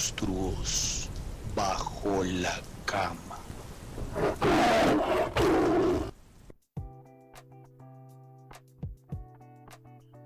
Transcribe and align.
monstruos 0.00 1.10
bajo 1.54 2.24
la 2.24 2.58
cama. 2.86 3.36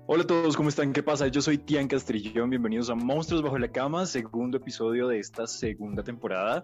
Hola 0.07 0.23
a 0.23 0.27
todos, 0.27 0.55
¿cómo 0.55 0.69
están? 0.69 0.93
¿Qué 0.93 1.03
pasa? 1.03 1.27
Yo 1.27 1.41
soy 1.41 1.57
Tian 1.57 1.89
Castrillón, 1.89 2.49
bienvenidos 2.51 2.89
a 2.89 2.95
Monstruos 2.95 3.43
Bajo 3.43 3.57
la 3.57 3.67
Cama, 3.67 4.05
segundo 4.05 4.59
episodio 4.59 5.09
de 5.09 5.19
esta 5.19 5.45
segunda 5.45 6.03
temporada 6.03 6.63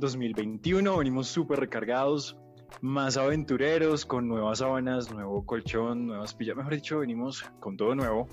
2021. 0.00 0.96
Venimos 0.96 1.28
súper 1.28 1.60
recargados, 1.60 2.36
más 2.80 3.16
aventureros, 3.18 4.04
con 4.04 4.26
nuevas 4.26 4.58
sábanas, 4.58 5.12
nuevo 5.12 5.46
colchón, 5.46 6.08
nuevas 6.08 6.34
pillas, 6.34 6.56
mejor 6.56 6.74
dicho, 6.74 6.98
venimos 6.98 7.44
con 7.60 7.76
todo 7.76 7.94
nuevo, 7.94 8.26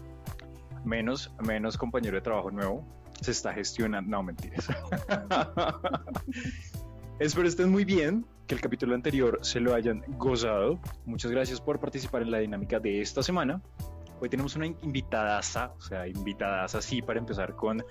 menos, 0.84 1.32
menos 1.46 1.78
compañero 1.78 2.16
de 2.16 2.22
trabajo 2.22 2.50
nuevo. 2.50 2.99
Se 3.22 3.32
está 3.32 3.54
gestionando, 3.54 4.10
no 4.10 4.24
mentiras. 4.24 4.68
Espero 7.20 7.48
estén 7.48 7.70
muy 7.70 7.84
bien, 7.84 8.26
que 8.48 8.56
el 8.56 8.62
capítulo 8.62 8.96
anterior 8.96 9.40
se 9.42 9.60
lo 9.60 9.74
hayan 9.74 10.04
gozado. 10.18 10.80
Muchas 11.06 11.32
gracias 11.32 11.60
por 11.60 11.80
participar 11.80 12.22
en 12.22 12.32
la 12.32 12.40
dinámica 12.40 12.80
de 12.80 13.02
esta 13.02 13.22
semana. 13.22 13.62
Hoy 14.22 14.30
tenemos 14.30 14.56
una 14.56 14.68
invitadaza, 14.68 15.74
o 15.78 15.82
sea, 15.82 16.08
invitadaza 16.08 16.78
así 16.78 17.02
para 17.02 17.20
empezar 17.20 17.56
con, 17.56 17.84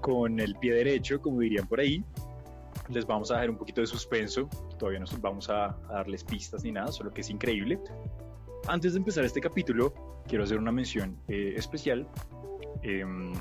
con 0.00 0.40
el 0.40 0.54
pie 0.56 0.74
derecho, 0.74 1.20
como 1.20 1.40
dirían 1.40 1.66
por 1.66 1.80
ahí. 1.80 2.04
Les 2.88 3.06
vamos 3.06 3.30
a 3.30 3.34
dejar 3.34 3.50
un 3.50 3.56
poquito 3.56 3.80
de 3.80 3.86
suspenso, 3.86 4.48
todavía 4.78 5.00
no 5.00 5.06
vamos 5.20 5.48
a, 5.48 5.76
a 5.88 5.94
darles 5.94 6.24
pistas 6.24 6.64
ni 6.64 6.72
nada, 6.72 6.90
solo 6.90 7.12
que 7.12 7.20
es 7.20 7.30
increíble. 7.30 7.78
Antes 8.66 8.92
de 8.92 8.98
empezar 8.98 9.24
este 9.24 9.40
capítulo, 9.40 10.22
quiero 10.26 10.44
hacer 10.44 10.58
una 10.58 10.72
mención 10.72 11.16
eh, 11.28 11.54
especial. 11.56 12.06
Em, 12.82 13.32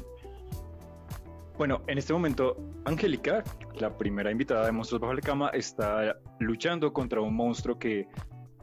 bueno, 1.60 1.82
en 1.88 1.98
este 1.98 2.14
momento, 2.14 2.56
Angélica, 2.86 3.44
la 3.82 3.98
primera 3.98 4.32
invitada 4.32 4.66
de 4.66 4.72
Monstruos 4.72 5.02
Bajo 5.02 5.14
la 5.14 5.20
Cama, 5.20 5.50
está 5.50 6.18
luchando 6.40 6.94
contra 6.94 7.20
un 7.20 7.36
monstruo 7.36 7.78
que 7.78 8.08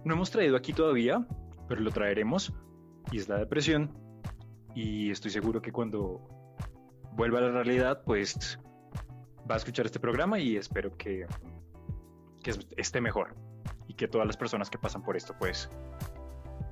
no 0.07 0.15
hemos 0.15 0.31
traído 0.31 0.57
aquí 0.57 0.73
todavía, 0.73 1.27
pero 1.69 1.83
lo 1.83 1.91
traeremos, 1.91 2.55
y 3.13 3.19
es 3.19 3.29
la 3.29 3.37
depresión. 3.37 3.93
Y 4.75 5.11
estoy 5.11 5.31
seguro 5.31 5.61
que 5.61 5.73
cuando 5.73 6.27
vuelva 7.13 7.41
a 7.41 7.43
la 7.43 7.51
realidad, 7.51 8.03
pues 8.03 8.59
va 9.49 9.57
a 9.57 9.59
escuchar 9.59 9.85
este 9.85 10.01
programa 10.01 10.39
y 10.39 10.57
espero 10.57 10.97
que, 10.97 11.27
esté 12.79 13.03
mejor 13.03 13.37
y 13.89 13.93
que 13.95 14.09
todas 14.09 14.27
las 14.27 14.39
personas 14.39 14.71
que 14.71 14.79
pasan 14.79 15.03
por 15.03 15.19
esto, 15.19 15.35
pues, 15.39 15.69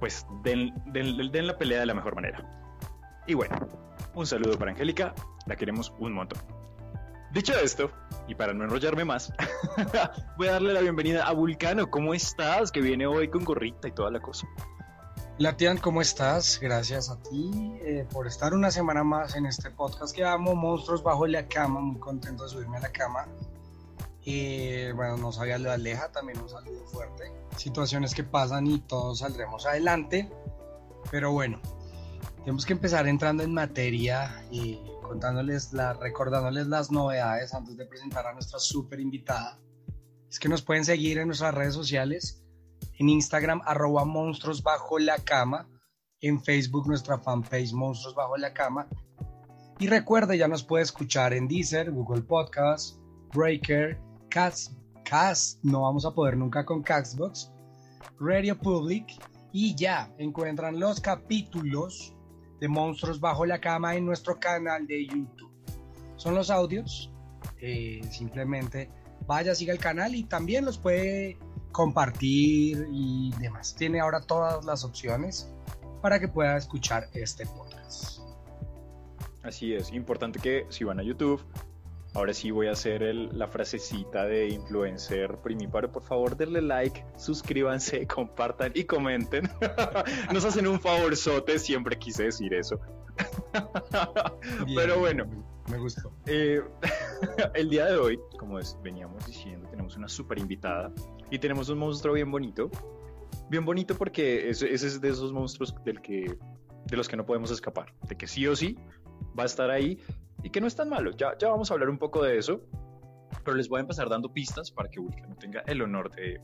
pues 0.00 0.26
den 0.42 0.72
la 1.46 1.58
pelea 1.58 1.80
de 1.80 1.86
la 1.86 1.92
mejor 1.92 2.14
manera. 2.14 2.63
Y 3.26 3.34
bueno, 3.34 3.56
un 4.14 4.26
saludo 4.26 4.58
para 4.58 4.72
Angélica, 4.72 5.14
la 5.46 5.56
queremos 5.56 5.92
un 5.98 6.12
montón. 6.12 6.38
Dicho 7.32 7.52
esto, 7.58 7.90
y 8.28 8.34
para 8.34 8.52
no 8.54 8.64
enrollarme 8.64 9.04
más, 9.04 9.32
voy 10.36 10.48
a 10.48 10.52
darle 10.52 10.72
la 10.72 10.80
bienvenida 10.80 11.26
a 11.26 11.32
Vulcano. 11.32 11.90
¿Cómo 11.90 12.14
estás? 12.14 12.70
Que 12.70 12.80
viene 12.80 13.06
hoy 13.06 13.28
con 13.28 13.44
gorrita 13.44 13.88
y 13.88 13.92
toda 13.92 14.10
la 14.10 14.20
cosa. 14.20 14.46
Latian, 15.38 15.78
¿cómo 15.78 16.00
estás? 16.00 16.60
Gracias 16.60 17.10
a 17.10 17.20
ti 17.20 17.50
eh, 17.82 18.06
por 18.12 18.28
estar 18.28 18.54
una 18.54 18.70
semana 18.70 19.02
más 19.02 19.34
en 19.34 19.46
este 19.46 19.70
podcast 19.70 20.14
que 20.14 20.24
amo, 20.24 20.54
Monstruos 20.54 21.02
Bajo 21.02 21.26
la 21.26 21.48
Cama. 21.48 21.80
Muy 21.80 21.98
contento 21.98 22.44
de 22.44 22.50
subirme 22.50 22.76
a 22.76 22.80
la 22.80 22.92
cama. 22.92 23.26
Eh, 24.24 24.92
bueno, 24.94 25.16
no 25.16 25.32
sabía 25.32 25.58
lo 25.58 25.70
de 25.70 25.74
Aleja, 25.74 26.12
también 26.12 26.38
un 26.40 26.48
saludo 26.48 26.86
fuerte. 26.86 27.32
Situaciones 27.56 28.14
que 28.14 28.22
pasan 28.22 28.68
y 28.68 28.78
todos 28.78 29.18
saldremos 29.18 29.66
adelante. 29.66 30.30
Pero 31.10 31.32
bueno, 31.32 31.60
tenemos 32.44 32.66
que 32.66 32.74
empezar 32.74 33.08
entrando 33.08 33.42
en 33.42 33.54
materia 33.54 34.44
y 34.50 34.78
contándoles, 35.00 35.72
la, 35.72 35.94
recordándoles 35.94 36.66
las 36.66 36.90
novedades 36.90 37.54
antes 37.54 37.74
de 37.78 37.86
presentar 37.86 38.26
a 38.26 38.34
nuestra 38.34 38.58
súper 38.58 39.00
invitada. 39.00 39.58
Es 40.28 40.38
que 40.38 40.50
nos 40.50 40.60
pueden 40.60 40.84
seguir 40.84 41.16
en 41.16 41.28
nuestras 41.28 41.54
redes 41.54 41.72
sociales, 41.72 42.44
en 42.98 43.08
Instagram 43.08 43.62
arroba 43.64 44.04
monstruos 44.04 44.62
bajo 44.62 44.98
la 44.98 45.16
cama, 45.16 45.66
en 46.20 46.38
Facebook 46.42 46.86
nuestra 46.86 47.18
fanpage 47.18 47.72
monstruos 47.72 48.14
bajo 48.14 48.36
la 48.36 48.52
cama. 48.52 48.88
Y 49.78 49.86
recuerde, 49.86 50.36
ya 50.36 50.46
nos 50.46 50.64
puede 50.64 50.84
escuchar 50.84 51.32
en 51.32 51.48
Deezer, 51.48 51.90
Google 51.92 52.22
Podcast, 52.22 52.98
Breaker, 53.32 53.98
Cast, 54.28 54.72
Cast, 55.02 55.64
no 55.64 55.82
vamos 55.82 56.04
a 56.04 56.12
poder 56.12 56.36
nunca 56.36 56.66
con 56.66 56.82
Castbox, 56.82 57.50
Radio 58.20 58.58
Public 58.58 59.06
y 59.50 59.74
ya 59.74 60.12
encuentran 60.18 60.78
los 60.78 61.00
capítulos 61.00 62.13
de 62.64 62.68
Monstruos 62.68 63.20
Bajo 63.20 63.44
la 63.44 63.60
Cama 63.60 63.94
en 63.94 64.06
nuestro 64.06 64.40
canal 64.40 64.86
de 64.86 65.06
YouTube. 65.06 65.52
Son 66.16 66.34
los 66.34 66.48
audios, 66.48 67.12
eh, 67.60 68.00
simplemente 68.10 68.88
vaya, 69.26 69.54
siga 69.54 69.74
el 69.74 69.78
canal 69.78 70.14
y 70.14 70.24
también 70.24 70.64
los 70.64 70.78
puede 70.78 71.36
compartir 71.72 72.88
y 72.90 73.32
demás. 73.38 73.74
Tiene 73.74 74.00
ahora 74.00 74.22
todas 74.22 74.64
las 74.64 74.82
opciones 74.82 75.52
para 76.00 76.18
que 76.18 76.26
pueda 76.26 76.56
escuchar 76.56 77.10
este 77.12 77.44
podcast. 77.44 78.20
Así 79.42 79.74
es, 79.74 79.92
importante 79.92 80.38
que 80.38 80.64
si 80.70 80.84
van 80.84 80.98
a 81.00 81.02
YouTube, 81.02 81.42
ahora 82.14 82.32
sí 82.32 82.50
voy 82.50 82.68
a 82.68 82.72
hacer 82.72 83.02
el, 83.02 83.36
la 83.36 83.48
frasecita 83.48 84.24
de 84.24 84.48
influencer 84.48 85.36
primiparo. 85.38 85.90
Por 85.90 86.02
favor, 86.02 86.36
denle 86.36 86.62
like, 86.62 87.04
suscríbanse, 87.16 88.06
compartan 88.12 88.72
y 88.74 88.84
comenten. 88.84 89.48
Nos 90.32 90.44
hacen 90.44 90.66
un 90.66 90.80
favorzote, 90.80 91.58
siempre 91.58 91.98
quise 91.98 92.24
decir 92.24 92.54
eso. 92.54 92.78
Bien, 94.66 94.76
Pero 94.76 94.98
bueno, 94.98 95.24
me 95.70 95.78
gustó. 95.78 96.12
eh, 96.26 96.62
el 97.54 97.70
día 97.70 97.86
de 97.86 97.96
hoy, 97.96 98.18
como 98.38 98.58
es- 98.58 98.76
veníamos 98.82 99.24
diciendo, 99.26 99.68
tenemos 99.70 99.96
una 99.96 100.08
super 100.08 100.38
invitada 100.38 100.92
y 101.30 101.38
tenemos 101.38 101.68
un 101.68 101.78
monstruo 101.78 102.14
bien 102.14 102.30
bonito. 102.30 102.70
Bien 103.50 103.64
bonito 103.64 103.94
porque 103.96 104.48
ese, 104.50 104.72
ese 104.72 104.86
es 104.86 105.00
de 105.00 105.08
esos 105.10 105.32
monstruos 105.32 105.74
del 105.84 106.00
que, 106.00 106.36
de 106.86 106.96
los 106.96 107.08
que 107.08 107.16
no 107.16 107.24
podemos 107.26 107.50
escapar, 107.50 107.92
de 108.08 108.16
que 108.16 108.26
sí 108.26 108.46
o 108.46 108.54
sí 108.56 108.76
va 109.38 109.42
a 109.44 109.46
estar 109.46 109.70
ahí 109.70 109.98
y 110.44 110.50
que 110.50 110.60
no 110.60 110.68
es 110.68 110.76
tan 110.76 110.90
malo. 110.90 111.10
Ya, 111.12 111.36
ya 111.38 111.48
vamos 111.48 111.70
a 111.70 111.74
hablar 111.74 111.88
un 111.88 111.98
poco 111.98 112.22
de 112.22 112.38
eso, 112.38 112.60
pero 113.44 113.56
les 113.56 113.68
voy 113.68 113.78
a 113.78 113.80
empezar 113.80 114.08
dando 114.08 114.32
pistas 114.32 114.70
para 114.70 114.88
que 114.88 115.00
Vulcano 115.00 115.34
tenga 115.36 115.60
el 115.66 115.82
honor 115.82 116.10
de, 116.14 116.40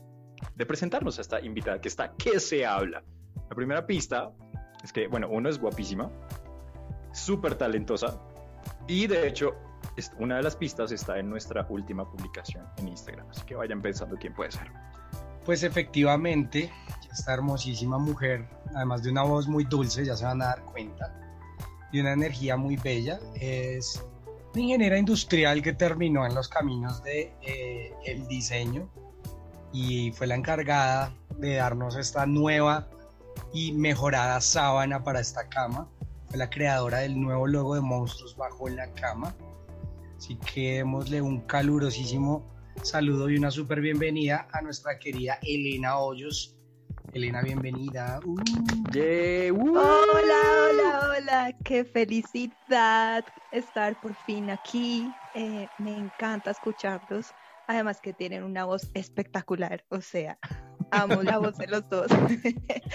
de 0.55 0.65
presentarnos 0.65 1.19
a 1.19 1.21
esta 1.21 1.39
invitada 1.39 1.79
que 1.79 1.87
está 1.87 2.13
que 2.17 2.39
se 2.39 2.65
habla. 2.65 3.03
La 3.49 3.55
primera 3.55 3.85
pista 3.85 4.31
es 4.83 4.91
que, 4.91 5.07
bueno, 5.07 5.29
uno 5.29 5.49
es 5.49 5.59
guapísima, 5.59 6.09
súper 7.13 7.55
talentosa 7.55 8.19
y 8.87 9.07
de 9.07 9.27
hecho 9.27 9.55
una 10.17 10.37
de 10.37 10.43
las 10.43 10.55
pistas 10.55 10.91
está 10.91 11.19
en 11.19 11.29
nuestra 11.29 11.65
última 11.69 12.09
publicación 12.09 12.65
en 12.77 12.87
Instagram, 12.87 13.29
así 13.29 13.43
que 13.45 13.55
vayan 13.55 13.81
pensando 13.81 14.15
quién 14.17 14.33
puede 14.33 14.51
ser. 14.51 14.71
Pues 15.45 15.63
efectivamente, 15.63 16.71
esta 17.11 17.33
hermosísima 17.33 17.99
mujer, 17.99 18.47
además 18.75 19.03
de 19.03 19.11
una 19.11 19.23
voz 19.23 19.47
muy 19.47 19.63
dulce, 19.65 20.05
ya 20.05 20.15
se 20.15 20.25
van 20.25 20.41
a 20.41 20.45
dar 20.45 20.63
cuenta, 20.65 21.30
y 21.91 21.99
una 21.99 22.13
energía 22.13 22.57
muy 22.57 22.77
bella, 22.77 23.19
es 23.35 24.03
una 24.53 24.61
ingeniera 24.61 24.97
industrial 24.97 25.61
que 25.61 25.73
terminó 25.73 26.25
en 26.25 26.35
los 26.35 26.47
caminos 26.47 27.03
de 27.03 27.33
eh, 27.41 27.93
el 28.05 28.27
diseño 28.27 28.89
y 29.73 30.11
fue 30.11 30.27
la 30.27 30.35
encargada 30.35 31.13
de 31.37 31.55
darnos 31.55 31.95
esta 31.95 32.25
nueva 32.25 32.87
y 33.53 33.71
mejorada 33.71 34.41
sábana 34.41 35.03
para 35.03 35.19
esta 35.19 35.47
cama. 35.47 35.89
Fue 36.27 36.37
la 36.37 36.49
creadora 36.49 36.99
del 36.99 37.19
nuevo 37.19 37.47
logo 37.47 37.75
de 37.75 37.81
Monstruos 37.81 38.35
bajo 38.35 38.69
la 38.69 38.91
cama. 38.93 39.35
Así 40.17 40.35
que 40.35 40.77
démosle 40.77 41.21
un 41.21 41.41
calurosísimo 41.41 42.45
saludo 42.83 43.29
y 43.29 43.37
una 43.37 43.51
súper 43.51 43.81
bienvenida 43.81 44.47
a 44.51 44.61
nuestra 44.61 44.99
querida 44.99 45.39
Elena 45.41 45.97
Hoyos. 45.97 46.57
Elena, 47.13 47.41
bienvenida. 47.41 48.21
Uh. 48.25 48.35
¡Uh! 48.35 49.77
Hola, 49.77 50.41
hola, 50.69 51.09
hola, 51.17 51.57
qué 51.65 51.83
felicidad 51.83 53.25
estar 53.51 53.99
por 53.99 54.15
fin 54.25 54.49
aquí. 54.49 55.11
Eh, 55.35 55.67
me 55.77 55.97
encanta 55.97 56.51
escucharlos. 56.51 57.33
Además 57.67 57.99
que 57.99 58.13
tienen 58.13 58.43
una 58.43 58.63
voz 58.63 58.89
espectacular, 58.93 59.83
o 59.89 59.99
sea, 59.99 60.37
amo 60.91 61.21
la 61.21 61.37
voz 61.37 61.57
de 61.57 61.67
los 61.67 61.87
dos. 61.89 62.07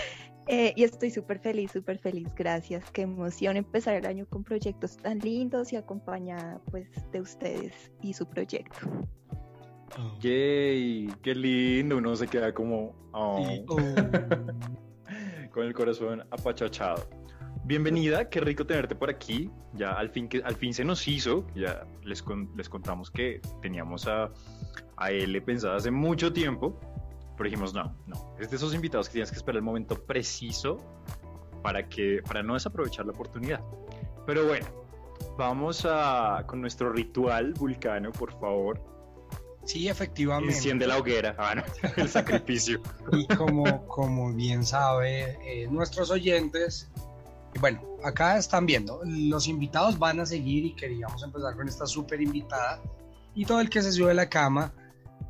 Eh, 0.49 0.73
y 0.77 0.85
estoy 0.85 1.11
súper 1.11 1.41
feliz, 1.41 1.73
súper 1.73 1.99
feliz, 1.99 2.29
gracias. 2.37 2.89
Qué 2.93 3.03
emoción 3.03 3.57
empezar 3.57 3.97
el 3.97 4.07
año 4.07 4.27
con 4.29 4.45
proyectos 4.45 4.97
tan 4.97 5.19
lindos 5.19 5.73
y 5.73 5.77
acompañada 5.77 6.61
pues 6.71 6.89
de 7.11 7.21
ustedes 7.21 7.91
y 8.01 8.13
su 8.13 8.29
proyecto. 8.29 8.79
¡Yay! 10.21 11.13
¡Qué 11.23 11.35
lindo! 11.35 11.97
Uno 11.97 12.17
se 12.17 12.27
queda 12.27 12.53
como 12.53 12.95
oh, 13.13 13.49
oh, 13.69 13.77
con 15.53 15.65
el 15.65 15.73
corazón 15.75 16.23
apachachado. 16.31 17.09
Bienvenida, 17.65 18.29
qué 18.29 18.41
rico 18.41 18.65
tenerte 18.67 18.95
por 18.95 19.11
aquí. 19.11 19.51
Ya 19.75 19.93
al 19.93 20.11
fin, 20.11 20.29
que, 20.29 20.43
al 20.45 20.55
fin 20.55 20.73
se 20.75 20.85
nos 20.85 21.07
hizo. 21.09 21.47
Ya 21.55 21.87
les, 22.05 22.23
con- 22.23 22.51
les 22.57 22.69
contamos 22.69 23.11
que 23.11 23.41
teníamos 23.63 24.07
a, 24.07 24.31
a 24.97 25.11
él 25.11 25.41
pensado 25.43 25.75
hace 25.77 25.91
mucho 25.91 26.33
tiempo. 26.33 26.79
Pero 27.37 27.45
dijimos, 27.51 27.75
no, 27.75 27.95
no. 28.07 28.35
Es 28.39 28.51
de 28.51 28.57
esos 28.57 28.75
invitados 28.75 29.09
que 29.09 29.15
tienes 29.15 29.31
que 29.31 29.37
esperar 29.37 29.57
el 29.57 29.63
momento 29.63 29.95
preciso 29.97 30.79
para, 31.63 31.89
que, 31.89 32.23
para 32.27 32.43
no 32.43 32.55
desaprovechar 32.55 33.05
la 33.07 33.13
oportunidad. 33.13 33.61
Pero 34.27 34.47
bueno, 34.47 34.67
vamos 35.37 35.87
a 35.89 36.45
con 36.47 36.61
nuestro 36.61 36.93
ritual 36.93 37.53
vulcano, 37.55 38.13
por 38.13 38.33
favor. 38.39 38.81
Sí, 39.67 39.89
efectivamente. 39.89 40.55
Enciende 40.55 40.87
la 40.87 40.97
hoguera, 40.97 41.35
ah, 41.39 41.57
no, 41.57 41.63
el 41.97 42.09
sacrificio. 42.09 42.81
Y 43.13 43.27
como, 43.27 43.87
como 43.87 44.33
bien 44.33 44.65
sabe 44.65 45.37
eh, 45.45 45.67
nuestros 45.69 46.11
oyentes, 46.11 46.89
bueno, 47.61 47.83
acá 48.05 48.39
están 48.39 48.65
viendo, 48.65 49.01
los 49.05 49.49
invitados 49.49 49.99
van 49.99 50.21
a 50.21 50.27
seguir 50.27 50.65
y 50.65 50.75
queríamos 50.75 51.23
empezar 51.23 51.57
con 51.57 51.69
esta 51.69 51.87
súper 51.87 52.21
invitada. 52.21 52.81
Y 53.35 53.45
todo 53.45 53.61
el 53.61 53.69
que 53.69 53.83
se 53.83 53.93
sube 53.93 54.13
a 54.13 54.15
la 54.15 54.29
cama 54.29 54.73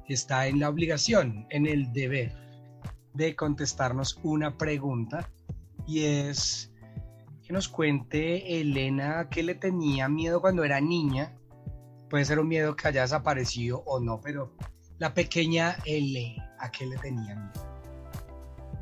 está 0.07 0.47
en 0.47 0.61
la 0.61 0.69
obligación, 0.69 1.47
en 1.51 1.67
el 1.67 1.93
deber 1.93 2.33
de 3.15 3.35
contestarnos 3.35 4.21
una 4.23 4.57
pregunta 4.59 5.31
y 5.87 6.05
es 6.05 6.71
que 7.43 7.53
nos 7.53 7.69
cuente 7.69 8.61
Elena 8.61 9.29
qué 9.31 9.43
le 9.43 9.55
tenía 9.55 10.09
miedo 10.09 10.41
cuando 10.41 10.65
era 10.65 10.81
niña. 10.81 11.37
Puede 12.09 12.25
ser 12.25 12.39
un 12.39 12.49
miedo 12.49 12.77
que 12.77 12.89
haya 12.89 13.03
desaparecido 13.03 13.83
o 13.87 14.01
no, 14.01 14.21
pero 14.21 14.53
la 14.99 15.13
pequeña 15.13 15.77
L, 15.85 16.37
¿a 16.59 16.71
qué 16.71 16.87
le 16.87 16.97
tenía 16.99 17.35
miedo? 17.35 17.67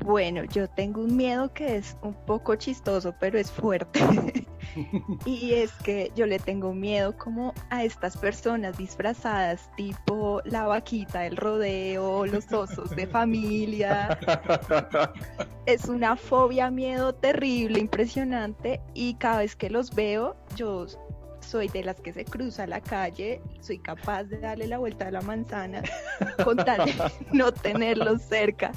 Bueno, 0.03 0.43
yo 0.43 0.67
tengo 0.69 1.01
un 1.01 1.15
miedo 1.15 1.51
que 1.53 1.77
es 1.77 1.97
un 2.01 2.13
poco 2.13 2.55
chistoso, 2.55 3.15
pero 3.19 3.39
es 3.39 3.51
fuerte. 3.51 4.45
y 5.25 5.53
es 5.53 5.71
que 5.83 6.11
yo 6.15 6.25
le 6.25 6.37
tengo 6.37 6.73
miedo 6.73 7.17
como 7.17 7.53
a 7.69 7.83
estas 7.83 8.17
personas 8.17 8.77
disfrazadas, 8.77 9.69
tipo 9.75 10.41
la 10.45 10.67
vaquita 10.67 11.21
del 11.21 11.37
rodeo, 11.37 12.25
los 12.25 12.51
osos 12.51 12.91
de 12.91 13.07
familia. 13.07 14.19
es 15.65 15.85
una 15.85 16.15
fobia, 16.15 16.69
miedo 16.69 17.15
terrible, 17.15 17.79
impresionante. 17.79 18.81
Y 18.93 19.15
cada 19.15 19.39
vez 19.39 19.55
que 19.55 19.69
los 19.69 19.95
veo, 19.95 20.35
yo 20.55 20.85
soy 21.45 21.67
de 21.67 21.83
las 21.83 21.99
que 22.01 22.13
se 22.13 22.25
cruza 22.25 22.67
la 22.67 22.81
calle, 22.81 23.41
soy 23.61 23.79
capaz 23.79 24.25
de 24.25 24.39
darle 24.39 24.67
la 24.67 24.77
vuelta 24.77 25.07
a 25.07 25.11
la 25.11 25.21
manzana 25.21 25.81
con 26.43 26.57
tal 26.57 26.85
de 26.85 26.93
no 27.31 27.53
tenerlos 27.53 28.23
cerca. 28.23 28.71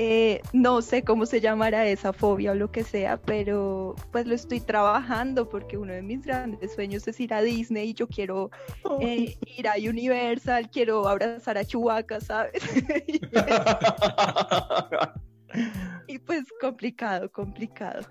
Eh, 0.00 0.42
no 0.52 0.80
sé 0.80 1.02
cómo 1.02 1.26
se 1.26 1.40
llamará 1.40 1.84
esa 1.86 2.12
fobia 2.12 2.52
o 2.52 2.54
lo 2.54 2.70
que 2.70 2.84
sea, 2.84 3.16
pero 3.16 3.96
pues 4.12 4.28
lo 4.28 4.36
estoy 4.36 4.60
trabajando 4.60 5.48
porque 5.48 5.76
uno 5.76 5.92
de 5.92 6.02
mis 6.02 6.22
grandes 6.22 6.72
sueños 6.72 7.08
es 7.08 7.18
ir 7.18 7.34
a 7.34 7.42
Disney 7.42 7.90
y 7.90 7.94
yo 7.94 8.06
quiero 8.06 8.52
eh, 9.00 9.36
ir 9.56 9.66
a 9.66 9.72
Universal, 9.76 10.70
quiero 10.70 11.08
abrazar 11.08 11.58
a 11.58 11.64
Chewbacca, 11.64 12.20
¿sabes? 12.20 12.62
y 16.06 16.20
pues 16.20 16.44
complicado, 16.60 17.28
complicado. 17.32 18.06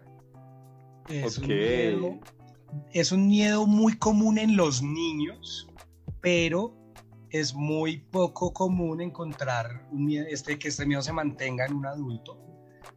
Es, 1.07 1.37
un 1.37 1.47
miedo, 1.47 2.19
es 2.91 3.11
un 3.11 3.27
miedo 3.27 3.67
muy 3.67 3.97
común 3.97 4.37
en 4.37 4.55
los 4.55 4.81
niños, 4.81 5.67
pero 6.21 6.75
es 7.29 7.53
muy 7.53 7.97
poco 7.97 8.53
común 8.53 9.01
encontrar 9.01 9.87
este, 10.29 10.57
que 10.57 10.69
este 10.69 10.85
miedo 10.85 11.01
se 11.01 11.13
mantenga 11.13 11.65
en 11.65 11.73
un 11.73 11.85
adulto. 11.85 12.37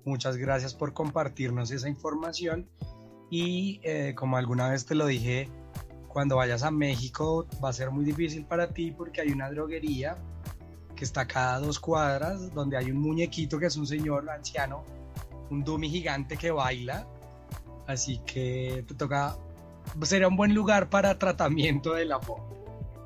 Muchas 0.05 0.37
gracias 0.37 0.75
por 0.75 0.93
compartirnos 0.93 1.70
esa 1.70 1.88
información 1.88 2.69
y 3.31 3.81
eh, 3.82 4.14
como 4.17 4.37
alguna 4.37 4.69
vez 4.69 4.87
te 4.87 4.94
lo 4.94 5.06
dije, 5.06 5.49
cuando 6.08 6.37
vayas 6.37 6.62
a 6.62 6.70
México 6.70 7.46
va 7.62 7.70
a 7.70 7.73
ser 7.73 7.90
muy 7.90 8.05
difícil 8.05 8.44
para 8.44 8.73
ti 8.73 8.90
porque 8.90 9.20
hay 9.20 9.31
una 9.31 9.50
droguería 9.50 10.16
que 10.96 11.05
está 11.05 11.26
cada 11.26 11.61
dos 11.61 11.78
cuadras 11.78 12.52
donde 12.52 12.76
hay 12.76 12.90
un 12.90 12.99
muñequito 12.99 13.58
que 13.58 13.66
es 13.66 13.76
un 13.76 13.87
señor 13.87 14.28
anciano, 14.28 14.84
un 15.50 15.64
dummy 15.64 15.88
gigante 15.88 16.37
que 16.37 16.50
baila. 16.50 17.06
Así 17.87 18.19
que 18.26 18.84
te 18.87 18.94
toca, 18.94 19.37
sería 20.02 20.28
un 20.28 20.37
buen 20.37 20.54
lugar 20.54 20.88
para 20.88 21.19
tratamiento 21.19 21.92
de 21.94 22.04
la 22.04 22.20
fobia 22.20 22.60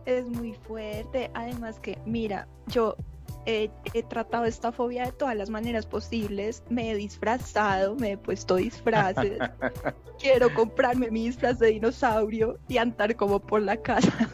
es 0.06 0.28
muy 0.28 0.54
fuerte. 0.54 1.30
Además 1.34 1.80
que, 1.80 1.98
mira, 2.04 2.48
yo 2.66 2.96
he, 3.46 3.70
tratado 4.08 4.44
esta 4.44 4.72
fobia 4.72 5.06
de 5.06 5.12
todas 5.12 5.36
las 5.36 5.50
maneras 5.50 5.86
posibles. 5.86 6.62
Me 6.68 6.90
he 6.90 6.94
disfrazado, 6.94 7.94
me 7.96 8.12
he 8.12 8.18
puesto 8.18 8.56
disfraces. 8.56 9.38
Quiero 10.18 10.52
comprarme 10.54 11.10
mi 11.10 11.26
disfraz 11.26 11.58
de 11.58 11.68
dinosaurio 11.68 12.58
y 12.68 12.78
andar 12.78 13.16
como 13.16 13.40
por 13.40 13.62
la 13.62 13.76
casa 13.76 14.30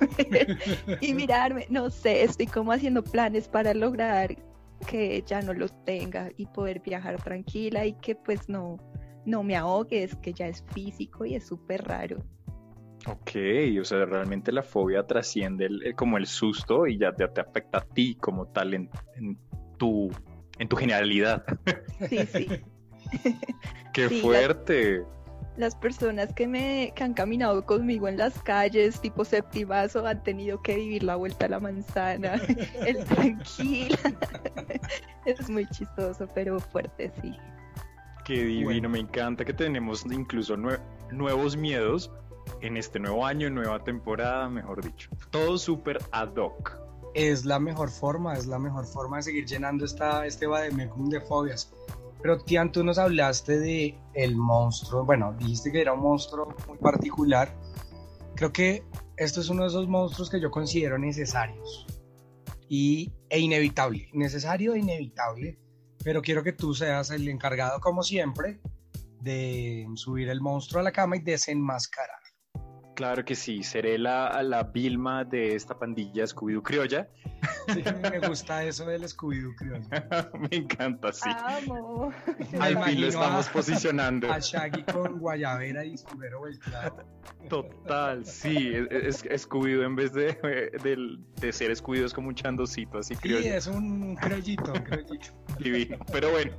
y 1.01 1.15
mirarme. 1.15 1.67
No 1.71 1.91
sé, 1.91 2.23
estoy 2.23 2.47
como 2.47 2.73
haciendo 2.73 3.03
planes 3.03 3.49
para 3.49 3.75
lograr 3.75 4.37
que 4.87 5.23
ya 5.27 5.43
no 5.43 5.53
los 5.53 5.73
tenga 5.85 6.31
y 6.37 6.47
poder 6.47 6.81
viajar 6.81 7.23
tranquila 7.23 7.85
y 7.85 7.93
que 7.95 8.15
pues 8.15 8.49
no, 8.49 8.79
no 9.27 9.43
me 9.43 9.57
ahogue, 9.57 10.05
es 10.05 10.17
que 10.17 10.33
ya 10.33 10.47
es 10.49 10.65
físico 10.73 11.25
y 11.25 11.35
es 11.35 11.47
súper 11.47 11.85
raro. 11.85 12.23
Ok, 13.07 13.31
o 13.81 13.85
sea, 13.85 14.05
realmente 14.05 14.53
la 14.53 14.63
fobia 14.63 15.07
trasciende 15.07 15.67
el, 15.67 15.95
como 15.97 16.19
el 16.19 16.27
susto 16.27 16.87
y 16.87 16.99
ya 16.99 17.13
te, 17.13 17.27
te, 17.29 17.41
afecta 17.41 17.79
a 17.79 17.85
ti 17.85 18.15
como 18.17 18.47
tal 18.47 18.75
en, 18.75 18.91
tu, 19.79 20.11
en 20.59 20.69
tu 20.69 20.77
generalidad. 20.77 21.45
Sí, 22.09 22.19
sí. 22.27 22.49
¡Qué 23.95 24.09
fuerte! 24.09 25.03
Las, 25.57 25.75
personas 25.75 26.33
que, 26.35 26.47
me, 26.47 26.93
que 26.95 27.05
han 27.05 27.15
caminado 27.15 27.65
conmigo 27.65 28.07
en 28.07 28.19
las 28.19 28.41
calles, 28.43 29.01
tipo 29.01 29.25
septimazo, 29.25 30.07
han 30.07 30.23
tenido 30.23 30.63
que 30.63 30.77
vivir 30.77 31.03
la 31.03 31.17
vuelta 31.17 31.47
a 31.47 31.49
la 31.49 31.61
manzana, 31.61 32.35
el 32.87 33.05
tranquila. 33.05 33.99
es 35.25 35.49
muy 35.49 35.67
chistoso, 35.69 36.29
pero 36.35 36.61
fuerte, 36.61 37.11
sí. 37.23 37.35
Qué 38.25 38.45
divino, 38.45 38.89
me 38.89 39.01
encanta 39.01 39.45
que 39.45 39.53
tenemos 39.53 40.05
incluso 40.07 40.57
nuevos 41.11 41.57
miedos 41.57 42.13
en 42.61 42.77
este 42.77 42.99
nuevo 42.99 43.27
año, 43.27 43.51
nueva 43.51 43.83
temporada, 43.83 44.49
mejor 44.49 44.85
dicho. 44.85 45.11
Todo 45.31 45.59
súper 45.59 45.99
ad 46.13 46.37
hoc. 46.37 46.79
Es 47.15 47.45
la 47.45 47.59
mejor 47.59 47.91
forma, 47.91 48.35
es 48.35 48.47
la 48.47 48.59
mejor 48.59 48.87
forma 48.87 49.17
de 49.17 49.25
seguir 49.25 49.47
llenando 49.47 49.85
esta, 49.85 50.27
este 50.27 50.47
vademecum 50.47 51.09
de 51.09 51.21
fobias. 51.21 51.73
Pero 52.23 52.39
Tian, 52.39 52.71
tú 52.71 52.85
nos 52.85 52.99
hablaste 52.99 53.59
de 53.59 53.99
el 54.15 54.37
monstruo, 54.37 55.05
bueno, 55.05 55.35
dijiste 55.39 55.73
que 55.73 55.81
era 55.81 55.93
un 55.93 56.01
monstruo 56.01 56.55
muy 56.69 56.79
particular. 56.79 57.55
Creo 58.37 58.53
que 58.53 58.85
esto 59.17 59.41
es 59.41 59.49
uno 59.49 59.63
de 59.63 59.69
esos 59.69 59.89
monstruos 59.89 60.31
que 60.31 60.41
yo 60.41 60.51
considero 60.51 60.99
necesarios 60.99 61.87
y, 62.69 63.13
e 63.29 63.41
inevitable, 63.41 64.09
necesario 64.13 64.75
e 64.75 64.79
inevitable, 64.79 65.59
pero 66.05 66.23
quiero 66.23 66.43
que 66.43 66.53
tú 66.53 66.73
seas 66.75 67.11
el 67.11 67.29
encargado, 67.29 67.81
como 67.81 68.03
siempre, 68.03 68.61
de 69.21 69.87
subir 69.95 70.29
el 70.29 70.41
monstruo 70.41 70.81
a 70.81 70.85
la 70.85 70.93
cama 70.93 71.17
y 71.17 71.21
desenmascarar. 71.21 72.21
Claro 72.95 73.25
que 73.25 73.35
sí, 73.35 73.63
seré 73.63 73.99
la, 73.99 74.43
la 74.43 74.65
Vilma 74.65 75.25
de 75.25 75.55
esta 75.55 75.79
pandilla 75.79 76.25
Scooby-Doo 76.25 76.63
criolla. 76.63 77.09
Sí, 77.69 77.83
me 78.11 78.27
gusta 78.27 78.65
eso 78.65 78.85
del 78.85 79.05
Scooby-Doo 79.05 79.55
criolla. 79.57 80.31
me 80.51 80.57
encanta, 80.57 81.13
sí. 81.13 81.31
Amo. 81.31 82.13
Al 82.61 82.85
fin 82.85 83.01
lo 83.01 83.07
estamos 83.07 83.49
posicionando. 83.49 84.31
A 84.31 84.39
Shaggy 84.39 84.83
con 84.85 85.19
guayabera 85.19 85.85
y 85.85 85.97
sombrero 85.97 86.41
volteado. 86.41 87.05
Total, 87.49 88.25
sí, 88.27 88.73
es, 88.91 89.25
Scooby-Doo 89.25 89.85
en 89.85 89.97
vez 89.97 90.13
de, 90.13 90.37
de, 91.41 91.53
ser 91.53 91.71
Scooby-Doo 91.71 92.07
es 92.07 92.13
como 92.13 92.29
un 92.29 92.35
chandocito 92.35 92.99
así 92.99 93.17
criollo. 93.17 93.43
Sí, 93.43 93.49
es 93.49 93.67
un 93.67 94.17
criollito, 94.17 94.73
un 94.73 94.83
criollito. 94.83 95.29
Divino, 95.59 95.99
pero 96.13 96.31
bueno, 96.31 96.53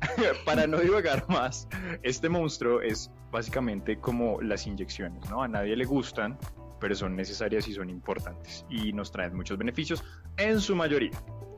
para 0.44 0.66
no 0.66 0.78
divagar 0.78 1.24
más, 1.28 1.68
este 2.02 2.28
monstruo 2.28 2.80
es 2.80 3.10
básicamente 3.30 3.98
como 3.98 4.40
las 4.40 4.66
inyecciones, 4.66 5.28
¿no? 5.30 5.42
A 5.42 5.48
nadie 5.48 5.76
le 5.76 5.84
gustan, 5.84 6.38
pero 6.80 6.94
son 6.94 7.14
necesarias 7.14 7.68
y 7.68 7.74
son 7.74 7.90
importantes 7.90 8.64
y 8.68 8.92
nos 8.92 9.12
traen 9.12 9.34
muchos 9.34 9.58
beneficios 9.58 10.02
en 10.36 10.60
su 10.60 10.74
mayoría. 10.74 11.12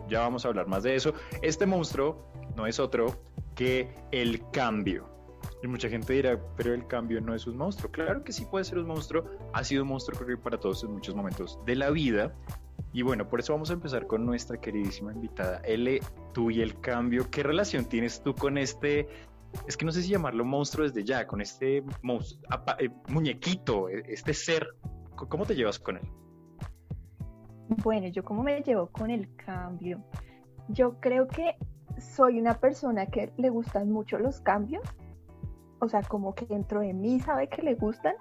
Ya 0.09 0.21
vamos 0.21 0.45
a 0.45 0.49
hablar 0.49 0.67
más 0.67 0.83
de 0.83 0.95
eso. 0.95 1.15
Este 1.41 1.65
monstruo 1.65 2.31
no 2.57 2.67
es 2.67 2.79
otro 2.79 3.23
que 3.55 3.95
el 4.11 4.43
cambio. 4.51 5.09
Y 5.63 5.69
mucha 5.69 5.89
gente 5.89 6.13
dirá, 6.13 6.41
pero 6.57 6.75
el 6.75 6.87
cambio 6.87 7.21
no 7.21 7.35
es 7.35 7.47
un 7.47 7.57
monstruo. 7.57 7.91
Claro 7.91 8.25
que 8.25 8.33
sí 8.33 8.45
puede 8.45 8.65
ser 8.65 8.79
un 8.79 8.87
monstruo. 8.87 9.25
Ha 9.53 9.63
sido 9.63 9.83
un 9.83 9.89
monstruo 9.89 10.19
para 10.43 10.59
todos 10.59 10.83
en 10.83 10.93
muchos 10.93 11.15
momentos 11.15 11.59
de 11.65 11.77
la 11.77 11.91
vida. 11.91 12.35
Y 12.93 13.03
bueno, 13.03 13.29
por 13.29 13.41
eso 13.41 13.53
vamos 13.55 13.71
a 13.71 13.75
empezar 13.75 14.07
con 14.07 14.27
nuestra 14.27 14.61
queridísima 14.61 15.13
invitada. 15.13 15.61
L, 15.65 16.01
tú 16.33 16.51
y 16.51 16.61
el 16.61 16.79
cambio, 16.81 17.31
¿qué 17.31 17.43
relación 17.43 17.87
tienes 17.87 18.23
tú 18.23 18.35
con 18.35 18.59
este 18.59 19.09
es 19.67 19.77
que 19.77 19.85
no 19.85 19.93
sé 19.93 20.03
si 20.03 20.11
llamarlo 20.11 20.45
monstruo 20.45 20.87
desde 20.87 21.05
ya, 21.05 21.27
con 21.27 21.41
este 21.41 21.79
eh, 21.79 22.91
muñequito, 23.09 23.89
e, 23.89 24.03
este 24.09 24.35
ser, 24.35 24.67
¿cómo 25.15 25.45
te 25.47 25.55
llevas 25.55 25.79
con 25.79 25.99
él? 25.99 26.09
Bueno, 27.69 28.09
yo 28.09 28.25
cómo 28.25 28.43
me 28.43 28.61
llevo 28.63 28.89
con 28.89 29.11
el 29.11 29.35
cambio. 29.37 30.03
Yo 30.69 31.01
creo 31.01 31.29
que 31.29 31.57
soy 31.99 32.41
una 32.41 32.55
persona 32.55 33.07
que 33.07 33.33
le 33.37 33.51
gustan 33.51 33.91
mucho 33.91 34.19
los 34.19 34.41
cambios, 34.41 34.83
o 35.81 35.89
sea, 35.89 36.03
como 36.03 36.35
que 36.35 36.47
dentro 36.47 36.81
de 36.81 36.93
mí 36.93 37.21
sabe 37.21 37.49
que 37.49 37.63
le 37.63 37.75
gustan, 37.75 38.15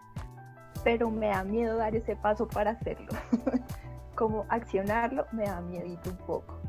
pero 0.84 1.10
me 1.10 1.28
da 1.28 1.44
miedo 1.44 1.78
dar 1.78 1.96
ese 1.96 2.16
paso 2.16 2.48
para 2.48 2.72
hacerlo. 2.72 3.08
como 4.16 4.46
accionarlo, 4.50 5.26
me 5.32 5.46
da 5.46 5.62
miedito 5.62 6.10
un 6.10 6.18
poco. 6.18 6.62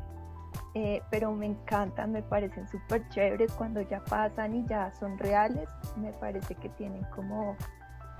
Eh, 0.75 1.01
pero 1.11 1.31
me 1.33 1.45
encantan, 1.45 2.11
me 2.11 2.23
parecen 2.23 2.67
súper 2.67 3.07
chéveres 3.09 3.51
cuando 3.51 3.81
ya 3.81 4.03
pasan 4.03 4.55
y 4.55 4.65
ya 4.67 4.91
son 4.99 5.19
reales, 5.19 5.69
me 5.97 6.11
parece 6.13 6.55
que 6.55 6.69
tienen 6.69 7.03
como 7.15 7.55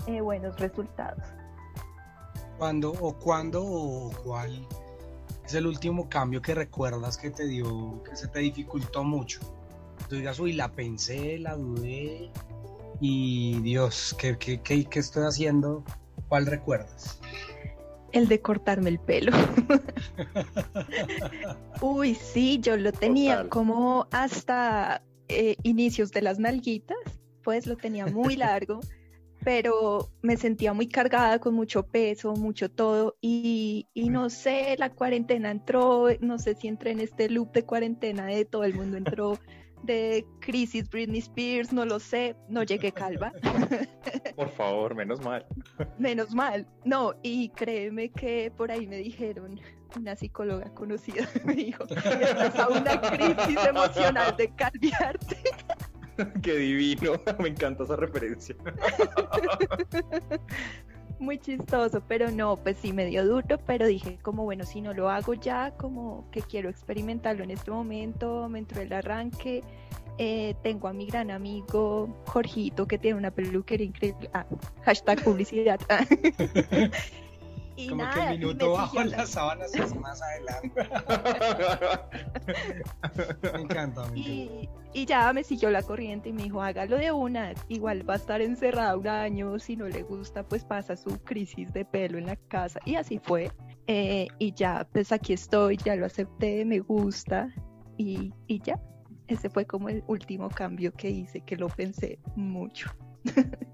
eh, 0.06 0.20
buenos 0.20 0.58
resultados. 0.60 1.24
¿Cuándo 2.58 2.92
o 2.92 3.12
cuándo 3.14 3.64
o 3.64 4.12
cuál 4.22 4.66
es 5.44 5.54
el 5.54 5.66
último 5.66 6.08
cambio 6.08 6.40
que 6.40 6.54
recuerdas 6.54 7.18
que 7.18 7.30
te 7.30 7.46
dio, 7.46 8.02
que 8.04 8.14
se 8.14 8.28
te 8.28 8.38
dificultó 8.38 9.02
mucho? 9.02 9.40
Tú 10.08 10.16
digas, 10.16 10.38
uy, 10.38 10.52
la 10.52 10.70
pensé, 10.70 11.38
la 11.40 11.56
dudé 11.56 12.30
y 13.00 13.60
Dios, 13.62 14.14
¿qué, 14.16 14.38
qué, 14.38 14.60
qué, 14.60 14.84
qué 14.84 14.98
estoy 15.00 15.24
haciendo? 15.24 15.82
¿Cuál 16.28 16.46
recuerdas? 16.46 17.18
El 18.14 18.28
de 18.28 18.40
cortarme 18.40 18.90
el 18.90 19.00
pelo. 19.00 19.32
Uy, 21.82 22.14
sí, 22.14 22.60
yo 22.60 22.76
lo 22.76 22.92
tenía 22.92 23.38
Total. 23.38 23.48
como 23.48 24.06
hasta 24.12 25.02
eh, 25.28 25.56
inicios 25.64 26.12
de 26.12 26.22
las 26.22 26.38
nalguitas, 26.38 26.96
pues 27.42 27.66
lo 27.66 27.76
tenía 27.76 28.06
muy 28.06 28.36
largo, 28.46 28.78
pero 29.42 30.10
me 30.22 30.36
sentía 30.36 30.72
muy 30.72 30.86
cargada 30.86 31.40
con 31.40 31.54
mucho 31.54 31.88
peso, 31.88 32.34
mucho 32.34 32.70
todo, 32.70 33.16
y, 33.20 33.88
y 33.94 34.10
no 34.10 34.30
sé, 34.30 34.76
la 34.78 34.90
cuarentena 34.90 35.50
entró, 35.50 36.06
no 36.20 36.38
sé 36.38 36.54
si 36.54 36.68
entré 36.68 36.92
en 36.92 37.00
este 37.00 37.28
loop 37.28 37.52
de 37.52 37.64
cuarentena 37.64 38.26
de 38.26 38.44
todo 38.44 38.62
el 38.62 38.74
mundo 38.74 38.96
entró 38.96 39.38
de 39.84 40.26
crisis 40.40 40.88
Britney 40.88 41.20
Spears, 41.20 41.72
no 41.72 41.84
lo 41.84 41.98
sé, 41.98 42.36
no 42.48 42.62
llegué 42.62 42.92
calva. 42.92 43.32
Por 44.36 44.50
favor, 44.50 44.94
menos 44.94 45.20
mal. 45.20 45.46
Menos 45.98 46.34
mal. 46.34 46.66
No, 46.84 47.14
y 47.22 47.50
créeme 47.50 48.10
que 48.10 48.52
por 48.56 48.70
ahí 48.70 48.86
me 48.86 48.96
dijeron, 48.96 49.60
una 49.96 50.16
psicóloga 50.16 50.72
conocida 50.74 51.28
me 51.44 51.54
dijo, 51.54 51.84
estás 51.84 52.58
a 52.58 52.68
una 52.68 53.00
crisis 53.00 53.58
emocional 53.66 54.36
de 54.36 54.52
calviarte. 54.54 55.36
Qué 56.42 56.56
divino. 56.56 57.14
Me 57.40 57.48
encanta 57.48 57.84
esa 57.84 57.96
referencia. 57.96 58.54
Muy 61.24 61.38
chistoso, 61.38 62.02
pero 62.06 62.30
no, 62.30 62.56
pues 62.56 62.76
sí 62.76 62.92
me 62.92 63.06
dio 63.06 63.24
duro, 63.24 63.58
pero 63.66 63.86
dije 63.86 64.18
como 64.20 64.44
bueno, 64.44 64.66
si 64.66 64.82
no 64.82 64.92
lo 64.92 65.08
hago 65.08 65.32
ya, 65.32 65.70
como 65.78 66.30
que 66.30 66.42
quiero 66.42 66.68
experimentarlo 66.68 67.42
en 67.44 67.50
este 67.50 67.70
momento, 67.70 68.46
me 68.50 68.58
entró 68.58 68.82
el 68.82 68.92
arranque, 68.92 69.62
eh, 70.18 70.54
tengo 70.62 70.86
a 70.86 70.92
mi 70.92 71.06
gran 71.06 71.30
amigo 71.30 72.14
Jorgito 72.26 72.86
que 72.86 72.98
tiene 72.98 73.16
una 73.16 73.30
peluquería 73.30 73.86
increíble, 73.86 74.28
ah, 74.34 74.44
hashtag 74.82 75.24
publicidad. 75.24 75.80
y 77.76 77.88
Como 77.88 78.02
nada, 78.04 78.14
que 78.14 78.34
el 78.34 78.38
minuto 78.38 78.72
bajo 78.72 78.98
la- 79.02 79.16
las 79.16 79.30
sábanas 79.30 79.74
es 79.74 79.94
más 79.96 80.20
adelante. 80.22 80.88
Me 83.52 83.60
encanta, 83.62 84.06
me 84.08 84.08
encanta. 84.08 84.14
Y, 84.16 84.68
y 84.92 85.06
ya 85.06 85.32
me 85.32 85.42
siguió 85.44 85.70
la 85.70 85.82
corriente 85.82 86.28
y 86.28 86.32
me 86.32 86.44
dijo, 86.44 86.62
hágalo 86.62 86.96
de 86.96 87.10
una, 87.12 87.52
igual 87.68 88.08
va 88.08 88.14
a 88.14 88.16
estar 88.16 88.40
encerrada 88.40 88.96
un 88.96 89.08
año, 89.08 89.58
si 89.58 89.76
no 89.76 89.88
le 89.88 90.02
gusta, 90.02 90.42
pues 90.44 90.64
pasa 90.64 90.96
su 90.96 91.18
crisis 91.24 91.72
de 91.72 91.84
pelo 91.84 92.18
en 92.18 92.26
la 92.26 92.36
casa. 92.36 92.80
Y 92.84 92.94
así 92.96 93.18
fue. 93.18 93.50
Eh, 93.86 94.28
y 94.38 94.52
ya, 94.52 94.86
pues 94.92 95.12
aquí 95.12 95.32
estoy, 95.32 95.76
ya 95.76 95.96
lo 95.96 96.06
acepté, 96.06 96.64
me 96.64 96.80
gusta 96.80 97.52
y, 97.98 98.32
y 98.46 98.60
ya. 98.60 98.80
Ese 99.26 99.48
fue 99.48 99.64
como 99.64 99.88
el 99.88 100.04
último 100.06 100.48
cambio 100.50 100.92
que 100.92 101.08
hice, 101.10 101.40
que 101.40 101.56
lo 101.56 101.68
pensé 101.68 102.18
mucho. 102.36 102.90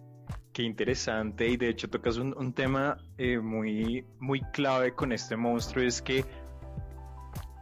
Qué 0.60 0.66
interesante 0.66 1.48
y 1.48 1.56
de 1.56 1.70
hecho 1.70 1.88
tocas 1.88 2.18
un, 2.18 2.36
un 2.36 2.52
tema 2.52 2.98
eh, 3.16 3.38
muy, 3.38 4.04
muy 4.18 4.42
clave 4.52 4.92
con 4.92 5.10
este 5.10 5.34
monstruo, 5.34 5.82
es 5.82 6.02
que 6.02 6.22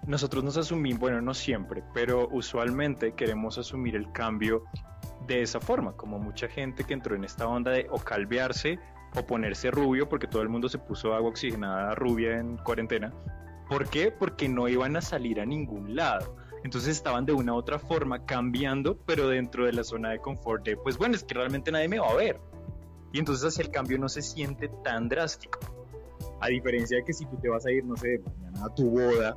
nosotros 0.09 0.43
nos 0.43 0.57
asumimos, 0.57 0.99
bueno, 0.99 1.21
no 1.21 1.33
siempre, 1.33 1.85
pero 1.95 2.28
usualmente 2.33 3.12
queremos 3.12 3.57
asumir 3.57 3.95
el 3.95 4.11
cambio 4.11 4.64
de 5.28 5.43
esa 5.43 5.61
forma, 5.61 5.93
como 5.93 6.19
mucha 6.19 6.49
gente 6.49 6.83
que 6.83 6.93
entró 6.93 7.14
en 7.14 7.23
esta 7.23 7.47
onda 7.47 7.71
de 7.71 7.87
o 7.88 7.99
calvearse 8.00 8.81
o 9.14 9.25
ponerse 9.25 9.71
rubio, 9.71 10.09
porque 10.09 10.26
todo 10.26 10.43
el 10.43 10.49
mundo 10.49 10.69
se 10.69 10.78
puso 10.78 11.14
agua 11.14 11.31
oxigenada 11.31 11.95
rubia 11.95 12.37
en 12.37 12.57
cuarentena. 12.57 13.14
¿Por 13.69 13.88
qué? 13.88 14.11
Porque 14.11 14.49
no 14.49 14.67
iban 14.67 14.97
a 14.97 15.02
salir 15.02 15.40
a 15.40 15.47
ningún 15.47 15.95
lado. 15.95 16.35
Entonces 16.64 16.97
estaban 16.97 17.26
de 17.26 17.33
una 17.33 17.52
u 17.52 17.59
otra 17.59 17.78
forma 17.78 18.26
cambiando, 18.26 18.99
pero 19.07 19.28
dentro 19.28 19.67
de 19.67 19.73
la 19.73 19.85
zona 19.85 20.11
de 20.11 20.19
confort 20.19 20.64
de, 20.64 20.76
pues 20.76 20.99
bueno, 20.99 21.14
es 21.14 21.23
que 21.23 21.35
realmente 21.35 21.71
nadie 21.71 21.87
me 21.87 22.00
va 22.00 22.09
a 22.09 22.17
ver. 22.17 22.40
Y 23.12 23.18
entonces 23.18 23.44
así 23.44 23.62
el 23.62 23.70
cambio 23.70 23.98
no 23.98 24.08
se 24.08 24.22
siente 24.22 24.68
tan 24.84 25.08
drástico. 25.08 25.58
A 26.40 26.48
diferencia 26.48 26.98
de 26.98 27.04
que 27.04 27.12
si 27.12 27.26
tú 27.26 27.36
te 27.40 27.48
vas 27.48 27.66
a 27.66 27.72
ir, 27.72 27.84
no 27.84 27.96
sé, 27.96 28.20
mañana 28.24 28.66
a 28.66 28.74
tu 28.74 28.90
boda 28.90 29.36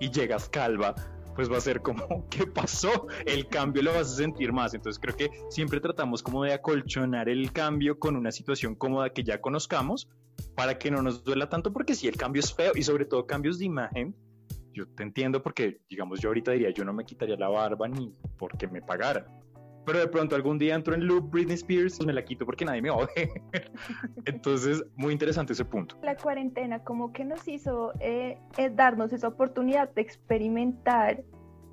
y 0.00 0.10
llegas 0.10 0.48
calva, 0.48 0.94
pues 1.34 1.50
va 1.50 1.58
a 1.58 1.60
ser 1.60 1.80
como, 1.80 2.26
¿qué 2.30 2.46
pasó? 2.46 3.06
El 3.26 3.48
cambio 3.48 3.82
lo 3.82 3.92
vas 3.92 4.12
a 4.12 4.16
sentir 4.16 4.52
más. 4.52 4.74
Entonces 4.74 5.00
creo 5.00 5.16
que 5.16 5.30
siempre 5.50 5.80
tratamos 5.80 6.22
como 6.22 6.44
de 6.44 6.52
acolchonar 6.52 7.28
el 7.28 7.52
cambio 7.52 7.98
con 7.98 8.16
una 8.16 8.32
situación 8.32 8.74
cómoda 8.74 9.10
que 9.10 9.24
ya 9.24 9.40
conozcamos 9.40 10.08
para 10.54 10.78
que 10.78 10.90
no 10.90 11.02
nos 11.02 11.24
duela 11.24 11.48
tanto, 11.48 11.72
porque 11.72 11.94
si 11.94 12.08
el 12.08 12.16
cambio 12.16 12.40
es 12.40 12.52
feo 12.52 12.72
y 12.74 12.82
sobre 12.82 13.04
todo 13.04 13.26
cambios 13.26 13.58
de 13.58 13.66
imagen, 13.66 14.14
yo 14.72 14.86
te 14.88 15.04
entiendo 15.04 15.42
porque, 15.42 15.80
digamos, 15.88 16.20
yo 16.20 16.28
ahorita 16.28 16.50
diría, 16.52 16.70
yo 16.70 16.84
no 16.84 16.92
me 16.92 17.04
quitaría 17.04 17.36
la 17.36 17.48
barba 17.48 17.86
ni 17.88 18.12
porque 18.36 18.66
me 18.66 18.82
pagaran. 18.82 19.26
Pero 19.84 19.98
de 19.98 20.08
pronto 20.08 20.34
algún 20.34 20.58
día 20.58 20.74
entro 20.74 20.94
en 20.94 21.06
loop 21.06 21.30
Britney 21.30 21.54
Spears, 21.54 22.04
me 22.04 22.12
la 22.12 22.24
quito 22.24 22.46
porque 22.46 22.64
nadie 22.64 22.82
me 22.82 22.90
va 22.90 23.02
a 23.02 23.08
ver. 23.14 23.42
Entonces, 24.24 24.84
muy 24.96 25.12
interesante 25.12 25.52
ese 25.52 25.64
punto. 25.64 25.96
La 26.02 26.16
cuarentena 26.16 26.82
como 26.82 27.12
que 27.12 27.24
nos 27.24 27.46
hizo 27.46 27.92
eh, 28.00 28.38
eh, 28.56 28.70
darnos 28.70 29.12
esa 29.12 29.28
oportunidad 29.28 29.90
de 29.94 30.02
experimentar. 30.02 31.22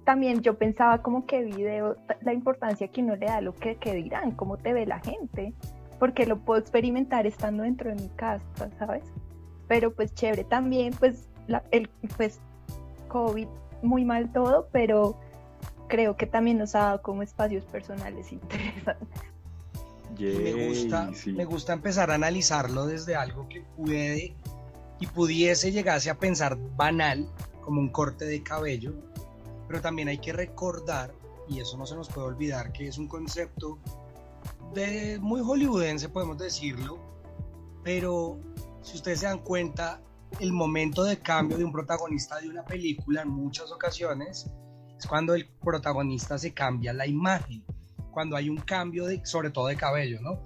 También 0.03 0.41
yo 0.41 0.57
pensaba 0.57 1.01
como 1.01 1.25
que 1.25 1.43
video, 1.43 1.95
la 2.21 2.33
importancia 2.33 2.87
que 2.87 3.01
uno 3.01 3.15
le 3.15 3.27
da 3.27 3.39
lo 3.39 3.53
que, 3.53 3.75
que 3.75 3.93
dirán, 3.93 4.31
cómo 4.31 4.57
te 4.57 4.73
ve 4.73 4.85
la 4.85 4.99
gente, 4.99 5.53
porque 5.99 6.25
lo 6.25 6.39
puedo 6.39 6.59
experimentar 6.59 7.27
estando 7.27 7.63
dentro 7.63 7.89
de 7.93 8.01
mi 8.01 8.09
casa, 8.09 8.69
¿sabes? 8.79 9.03
Pero 9.67 9.93
pues 9.93 10.13
chévere 10.15 10.43
también, 10.43 10.93
pues, 10.99 11.29
el, 11.69 11.87
pues 12.17 12.41
COVID, 13.07 13.47
muy 13.83 14.05
mal 14.05 14.31
todo, 14.31 14.67
pero 14.71 15.17
creo 15.91 16.15
que 16.15 16.25
también 16.25 16.57
nos 16.57 16.73
ha 16.73 16.79
dado 16.79 17.01
como 17.01 17.21
espacios 17.21 17.65
personales 17.65 18.31
interesantes. 18.31 19.21
Y 20.17 20.23
me 20.23 20.67
gusta, 20.67 21.05
Yay, 21.07 21.15
sí. 21.15 21.31
me 21.33 21.45
gusta 21.45 21.73
empezar 21.73 22.11
a 22.11 22.15
analizarlo 22.15 22.85
desde 22.85 23.15
algo 23.15 23.49
que 23.49 23.61
puede 23.75 24.33
y 25.01 25.07
pudiese 25.07 25.71
llegarse 25.71 26.09
a 26.09 26.17
pensar 26.17 26.57
banal, 26.77 27.27
como 27.59 27.81
un 27.81 27.89
corte 27.89 28.25
de 28.25 28.41
cabello, 28.41 28.93
pero 29.67 29.81
también 29.81 30.07
hay 30.07 30.19
que 30.19 30.31
recordar, 30.31 31.11
y 31.49 31.59
eso 31.59 31.77
no 31.77 31.85
se 31.85 31.95
nos 31.95 32.07
puede 32.07 32.27
olvidar, 32.27 32.71
que 32.71 32.87
es 32.87 32.97
un 32.97 33.07
concepto 33.07 33.77
de 34.73 35.19
muy 35.19 35.41
hollywoodense, 35.41 36.07
podemos 36.07 36.37
decirlo, 36.37 36.99
pero 37.83 38.39
si 38.81 38.95
ustedes 38.95 39.19
se 39.19 39.25
dan 39.25 39.39
cuenta, 39.39 39.99
el 40.39 40.53
momento 40.53 41.03
de 41.03 41.19
cambio 41.19 41.57
de 41.57 41.65
un 41.65 41.73
protagonista 41.73 42.39
de 42.39 42.47
una 42.47 42.63
película 42.63 43.23
en 43.23 43.29
muchas 43.29 43.71
ocasiones 43.71 44.49
es 45.01 45.07
cuando 45.07 45.33
el 45.33 45.47
protagonista 45.47 46.37
se 46.37 46.53
cambia 46.53 46.93
la 46.93 47.07
imagen, 47.07 47.63
cuando 48.11 48.35
hay 48.35 48.49
un 48.49 48.57
cambio 48.57 49.05
de, 49.07 49.25
sobre 49.25 49.49
todo 49.49 49.67
de 49.67 49.75
cabello, 49.75 50.21
¿no? 50.21 50.39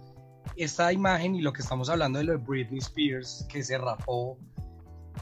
Esta 0.55 0.93
imagen 0.93 1.35
y 1.35 1.41
lo 1.41 1.51
que 1.51 1.61
estamos 1.61 1.89
hablando 1.89 2.19
de 2.19 2.25
lo 2.25 2.31
de 2.33 2.37
Britney 2.37 2.79
Spears, 2.79 3.45
que 3.49 3.61
se 3.63 3.77
rapó, 3.77 4.37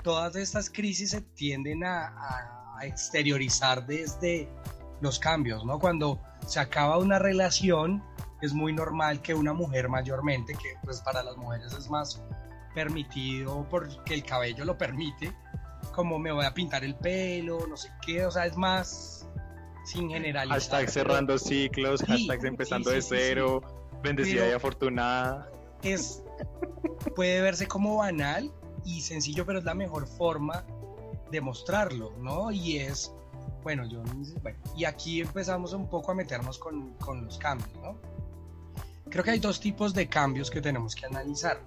todas 0.03 0.35
estas 0.35 0.69
crisis 0.69 1.09
se 1.11 1.21
tienden 1.21 1.83
a, 1.83 2.07
a- 2.07 2.59
exteriorizar 2.85 3.85
desde 3.87 4.49
los 4.99 5.17
cambios, 5.17 5.63
¿no? 5.65 5.79
Cuando 5.79 6.19
se 6.45 6.59
acaba 6.59 6.97
una 6.97 7.17
relación, 7.17 8.03
es 8.41 8.53
muy 8.53 8.73
normal 8.73 9.21
que 9.21 9.33
una 9.33 9.53
mujer 9.53 9.87
mayormente, 9.89 10.53
que 10.53 10.75
pues 10.83 10.99
para 11.01 11.23
las 11.23 11.37
mujeres 11.37 11.71
es 11.73 11.89
más 11.89 12.21
permitido 12.75 13.65
porque 13.69 14.13
el 14.13 14.23
cabello 14.23 14.65
lo 14.65 14.77
permite, 14.77 15.31
como 15.95 16.19
me 16.19 16.31
voy 16.33 16.45
a 16.45 16.53
pintar 16.53 16.83
el 16.83 16.95
pelo, 16.95 17.65
no 17.67 17.77
sé 17.77 17.89
qué, 18.05 18.25
o 18.25 18.31
sea, 18.31 18.45
es 18.45 18.57
más 18.57 19.22
sin 19.85 20.09
generalizar. 20.09 20.59
Hashtag 20.59 20.89
cerrando 20.89 21.37
ciclos, 21.37 21.99
Sí, 22.01 22.05
hashtags 22.07 22.43
empezando 22.43 22.89
sí, 22.89 22.95
de 22.95 23.01
sí, 23.01 23.09
sí, 23.09 23.15
cero, 23.17 23.61
bendecida 24.01 24.41
Pero- 24.41 24.51
y 24.51 24.55
afortunada. 24.55 25.51
es 25.81 26.23
puede 27.15 27.41
verse 27.41 27.67
como 27.67 27.97
banal 27.97 28.51
y 28.85 29.01
sencillo, 29.01 29.45
pero 29.45 29.59
es 29.59 29.65
la 29.65 29.73
mejor 29.75 30.07
forma 30.07 30.65
de 31.31 31.41
mostrarlo, 31.41 32.13
¿no? 32.19 32.51
Y 32.51 32.77
es, 32.77 33.13
bueno, 33.63 33.85
yo, 33.89 34.01
bueno, 34.41 34.57
y 34.77 34.85
aquí 34.85 35.21
empezamos 35.21 35.73
un 35.73 35.89
poco 35.89 36.11
a 36.11 36.15
meternos 36.15 36.57
con, 36.59 36.93
con 36.95 37.25
los 37.25 37.37
cambios, 37.37 37.73
¿no? 37.81 37.99
Creo 39.09 39.23
que 39.23 39.31
hay 39.31 39.39
dos 39.39 39.59
tipos 39.59 39.93
de 39.93 40.07
cambios 40.07 40.49
que 40.49 40.61
tenemos 40.61 40.95
que 40.95 41.05
analizar. 41.05 41.61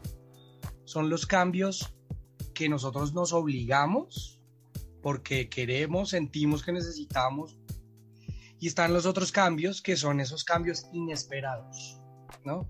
Son 0.84 1.08
los 1.10 1.26
cambios 1.26 1.94
que 2.54 2.68
nosotros 2.68 3.12
nos 3.12 3.32
obligamos 3.32 4.40
porque 5.02 5.48
queremos, 5.48 6.10
sentimos 6.10 6.62
que 6.64 6.72
necesitamos. 6.72 7.56
Y 8.58 8.68
están 8.68 8.92
los 8.94 9.04
otros 9.06 9.32
cambios 9.32 9.82
que 9.82 9.96
son 9.96 10.20
esos 10.20 10.44
cambios 10.44 10.88
inesperados, 10.92 12.00
¿no? 12.44 12.66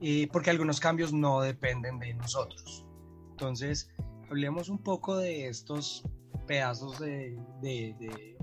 Eh, 0.00 0.28
porque 0.32 0.50
algunos 0.50 0.80
cambios 0.80 1.12
no 1.12 1.40
dependen 1.40 1.98
de 1.98 2.14
nosotros. 2.14 2.86
Entonces, 3.30 3.90
hablemos 4.30 4.68
un 4.68 4.78
poco 4.82 5.16
de 5.16 5.48
estos 5.48 6.04
pedazos 6.46 6.98
de, 7.00 7.36
de, 7.60 7.94
de- 7.98 8.36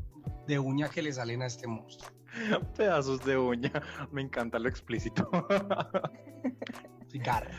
de 0.47 0.59
uña 0.59 0.89
que 0.89 1.01
le 1.01 1.13
salen 1.13 1.41
a 1.43 1.45
este 1.45 1.67
monstruo. 1.67 2.11
Pedazos 2.75 3.23
de 3.23 3.37
uña, 3.37 3.71
me 4.11 4.21
encanta 4.21 4.57
lo 4.59 4.67
explícito. 4.67 5.29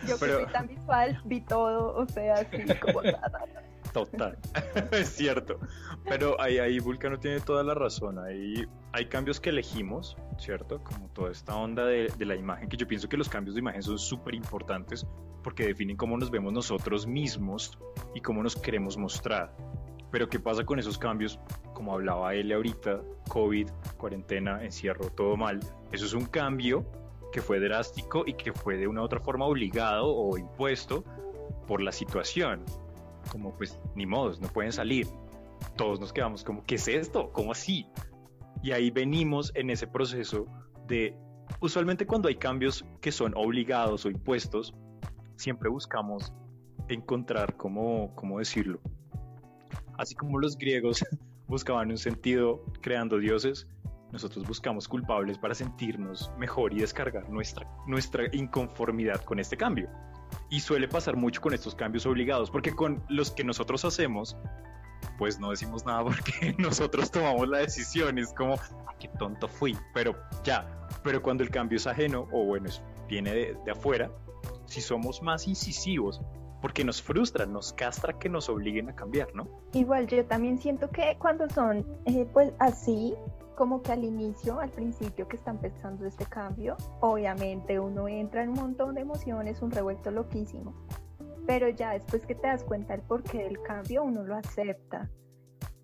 Yo 0.07 0.17
Pero- 0.19 0.39
que 0.39 0.45
soy 0.45 0.53
tan 0.53 0.67
visual, 0.67 1.21
vi 1.27 1.41
todo, 1.43 1.95
o 1.95 2.07
sea, 2.09 2.35
así 2.35 2.65
como... 2.81 3.01
ta, 3.93 4.05
ta, 4.05 4.11
ta. 4.11 4.33
Total, 4.33 4.39
es 4.93 5.09
cierto. 5.09 5.59
Pero 6.05 6.41
ahí, 6.41 6.59
ahí 6.59 6.79
Vulcano 6.79 7.19
tiene 7.19 7.41
toda 7.41 7.63
la 7.63 7.75
razón. 7.75 8.19
Ahí 8.19 8.65
hay 8.93 9.07
cambios 9.07 9.41
que 9.41 9.51
elegimos, 9.51 10.17
¿cierto? 10.39 10.83
Como 10.83 11.09
toda 11.11 11.31
esta 11.31 11.55
onda 11.57 11.85
de, 11.85 12.13
de 12.17 12.27
la 12.27 12.35
imagen, 12.35 12.69
que 12.69 12.77
yo 12.77 12.87
pienso 12.87 13.09
que 13.09 13.17
los 13.17 13.29
cambios 13.29 13.55
de 13.55 13.61
imagen 13.61 13.83
son 13.83 13.99
súper 13.99 14.35
importantes 14.35 15.07
porque 15.43 15.67
definen 15.67 15.97
cómo 15.97 16.17
nos 16.17 16.31
vemos 16.31 16.53
nosotros 16.53 17.07
mismos 17.07 17.79
y 18.15 18.21
cómo 18.21 18.43
nos 18.43 18.57
queremos 18.57 18.97
mostrar. 18.97 19.55
Pero 20.11 20.29
¿qué 20.29 20.39
pasa 20.39 20.65
con 20.65 20.79
esos 20.79 20.99
cambios? 20.99 21.39
Como 21.75 21.95
hablaba 21.95 22.35
él 22.35 22.53
ahorita, 22.53 23.01
COVID, 23.29 23.69
cuarentena, 23.97 24.63
encierro, 24.63 25.11
todo 25.11 25.37
mal. 25.37 25.61
Eso 25.91 26.05
es 26.05 26.13
un 26.13 26.27
cambio 26.27 26.85
que 27.33 27.41
fue 27.41 27.61
drástico 27.61 28.25
y 28.27 28.35
que 28.35 28.53
fue 28.53 28.77
de 28.77 28.87
una 28.87 29.01
u 29.01 29.05
otra 29.05 29.21
forma 29.21 29.47
obligado 29.47 30.07
o 30.07 30.37
impuesto 30.37 31.03
por 31.67 31.81
la 31.81 31.93
situación 31.93 32.63
como 33.31 33.57
pues 33.57 33.79
ni 33.95 34.07
modos, 34.07 34.41
no 34.41 34.49
pueden 34.49 34.73
salir. 34.73 35.07
Todos 35.77 36.01
nos 36.01 36.13
quedamos 36.13 36.45
como, 36.45 36.65
¿qué 36.65 36.75
es 36.77 36.89
esto? 36.89 37.31
¿Cómo 37.33 37.53
así? 37.53 37.87
Y 38.63 38.73
ahí 38.73 38.91
venimos 38.91 39.53
en 39.55 39.71
ese 39.71 39.87
proceso 39.87 40.47
de, 40.87 41.17
usualmente 41.61 42.07
cuando 42.07 42.29
hay 42.29 42.37
cambios 42.37 42.85
que 43.01 43.13
son 43.13 43.33
obligados 43.37 44.05
o 44.05 44.11
impuestos, 44.11 44.75
siempre 45.37 45.69
buscamos 45.69 46.33
encontrar 46.89 47.57
cómo, 47.57 48.15
cómo 48.15 48.39
decirlo. 48.39 48.81
Así 49.99 50.15
como 50.15 50.39
los 50.39 50.57
griegos 50.57 51.05
buscaban 51.47 51.91
un 51.91 51.99
sentido 51.99 52.65
creando 52.81 53.19
dioses, 53.19 53.67
nosotros 54.13 54.47
buscamos 54.47 54.87
culpables 54.89 55.39
para 55.39 55.55
sentirnos 55.55 56.31
mejor 56.39 56.75
y 56.75 56.81
descargar 56.81 57.29
nuestra, 57.31 57.67
nuestra 57.87 58.25
inconformidad 58.33 59.23
con 59.25 59.39
este 59.39 59.57
cambio. 59.57 59.89
Y 60.51 60.61
suele 60.61 60.89
pasar 60.89 61.17
mucho 61.17 61.41
con 61.41 61.55
estos 61.55 61.75
cambios 61.75 62.07
obligados, 62.07 62.51
porque 62.51 62.75
con 62.75 63.03
los 63.09 63.31
que 63.31 63.45
nosotros 63.45 63.85
hacemos, 63.85 64.37
pues 65.19 65.39
no 65.41 65.51
decimos 65.51 65.85
nada 65.87 66.05
porque 66.05 66.55
nosotros 66.59 67.11
tomamos 67.11 67.49
la 67.49 67.59
decisión. 67.59 68.19
Es 68.19 68.33
como, 68.33 68.55
"Ah, 68.55 68.95
qué 68.99 69.09
tonto 69.19 69.49
fui, 69.49 69.77
pero 69.95 70.15
ya. 70.45 70.67
Pero 71.03 71.23
cuando 71.23 71.43
el 71.43 71.51
cambio 71.51 71.77
es 71.77 71.87
ajeno, 71.87 72.29
o 72.33 72.45
bueno, 72.45 72.69
viene 73.09 73.33
de, 73.33 73.57
de 73.65 73.71
afuera, 73.71 74.11
si 74.67 74.81
somos 74.81 75.23
más 75.23 75.47
incisivos, 75.47 76.21
porque 76.63 76.85
nos 76.85 77.03
frustra, 77.03 77.45
nos 77.45 77.73
castra 77.73 78.19
que 78.19 78.29
nos 78.29 78.49
obliguen 78.49 78.89
a 78.89 78.95
cambiar, 78.95 79.35
¿no? 79.35 79.49
Igual 79.75 80.07
yo 80.07 80.25
también 80.25 80.59
siento 80.59 80.89
que 80.91 81.17
cuando 81.19 81.51
son 81.51 81.85
eh, 82.07 82.27
pues 82.33 82.53
así, 82.61 83.15
como 83.63 83.81
que 83.81 83.93
al 83.93 84.03
inicio, 84.03 84.59
al 84.59 84.71
principio 84.71 85.29
que 85.29 85.37
está 85.37 85.53
empezando 85.53 86.05
este 86.05 86.27
cambio, 86.27 86.77
obviamente 86.99 87.79
uno 87.79 88.09
entra 88.09 88.43
en 88.43 88.49
un 88.49 88.57
montón 88.57 88.97
de 88.97 89.03
emociones, 89.03 89.63
un 89.63 89.71
revuelto 89.71 90.11
loquísimo, 90.11 90.75
pero 91.47 91.69
ya 91.69 91.93
después 91.93 92.27
que 92.27 92.35
te 92.35 92.49
das 92.49 92.65
cuenta 92.65 92.97
del 92.97 93.07
porqué 93.07 93.45
del 93.45 93.63
cambio, 93.63 94.03
uno 94.03 94.25
lo 94.25 94.35
acepta. 94.35 95.09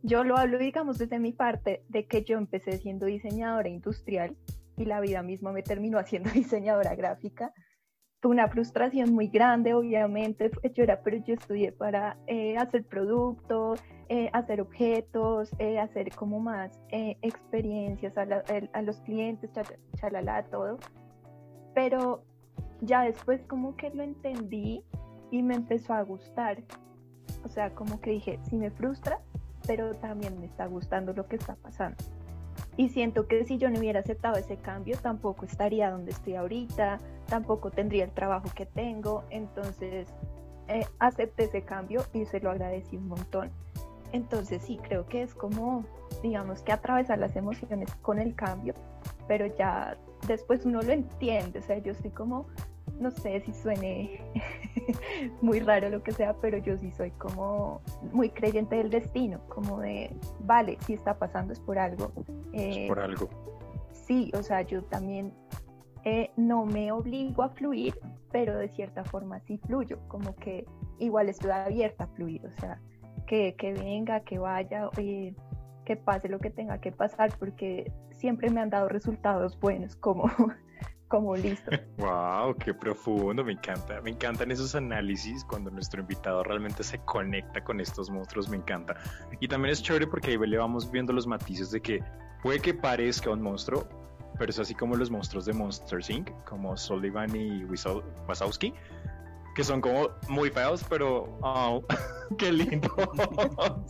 Yo 0.02 0.24
lo 0.24 0.36
hablo, 0.36 0.58
digamos, 0.58 0.98
desde 0.98 1.20
mi 1.20 1.30
parte, 1.30 1.84
de 1.88 2.08
que 2.08 2.24
yo 2.24 2.36
empecé 2.36 2.78
siendo 2.78 3.06
diseñadora 3.06 3.68
industrial 3.68 4.36
y 4.76 4.84
la 4.84 4.98
vida 4.98 5.22
misma 5.22 5.52
me 5.52 5.62
terminó 5.62 5.98
haciendo 6.00 6.30
diseñadora 6.30 6.96
gráfica. 6.96 7.54
Fue 8.20 8.32
una 8.32 8.48
frustración 8.48 9.12
muy 9.14 9.28
grande, 9.28 9.74
obviamente. 9.74 10.50
Yo 10.74 10.82
era, 10.82 11.00
pero 11.02 11.18
yo 11.18 11.34
estudié 11.34 11.70
para 11.70 12.16
eh, 12.26 12.56
hacer 12.56 12.84
productos, 12.84 13.80
eh, 14.08 14.28
hacer 14.32 14.60
objetos, 14.60 15.50
eh, 15.60 15.78
hacer 15.78 16.10
como 16.16 16.40
más 16.40 16.80
experiencias 16.90 18.18
a, 18.18 18.26
a 18.72 18.82
los 18.82 18.96
clientes, 19.02 19.52
cha- 19.52 19.62
chalala, 19.96 20.42
todo. 20.46 20.78
Pero 21.74 22.24
ya 22.80 23.02
después 23.02 23.40
como 23.46 23.76
que 23.76 23.90
lo 23.90 24.02
entendí 24.02 24.82
y 25.30 25.42
me 25.42 25.54
empezó 25.54 25.94
a 25.94 26.02
gustar. 26.02 26.58
O 27.44 27.48
sea, 27.48 27.70
como 27.72 28.00
que 28.00 28.10
dije, 28.10 28.40
sí 28.50 28.56
me 28.56 28.72
frustra, 28.72 29.20
pero 29.64 29.94
también 29.94 30.40
me 30.40 30.46
está 30.46 30.66
gustando 30.66 31.12
lo 31.12 31.26
que 31.28 31.36
está 31.36 31.54
pasando. 31.54 31.96
Y 32.78 32.90
siento 32.90 33.26
que 33.26 33.44
si 33.44 33.58
yo 33.58 33.68
no 33.70 33.80
hubiera 33.80 33.98
aceptado 33.98 34.36
ese 34.36 34.56
cambio, 34.56 34.96
tampoco 35.02 35.44
estaría 35.44 35.90
donde 35.90 36.12
estoy 36.12 36.36
ahorita, 36.36 37.00
tampoco 37.26 37.72
tendría 37.72 38.04
el 38.04 38.12
trabajo 38.12 38.48
que 38.54 38.66
tengo. 38.66 39.24
Entonces, 39.30 40.06
eh, 40.68 40.86
acepté 41.00 41.44
ese 41.44 41.62
cambio 41.62 42.04
y 42.12 42.24
se 42.24 42.38
lo 42.38 42.52
agradecí 42.52 42.96
un 42.96 43.08
montón. 43.08 43.50
Entonces, 44.12 44.62
sí, 44.62 44.78
creo 44.80 45.06
que 45.06 45.22
es 45.22 45.34
como, 45.34 45.84
digamos, 46.22 46.62
que 46.62 46.70
atravesar 46.70 47.18
las 47.18 47.34
emociones 47.34 47.92
con 47.96 48.20
el 48.20 48.36
cambio, 48.36 48.74
pero 49.26 49.46
ya 49.46 49.98
después 50.28 50.64
uno 50.64 50.80
lo 50.80 50.92
entiende. 50.92 51.58
O 51.58 51.62
sea, 51.62 51.78
yo 51.78 51.90
estoy 51.90 52.12
como, 52.12 52.46
no 53.00 53.10
sé 53.10 53.40
si 53.40 53.52
suene 53.52 54.20
muy 55.42 55.60
raro 55.60 55.88
lo 55.88 56.02
que 56.02 56.12
sea, 56.12 56.34
pero 56.40 56.58
yo 56.58 56.76
sí 56.76 56.90
soy 56.90 57.10
como 57.12 57.80
muy 58.12 58.30
creyente 58.30 58.76
del 58.76 58.90
destino, 58.90 59.40
como 59.48 59.80
de, 59.80 60.14
vale, 60.40 60.78
si 60.86 60.94
está 60.94 61.18
pasando 61.18 61.52
es 61.52 61.60
por 61.60 61.78
algo. 61.78 62.12
Es 62.52 62.76
Eh, 62.76 62.84
por 62.88 63.00
algo. 63.00 63.28
sí, 63.92 64.30
o 64.34 64.42
sea, 64.42 64.62
yo 64.62 64.82
también 64.84 65.32
eh, 66.04 66.30
no 66.36 66.64
me 66.64 66.92
obligo 66.92 67.42
a 67.42 67.50
fluir, 67.50 67.98
pero 68.30 68.56
de 68.56 68.68
cierta 68.68 69.04
forma 69.04 69.40
sí 69.40 69.58
fluyo, 69.58 69.98
como 70.08 70.34
que 70.36 70.66
igual 70.98 71.28
estoy 71.28 71.50
abierta 71.50 72.04
a 72.04 72.08
fluir, 72.08 72.44
o 72.46 72.52
sea, 72.60 72.80
que, 73.26 73.54
que 73.56 73.72
venga, 73.72 74.20
que 74.20 74.38
vaya, 74.38 74.90
eh, 74.96 75.34
que 75.84 75.96
pase 75.96 76.28
lo 76.28 76.38
que 76.38 76.50
tenga 76.50 76.78
que 76.78 76.92
pasar, 76.92 77.32
porque 77.38 77.92
siempre 78.12 78.50
me 78.50 78.60
han 78.60 78.70
dado 78.70 78.88
resultados 78.88 79.58
buenos, 79.58 79.96
como, 79.96 80.24
como 81.08 81.36
listo. 81.36 81.70
Wow, 81.98 82.54
qué 82.54 82.72
profundo, 82.72 83.42
me 83.44 83.52
encanta. 83.52 84.00
Me 84.00 84.10
encantan 84.10 84.50
esos 84.52 84.74
análisis 84.74 85.44
cuando 85.44 85.70
nuestro 85.70 86.00
invitado 86.00 86.44
realmente 86.44 86.84
se 86.84 86.98
conecta 87.00 87.64
con 87.64 87.80
estos 87.80 88.08
monstruos, 88.10 88.48
me 88.48 88.56
encanta. 88.56 88.96
Y 89.40 89.48
también 89.48 89.72
es 89.72 89.82
chévere 89.82 90.06
porque 90.06 90.30
ahí 90.30 90.38
le 90.38 90.58
vamos 90.58 90.90
viendo 90.90 91.12
los 91.12 91.26
matices 91.26 91.70
de 91.70 91.80
que 91.80 92.04
puede 92.42 92.60
que 92.60 92.72
parezca 92.72 93.30
un 93.30 93.42
monstruo, 93.42 93.88
pero 94.38 94.50
es 94.50 94.58
así 94.58 94.74
como 94.74 94.94
los 94.94 95.10
monstruos 95.10 95.44
de 95.44 95.52
Monster 95.52 96.00
Inc., 96.08 96.30
como 96.44 96.76
Sullivan 96.76 97.34
y 97.34 97.64
Wazowski, 98.28 98.72
que 99.56 99.64
son 99.64 99.80
como 99.80 100.10
muy 100.28 100.50
feos, 100.50 100.84
pero 100.88 101.36
oh, 101.42 101.82
qué 102.38 102.52
lindo. 102.52 102.94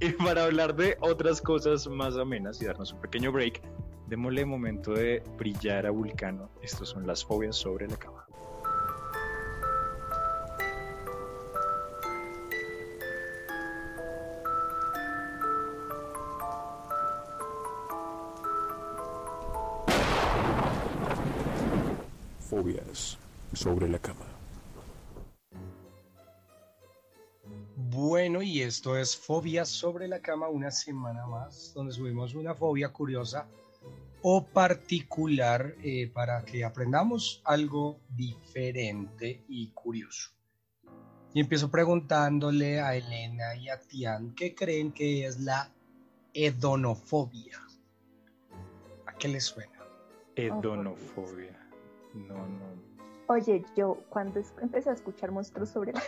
y 0.00 0.10
para 0.10 0.44
hablar 0.44 0.74
de 0.74 0.96
otras 1.00 1.40
cosas 1.40 1.86
más 1.86 2.16
amenas 2.16 2.60
y 2.60 2.66
darnos 2.66 2.92
un 2.92 3.00
pequeño 3.00 3.30
break, 3.30 3.62
démosle 4.10 4.44
momento 4.44 4.92
de 4.92 5.22
brillar 5.38 5.86
a 5.86 5.90
Vulcano. 5.90 6.50
Estos 6.62 6.88
son 6.88 7.06
las 7.06 7.24
fobias 7.24 7.54
sobre 7.54 7.86
la 7.86 7.96
cama. 7.96 8.26
Fobias 22.40 23.16
sobre 23.52 23.88
la 23.88 24.00
cama. 24.00 24.26
Bueno, 27.76 28.42
y 28.42 28.62
esto 28.62 28.96
es 28.96 29.16
Fobia 29.16 29.64
sobre 29.64 30.08
la 30.08 30.20
cama, 30.20 30.48
una 30.48 30.72
semana 30.72 31.28
más, 31.28 31.72
donde 31.74 31.92
subimos 31.92 32.34
una 32.34 32.54
fobia 32.54 32.88
curiosa 32.88 33.46
o 34.22 34.46
particular 34.46 35.74
eh, 35.82 36.10
para 36.12 36.44
que 36.44 36.64
aprendamos 36.64 37.40
algo 37.44 38.00
diferente 38.08 39.44
y 39.48 39.68
curioso. 39.68 40.30
Y 41.32 41.40
empiezo 41.40 41.70
preguntándole 41.70 42.80
a 42.80 42.96
Elena 42.96 43.54
y 43.54 43.68
a 43.68 43.80
Tian 43.80 44.34
qué 44.34 44.54
creen 44.54 44.92
que 44.92 45.26
es 45.26 45.40
la 45.40 45.70
hedonofobia. 46.34 47.60
¿A 49.06 49.12
qué 49.14 49.28
les 49.28 49.44
suena? 49.44 49.78
Hedonofobia. 50.34 51.56
No, 52.14 52.46
no. 52.46 52.89
Oye, 53.30 53.62
yo 53.76 53.96
cuando 54.08 54.40
empecé 54.60 54.90
a 54.90 54.94
escuchar 54.94 55.30
monstruos 55.30 55.68
sobre 55.68 55.92
la 55.92 56.02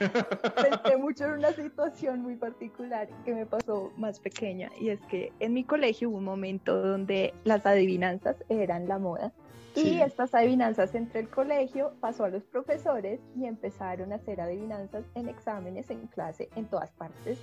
pensé 0.56 0.96
mucho 0.96 1.26
en 1.26 1.32
una 1.32 1.52
situación 1.52 2.22
muy 2.22 2.36
particular 2.36 3.10
que 3.26 3.34
me 3.34 3.44
pasó 3.44 3.92
más 3.98 4.18
pequeña 4.20 4.70
y 4.80 4.88
es 4.88 5.02
que 5.10 5.34
en 5.40 5.52
mi 5.52 5.64
colegio 5.64 6.08
hubo 6.08 6.16
un 6.16 6.24
momento 6.24 6.80
donde 6.80 7.34
las 7.44 7.66
adivinanzas 7.66 8.36
eran 8.48 8.88
la 8.88 8.98
moda 8.98 9.34
y 9.74 9.80
Sí. 9.80 10.00
estas 10.00 10.34
adivinanzas 10.34 10.94
entre 10.94 11.20
el 11.20 11.28
colegio 11.28 11.92
pasó 12.00 12.24
a 12.24 12.30
los 12.30 12.42
profesores 12.44 13.20
y 13.36 13.44
empezaron 13.44 14.10
a 14.10 14.14
hacer 14.14 14.40
adivinanzas 14.40 15.04
en 15.14 15.28
exámenes, 15.28 15.90
en 15.90 16.06
clase, 16.06 16.48
en 16.56 16.64
todas 16.64 16.90
partes 16.92 17.38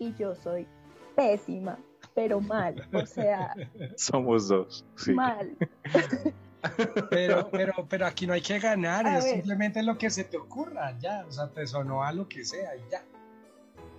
y 0.00 0.12
yo 0.14 0.34
soy 0.34 0.66
pésima, 1.14 1.78
pero 2.16 2.40
mal, 2.40 2.74
o 2.92 3.06
sea, 3.06 3.54
Somos 3.96 4.48
dos. 4.48 4.84
Sí. 4.96 5.12
mal. 5.12 5.56
Pero, 7.10 7.48
pero, 7.50 7.72
pero 7.88 8.06
aquí 8.06 8.26
no 8.26 8.32
hay 8.32 8.40
que 8.42 8.58
ganar, 8.58 9.06
A 9.06 9.18
es 9.18 9.24
ver. 9.24 9.34
simplemente 9.34 9.82
lo 9.82 9.96
que 9.98 10.10
se 10.10 10.24
te 10.24 10.36
ocurra, 10.36 10.96
ya, 10.98 11.24
o 11.28 11.32
sea, 11.32 11.48
te 11.48 11.66
sonó 11.66 12.02
a 12.04 12.12
lo 12.12 12.28
que 12.28 12.44
sea 12.44 12.74
y 12.76 12.80
ya. 12.90 13.02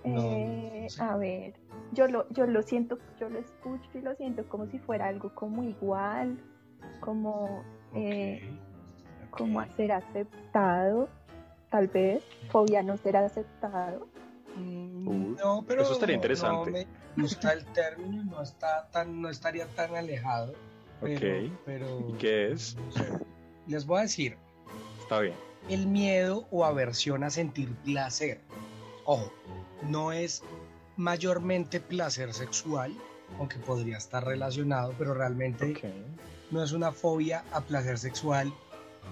No, 0.04 0.20
Eh, 0.22 0.80
no 0.84 0.88
sé. 0.90 1.02
A 1.02 1.16
ver, 1.16 1.54
yo 1.92 2.06
lo, 2.08 2.28
yo 2.30 2.46
lo 2.46 2.62
siento, 2.62 2.98
yo 3.18 3.28
lo 3.28 3.38
escucho 3.38 3.88
y 3.94 4.00
lo 4.00 4.14
siento 4.14 4.48
como 4.48 4.66
si 4.66 4.78
fuera 4.78 5.06
algo 5.06 5.34
como 5.34 5.62
igual, 5.64 6.38
como, 7.00 7.62
eh, 7.94 8.40
Ok, 9.30 9.38
como 9.38 9.60
a 9.60 9.68
ser 9.70 9.92
aceptado, 9.92 11.08
tal 11.70 11.88
vez, 11.88 12.22
fobia 12.50 12.82
no 12.82 12.96
ser 12.96 13.16
aceptado. 13.16 14.06
Mm, 14.56 15.08
Uy, 15.08 15.36
no, 15.42 15.64
pero 15.66 15.82
eso 15.82 15.92
estaría 15.92 16.14
interesante. 16.16 16.70
No, 16.70 16.76
me 17.16 17.22
gusta 17.22 17.52
el 17.52 17.64
término, 17.66 18.24
no 18.24 18.42
está 18.42 18.88
tan, 18.90 19.20
no 19.20 19.28
estaría 19.28 19.66
tan 19.66 19.94
alejado. 19.94 20.54
Pero, 21.00 21.14
Ok. 21.46 21.52
pero 21.64 22.08
¿Y 22.08 22.12
qué 22.18 22.52
es? 22.52 22.76
no 22.76 22.92
sé. 22.92 23.04
Les 23.66 23.84
voy 23.86 23.98
a 23.98 24.02
decir, 24.02 24.36
Está 25.00 25.20
bien. 25.20 25.34
el 25.68 25.86
miedo 25.86 26.46
o 26.50 26.64
aversión 26.64 27.22
a 27.24 27.30
sentir 27.30 27.74
placer. 27.84 28.40
Ojo, 29.04 29.32
no 29.82 30.12
es 30.12 30.42
mayormente 30.96 31.80
placer 31.80 32.32
sexual, 32.32 32.92
aunque 33.38 33.58
podría 33.58 33.98
estar 33.98 34.24
relacionado, 34.24 34.94
pero 34.98 35.14
realmente 35.14 35.72
Ok. 35.72 35.84
no 36.50 36.62
es 36.62 36.72
una 36.72 36.92
fobia 36.92 37.44
a 37.52 37.60
placer 37.60 37.98
sexual, 37.98 38.52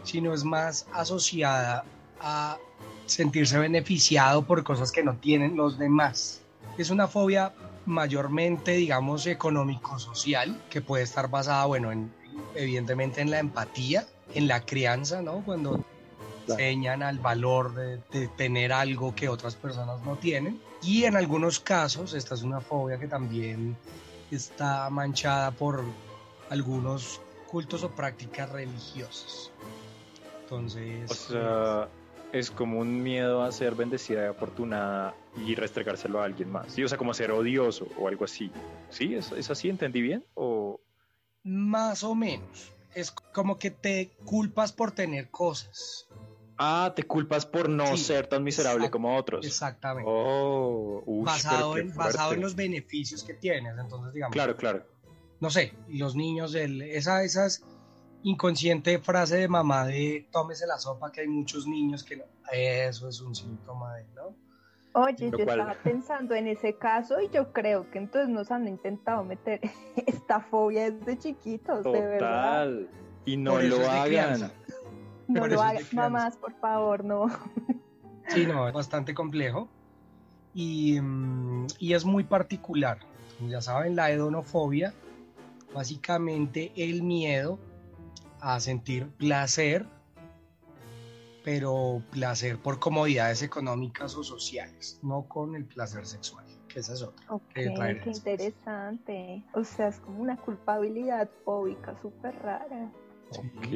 sino 0.05 0.33
es 0.33 0.45
más 0.45 0.87
asociada 0.93 1.85
a 2.21 2.59
sentirse 3.07 3.59
beneficiado 3.59 4.47
por 4.47 4.65
cosas 4.65 4.91
que 4.91 5.03
no 5.03 5.17
tienen 5.17 5.57
los 5.57 5.79
demás. 5.79 6.41
Es 6.79 6.91
una 6.91 7.07
fobia 7.07 7.53
mayormente, 7.87 8.73
digamos, 8.73 9.27
económico-social, 9.27 10.61
que 10.71 10.81
puede 10.81 11.05
estar 11.05 11.29
basada, 11.29 11.65
bueno, 11.67 11.93
en, 11.93 12.13
evidentemente 12.55 13.21
en 13.21 13.31
la 13.31 13.39
empatía, 13.39 14.07
en 14.35 14.49
la 14.49 14.65
crianza, 14.65 15.23
¿no? 15.23 15.43
Cuando 15.45 15.85
Claro. 16.47 16.61
enseñan 16.61 17.03
al 17.03 17.19
valor 17.21 17.75
de, 17.75 17.97
de 18.13 18.29
tener 18.29 18.71
algo 18.73 19.15
que 19.15 19.31
otras 19.31 19.55
personas 19.55 20.03
no 20.03 20.17
tienen. 20.17 20.61
Y 20.83 21.05
en 21.05 21.17
algunos 21.17 21.59
casos, 21.59 22.13
esta 22.13 22.35
es 22.35 22.43
una 22.43 22.61
fobia 22.61 22.99
que 22.99 23.07
también 23.09 23.75
está 24.31 24.91
manchada 24.91 25.51
por 25.53 25.83
algunos 26.51 27.21
cultos 27.51 27.83
o 27.83 27.89
prácticas 27.91 28.51
religiosas. 28.51 29.51
Entonces, 30.43 31.11
O 31.11 31.15
sea, 31.15 31.89
es 32.33 32.51
como 32.51 32.79
un 32.81 33.03
miedo 33.03 33.43
a 33.43 33.51
ser 33.51 33.75
bendecida 33.75 34.25
y 34.25 34.29
afortunada 34.29 35.15
y 35.37 35.55
restregárselo 35.55 36.21
a 36.21 36.25
alguien 36.25 36.51
más. 36.51 36.73
Sí, 36.73 36.83
o 36.85 36.89
sea, 36.89 36.99
como 36.99 37.13
ser 37.15 37.31
odioso 37.33 37.89
o 37.99 38.09
algo 38.09 38.25
así. 38.25 38.51
¿Sí? 38.91 39.15
¿Es, 39.15 39.33
es 39.33 39.51
así? 39.51 39.69
¿Entendí 39.69 40.01
bien? 40.01 40.25
O... 40.35 40.81
más 41.43 42.03
o 42.05 42.15
menos. 42.15 42.73
Es 42.95 43.11
como 43.11 43.59
que 43.59 43.71
te 43.73 44.13
culpas 44.25 44.73
por 44.73 44.93
tener 44.93 45.31
cosas. 45.31 46.07
Ah, 46.57 46.93
te 46.95 47.03
culpas 47.03 47.45
por 47.47 47.69
no 47.69 47.97
Sí, 47.97 48.05
ser 48.05 48.29
tan 48.29 48.45
miserable 48.45 48.89
como 48.89 49.17
otros. 49.17 49.45
Exactamente. 49.45 50.09
Oh, 50.13 51.03
ush, 51.05 51.27
basado, 51.27 51.77
en, 51.77 51.89
basado 51.93 52.13
fuerte. 52.29 52.35
en 52.37 52.41
los 52.43 52.55
beneficios 52.55 53.25
que 53.25 53.35
tienes. 53.35 53.77
Entonces, 53.77 54.15
digamos, 54.15 54.33
Claro, 54.33 54.57
claro. 54.57 54.87
no 55.41 55.51
sé, 55.51 55.75
los 55.89 56.15
niños, 56.15 56.53
del, 56.53 56.81
esa, 56.83 57.25
esa 57.25 57.47
es 57.47 57.65
inconsciente 58.23 59.01
frase 59.01 59.37
de 59.37 59.49
mamá 59.49 59.85
de 59.87 60.29
tómese 60.31 60.67
la 60.67 60.79
sopa 60.79 61.11
que 61.11 61.23
hay 61.23 61.29
muchos 61.29 61.67
niños 61.67 62.05
que 62.05 62.19
no. 62.19 62.25
Eso 62.53 63.09
es 63.09 63.21
un 63.21 63.35
síntoma 63.35 63.97
de, 63.97 64.05
¿no? 64.15 64.37
Oye, 64.97 65.31
yo 65.31 65.39
cual- 65.45 65.59
estaba 65.61 65.75
pensando 65.83 66.35
en 66.37 66.47
ese 66.47 66.77
caso 66.77 67.21
y 67.21 67.29
yo 67.29 67.53
creo 67.53 67.91
que 67.91 67.99
entonces 67.99 68.29
nos 68.29 68.51
han 68.53 68.69
intentado 68.69 69.25
meter 69.25 69.61
esta 70.07 70.41
fobia 70.41 70.91
desde 70.91 71.19
chiquitos, 71.19 71.83
de 71.85 72.01
verdad. 72.01 72.19
Total. 72.19 72.89
Y 73.25 73.37
no 73.37 73.53
Por 73.53 73.65
lo 73.65 73.91
hagan. 73.91 74.53
No 75.27 75.41
Por 75.41 75.51
lo 75.51 75.61
crianza. 75.61 75.97
mamás, 75.97 76.37
por 76.37 76.53
favor, 76.61 77.05
no. 77.05 77.27
Sí, 78.29 78.47
no, 78.47 78.67
es 78.67 78.73
bastante 78.73 79.13
complejo 79.15 79.69
y, 80.55 80.99
mm, 81.01 81.67
y 81.79 81.93
es 81.93 82.05
muy 82.07 82.25
particular. 82.25 82.99
Ya 83.49 83.61
saben, 83.61 83.97
la 83.97 84.11
hedonofobia, 84.11 84.95
básicamente 85.75 86.73
el 86.77 87.03
miedo 87.03 87.59
a 88.41 88.61
sentir 88.61 89.09
placer, 89.19 89.87
pero 91.45 92.03
placer 92.11 92.59
por 92.59 92.79
comodidades 92.81 93.43
económicas 93.43 94.17
o 94.17 94.25
sociales, 94.25 94.99
no 95.03 95.29
con 95.29 95.55
el 95.55 95.67
placer 95.67 96.07
sexual, 96.07 96.45
que 96.69 96.81
esa 96.81 96.95
es 96.95 97.03
otra. 97.03 97.25
Ok, 97.29 97.43
traer 97.53 98.01
qué 98.01 98.09
después. 98.11 98.17
interesante. 98.19 99.45
O 99.53 99.63
sea, 99.63 99.89
es 99.89 100.01
como 100.01 100.21
una 100.23 100.37
culpabilidad 100.39 101.29
fóbica 101.45 101.95
súper 102.01 102.35
rara. 102.43 102.91
Ok. 103.31 103.67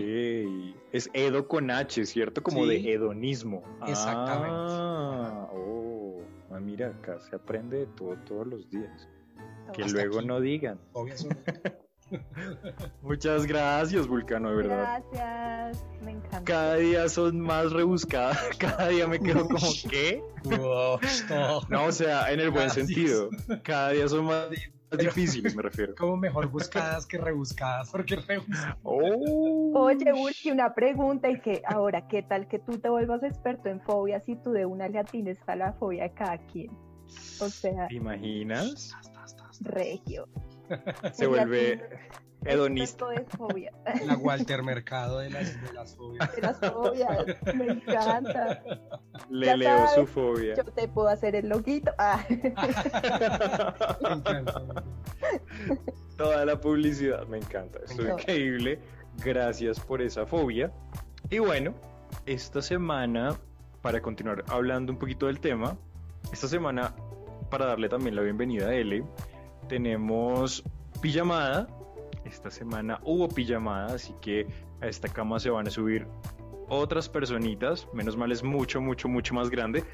Es 0.93 1.11
Edo 1.13 1.47
con 1.49 1.71
H, 1.71 2.07
¿cierto? 2.07 2.43
Como 2.43 2.63
Sí. 2.65 2.69
de 2.71 2.93
hedonismo. 2.95 3.63
Exactamente. 3.87 4.55
Ah, 4.57 5.49
oh. 5.53 6.23
Ah, 6.51 6.61
mira, 6.61 6.89
acá 6.89 7.21
se 7.21 7.37
aprende 7.37 7.79
de 7.81 7.87
todo 7.89 8.17
todos 8.25 8.47
los 8.47 8.71
días. 8.71 9.09
Que 9.75 9.83
Hasta 9.83 9.93
luego 9.99 10.19
aquí. 10.19 10.27
no 10.27 10.41
digan. 10.41 10.81
Son- 10.95 11.29
Muchas 13.03 13.47
gracias, 13.47 14.07
Vulcano, 14.07 14.51
de 14.51 14.57
verdad. 14.57 15.03
Gracias, 15.13 15.85
me 16.03 16.13
encanta. 16.13 16.45
Cada 16.45 16.75
día 16.77 17.09
son 17.09 17.41
más 17.41 17.73
rebuscadas. 17.73 18.39
Cada 18.59 18.89
día 18.89 19.07
me 19.07 19.19
quedo 19.21 19.47
como, 19.47 19.67
¿qué? 19.91 20.23
No. 20.45 20.95
O 21.87 21.93
sea, 21.93 22.31
en 22.33 22.41
el 22.41 22.51
buen 22.51 22.65
Gracias. 22.67 22.87
sentido. 22.87 23.29
Cada 23.63 23.91
día 23.91 24.09
son 24.09 24.25
más 24.27 24.47
Pero- 24.91 25.03
difíciles, 25.03 25.55
me 25.55 25.63
refiero. 25.63 25.95
como 25.97 26.17
mejor 26.17 26.47
buscadas 26.49 27.05
que 27.07 27.19
rebuscadas, 27.19 27.91
porque 27.91 28.17
rebuscadas. 28.17 28.77
Oh. 28.83 29.73
Oye, 29.75 30.13
Urki, 30.15 30.51
una 30.51 30.75
pregunta 30.75 31.31
y 31.31 31.41
que 31.41 31.61
ahora, 31.67 32.09
¿qué 32.09 32.23
tal 32.23 32.49
que 32.49 32.59
tú 32.59 32.79
te 32.79 32.89
vuelvas 32.89 33.23
experto 33.23 33.69
en 33.69 33.81
fobias 33.83 34.27
y 34.29 34.37
tú 34.37 34.53
de 34.53 34.65
una 34.65 34.89
le 34.89 34.99
atines 34.99 35.39
a 35.47 35.57
la 35.57 35.75
fobia 35.75 36.05
de 36.05 36.13
cada 36.15 36.39
quien? 36.39 36.71
O 37.41 37.49
sea, 37.49 37.87
¿Te 37.89 37.95
imaginas? 37.97 38.95
regio. 39.61 40.27
Se 41.13 41.27
vuelve 41.27 41.81
hedonista. 42.45 43.09
De 43.09 43.25
fobia. 43.25 43.73
La 44.07 44.17
Walter 44.17 44.63
Mercado 44.63 45.19
de 45.19 45.31
las, 45.31 45.61
de 45.63 45.73
las 45.73 45.97
fobias. 45.97 46.35
De 46.37 46.43
las 46.43 46.59
fobias, 46.61 47.27
me 47.55 47.67
encanta. 47.67 48.63
Le 49.31 49.47
Ya 49.47 49.57
leo 49.57 49.89
su 49.95 50.07
fobia. 50.07 50.55
Yo 50.55 50.65
te 50.65 50.89
puedo 50.89 51.09
hacer 51.09 51.35
el 51.35 51.49
loguito. 51.49 51.93
Ah. 51.99 52.25
Me 52.29 52.37
encanta. 54.15 54.63
Toda 56.17 56.45
la 56.45 56.61
publicidad, 56.61 57.27
me 57.27 57.39
encanta. 57.39 57.79
Es 57.85 57.97
Me 57.97 58.05
encanta. 58.05 58.23
increíble. 58.23 58.79
Gracias 59.25 59.81
por 59.81 60.01
esa 60.03 60.27
fobia. 60.27 60.71
Y 61.31 61.39
bueno, 61.41 61.75
esta 62.27 62.63
semana, 62.63 63.37
para 63.83 64.01
continuar 64.01 64.45
hablando 64.49 64.93
un 64.93 64.99
poquito 64.99 65.27
del 65.27 65.41
tema, 65.41 65.77
esta 66.33 66.47
semana, 66.49 66.95
para 67.51 67.67
darle 67.67 67.89
también 67.89 68.15
la 68.17 68.23
bienvenida 68.23 68.69
a 68.69 68.75
L, 68.75 69.05
tenemos 69.69 70.63
pijamada. 71.01 71.69
Esta 72.25 72.51
semana 72.51 73.01
hubo 73.05 73.29
pijamada, 73.29 73.95
así 73.95 74.15
que 74.21 74.47
a 74.81 74.87
esta 74.87 75.09
cama 75.09 75.39
se 75.41 75.51
van 75.51 75.67
a 75.67 75.71
subir 75.71 76.07
otras 76.69 77.09
personitas. 77.09 77.87
Menos 77.95 78.17
mal 78.17 78.33
es 78.33 78.43
mucho, 78.43 78.81
mucho, 78.81 79.09
mucho 79.09 79.35
más 79.35 79.49
grande. 79.51 79.85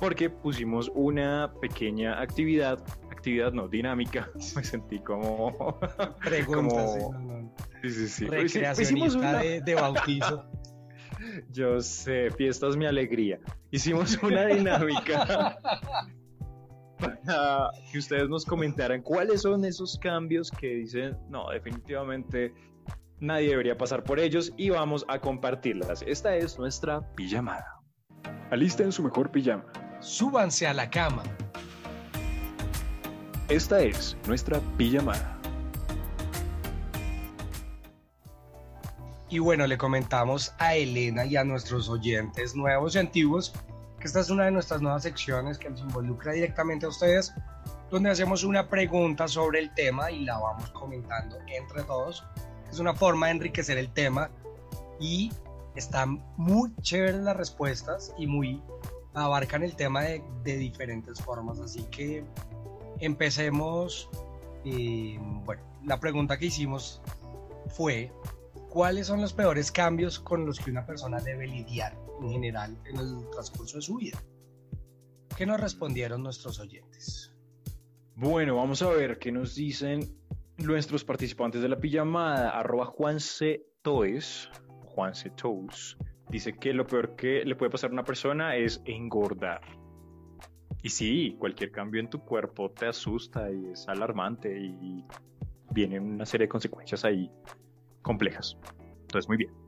Porque 0.00 0.28
pusimos 0.28 0.90
una 0.94 1.52
pequeña 1.60 2.20
actividad, 2.20 2.82
actividad 3.10 3.52
no, 3.52 3.68
dinámica. 3.68 4.28
Me 4.56 4.64
sentí 4.64 4.98
como... 4.98 5.78
Preguntas. 6.24 6.96
Como- 6.98 7.12
sí, 7.12 7.26
no, 7.26 7.42
no. 7.42 7.52
Sí, 7.82 7.90
sí, 7.90 8.08
sí. 8.08 8.24
Recreacionista 8.26 8.82
Hicimos 8.82 9.14
una- 9.14 9.38
de, 9.38 9.60
de 9.60 9.74
bautizo. 9.74 10.44
Yo 11.52 11.80
sé, 11.80 12.30
fiesta 12.32 12.68
es 12.68 12.76
mi 12.76 12.84
alegría. 12.86 13.38
Hicimos 13.70 14.18
una 14.22 14.46
dinámica 14.46 15.56
para 16.98 17.70
que 17.90 17.98
ustedes 17.98 18.28
nos 18.28 18.44
comentaran 18.44 19.02
cuáles 19.02 19.42
son 19.42 19.64
esos 19.64 19.98
cambios 19.98 20.50
que 20.50 20.68
dicen, 20.68 21.16
no, 21.28 21.50
definitivamente 21.50 22.54
nadie 23.20 23.50
debería 23.50 23.76
pasar 23.76 24.04
por 24.04 24.18
ellos 24.18 24.52
y 24.56 24.70
vamos 24.70 25.04
a 25.08 25.18
compartirlas. 25.18 26.02
Esta 26.06 26.36
es 26.36 26.58
nuestra 26.58 27.00
pijamada. 27.14 27.80
Alisten 28.50 28.92
su 28.92 29.02
mejor 29.02 29.30
pijama. 29.30 29.64
Súbanse 30.00 30.66
a 30.66 30.74
la 30.74 30.88
cama. 30.90 31.22
Esta 33.48 33.80
es 33.80 34.16
nuestra 34.26 34.60
pijamada. 34.76 35.36
Y 39.28 39.40
bueno, 39.40 39.66
le 39.66 39.76
comentamos 39.76 40.54
a 40.58 40.76
Elena 40.76 41.24
y 41.26 41.36
a 41.36 41.42
nuestros 41.42 41.88
oyentes 41.88 42.54
nuevos 42.54 42.94
y 42.94 42.98
antiguos 42.98 43.52
esta 44.06 44.20
es 44.20 44.30
una 44.30 44.44
de 44.44 44.52
nuestras 44.52 44.80
nuevas 44.80 45.02
secciones 45.02 45.58
que 45.58 45.68
nos 45.68 45.80
involucra 45.80 46.32
directamente 46.32 46.86
a 46.86 46.90
ustedes, 46.90 47.34
donde 47.90 48.08
hacemos 48.08 48.44
una 48.44 48.68
pregunta 48.68 49.26
sobre 49.26 49.58
el 49.58 49.74
tema 49.74 50.12
y 50.12 50.24
la 50.24 50.38
vamos 50.38 50.70
comentando 50.70 51.36
entre 51.48 51.82
todos. 51.82 52.24
Es 52.70 52.78
una 52.78 52.94
forma 52.94 53.26
de 53.26 53.32
enriquecer 53.32 53.78
el 53.78 53.92
tema 53.92 54.30
y 55.00 55.32
están 55.74 56.24
muy 56.36 56.72
chéveres 56.82 57.16
las 57.16 57.36
respuestas 57.36 58.14
y 58.16 58.28
muy 58.28 58.62
abarcan 59.12 59.64
el 59.64 59.74
tema 59.74 60.02
de, 60.02 60.22
de 60.44 60.56
diferentes 60.56 61.20
formas. 61.20 61.58
Así 61.58 61.82
que 61.90 62.24
empecemos. 63.00 64.08
eh, 64.64 65.18
bueno, 65.44 65.62
la 65.84 65.98
pregunta 65.98 66.38
que 66.38 66.46
hicimos 66.46 67.02
fue 67.68 68.12
¿cuáles 68.68 69.08
son 69.08 69.20
los 69.20 69.32
peores 69.32 69.72
cambios 69.72 70.20
con 70.20 70.46
los 70.46 70.60
que 70.60 70.70
una 70.70 70.86
persona 70.86 71.18
debe 71.18 71.48
lidiar 71.48 72.05
en 72.20 72.30
general 72.30 72.76
en 72.86 72.96
el 72.96 73.30
transcurso 73.30 73.76
de 73.76 73.82
su 73.82 73.96
vida? 73.96 74.22
¿Qué 75.36 75.46
nos 75.46 75.60
respondieron 75.60 76.22
nuestros 76.22 76.58
oyentes? 76.60 77.34
Bueno, 78.14 78.56
vamos 78.56 78.80
a 78.82 78.88
ver 78.88 79.18
qué 79.18 79.30
nos 79.30 79.54
dicen 79.54 80.00
nuestros 80.56 81.04
participantes 81.04 81.60
de 81.60 81.68
la 81.68 81.76
pijamada. 81.76 82.50
Arroba 82.50 82.86
Juan 82.86 83.20
C. 83.20 83.66
Toes, 83.82 84.48
Juan 84.84 85.12
Tous, 85.36 85.98
dice 86.30 86.54
que 86.54 86.72
lo 86.72 86.86
peor 86.86 87.14
que 87.16 87.44
le 87.44 87.54
puede 87.54 87.70
pasar 87.70 87.90
a 87.90 87.92
una 87.92 88.04
persona 88.04 88.56
es 88.56 88.80
engordar. 88.86 89.60
Y 90.82 90.88
sí, 90.88 91.36
cualquier 91.38 91.70
cambio 91.70 92.00
en 92.00 92.08
tu 92.08 92.20
cuerpo 92.20 92.70
te 92.70 92.86
asusta 92.86 93.50
y 93.50 93.72
es 93.72 93.88
alarmante 93.88 94.58
y 94.58 95.04
vienen 95.72 96.04
una 96.04 96.24
serie 96.24 96.46
de 96.46 96.48
consecuencias 96.48 97.04
ahí 97.04 97.30
complejas. 98.02 98.56
Entonces, 99.02 99.28
muy 99.28 99.36
bien. 99.36 99.65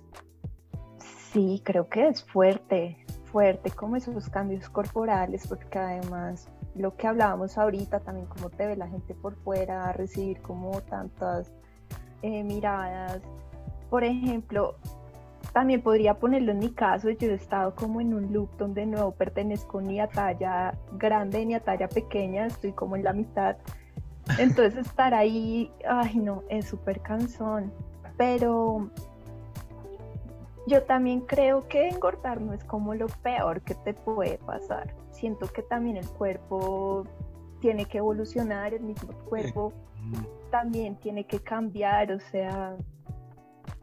Sí, 1.33 1.61
creo 1.65 1.89
que 1.89 2.09
es 2.09 2.25
fuerte, 2.25 2.97
fuerte 3.27 3.71
como 3.71 3.97
esos 3.97 4.31
cambios 4.31 4.69
corporales, 4.71 5.47
porque 5.47 5.79
además 5.79 6.49
lo 6.75 6.97
que 6.97 7.07
hablábamos 7.07 7.59
ahorita, 7.59 8.01
también 8.01 8.27
cómo 8.27 8.49
te 8.51 8.67
ve 8.67 8.77
la 8.77 8.89
gente 8.89 9.15
por 9.15 9.35
fuera, 9.37 9.93
recibir 9.93 10.41
como 10.41 10.81
tantas 10.83 11.53
eh, 12.23 12.43
miradas. 12.45 13.21
Por 13.91 14.05
ejemplo, 14.05 14.77
también 15.53 15.83
podría 15.83 16.15
ponerlo 16.15 16.53
en 16.53 16.61
mi 16.61 16.71
caso, 16.71 17.11
yo 17.11 17.29
he 17.29 17.35
estado 17.35 17.75
como 17.75 18.01
en 18.01 18.15
un 18.15 18.33
loop 18.33 18.57
donde 18.57 18.87
no 18.87 19.11
pertenezco 19.11 19.81
ni 19.81 20.01
a 20.01 20.09
talla 20.09 20.75
grande 20.93 21.45
ni 21.45 21.55
a 21.55 21.61
talla 21.61 21.89
pequeña, 21.89 22.47
estoy 22.47 22.73
como 22.73 22.97
en 22.97 23.05
la 23.05 23.13
mitad. 23.13 23.57
Entonces 24.39 24.87
estar 24.87 25.15
ahí, 25.15 25.71
ay 25.87 26.17
no, 26.17 26.43
es 26.49 26.67
súper 26.69 27.01
cansón. 27.01 27.73
Pero 28.17 28.91
yo 30.69 30.83
también 30.83 31.23
creo 31.23 31.67
que 31.67 31.89
engordar 31.89 32.41
no 32.41 32.53
es 32.53 32.63
como 32.65 32.95
lo 32.95 33.07
peor 33.07 33.63
que 33.63 33.75
te 33.75 33.95
puede 33.95 34.39
pasar. 34.39 34.95
Siento 35.11 35.49
que 35.49 35.63
también 35.63 35.97
el 35.97 36.09
cuerpo 36.09 37.05
tiene 37.61 37.87
que 37.87 37.99
evolucionar, 37.99 38.75
el 38.75 38.83
mismo 38.83 39.13
cuerpo 39.29 39.73
también 40.51 40.97
tiene 40.97 41.27
que 41.27 41.41
cambiar, 41.41 42.13
o 42.13 42.21
sea, 42.21 42.77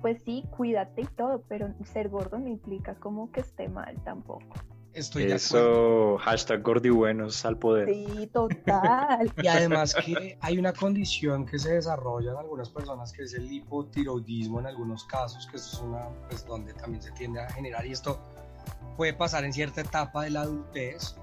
pues 0.02 0.22
sí, 0.24 0.46
cuídate 0.56 1.02
y 1.02 1.06
todo, 1.06 1.44
pero 1.48 1.74
ser 1.84 2.10
gordo 2.10 2.40
no 2.40 2.48
implica 2.48 2.96
como 2.96 3.32
que 3.32 3.42
esté 3.42 3.68
mal 3.68 3.96
tampoco. 4.04 4.56
Estoy 4.96 5.30
Eso, 5.30 6.18
hashtag 6.20 6.64
gordibuenos 6.64 7.46
al 7.46 7.58
poder. 7.58 7.90
Sí, 7.90 8.30
total. 8.32 9.30
y 9.44 9.48
además 9.48 9.94
que 9.94 10.38
hay 10.40 10.58
una 10.58 10.72
condición 10.72 11.46
que 11.46 11.60
se 11.60 11.74
desarrolla 11.74 12.32
en 12.32 12.38
algunas 12.38 12.70
personas 12.70 13.12
que 13.12 13.24
es 13.24 13.34
el 13.34 13.52
hipotiroidismo 13.52 14.62
en 14.62 14.68
algunos 14.68 15.04
casos, 15.04 15.48
que 15.48 15.58
es 15.58 15.74
una, 15.84 16.08
pues 16.30 16.46
donde 16.46 16.74
también 16.74 17.04
se 17.04 17.12
tiende 17.12 17.42
a 17.42 17.50
generar 17.50 17.86
y 17.86 17.92
esto 17.92 18.22
puede 18.96 19.14
pasar 19.14 19.44
en 19.44 19.52
cierta 19.52 19.82
etapa 19.82 20.24
de 20.24 20.30
la 20.30 20.42
adultez 20.42 21.16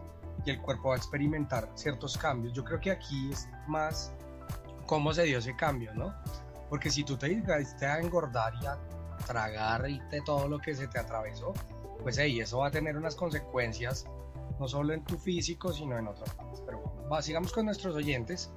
y 0.44 0.50
el 0.50 0.60
cuerpo 0.60 0.90
va 0.90 0.96
a 0.96 0.98
experimentar 0.98 1.70
ciertos 1.74 2.18
cambios. 2.18 2.52
Yo 2.52 2.64
creo 2.64 2.78
que 2.78 2.90
aquí 2.90 3.30
es 3.32 3.48
más 3.66 4.12
cómo 4.84 5.14
se 5.14 5.22
dio 5.22 5.38
ese 5.38 5.56
cambio, 5.56 5.94
¿no? 5.94 6.14
Porque 6.68 6.90
si 6.90 7.04
tú 7.04 7.16
te 7.16 7.28
dedicaste 7.28 7.86
a 7.86 7.98
engordar 8.00 8.52
y 8.60 8.66
a 8.66 8.78
tragar 9.26 9.88
y 9.88 9.98
de 10.10 10.20
todo 10.20 10.46
lo 10.46 10.58
que 10.58 10.74
se 10.74 10.88
te 10.88 10.98
atravesó, 10.98 11.54
pues 12.02 12.18
hey, 12.18 12.40
eso 12.40 12.58
va 12.58 12.68
a 12.68 12.70
tener 12.70 12.96
unas 12.96 13.14
consecuencias 13.14 14.06
no 14.58 14.68
solo 14.68 14.92
en 14.92 15.04
tu 15.04 15.18
físico, 15.18 15.72
sino 15.72 15.98
en 15.98 16.08
otras 16.08 16.34
partes. 16.34 16.62
Pero 16.64 16.80
bueno, 17.08 17.22
sigamos 17.22 17.52
con 17.52 17.66
nuestros 17.66 17.94
oyentes. 17.96 18.50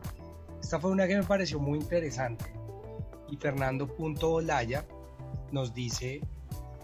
Esta 0.61 0.79
fue 0.79 0.91
una 0.91 1.07
que 1.07 1.15
me 1.15 1.23
pareció 1.23 1.59
muy 1.59 1.79
interesante. 1.79 2.45
Y 3.29 3.37
Fernando 3.37 3.87
Olaya 4.21 4.85
nos 5.51 5.73
dice, 5.73 6.21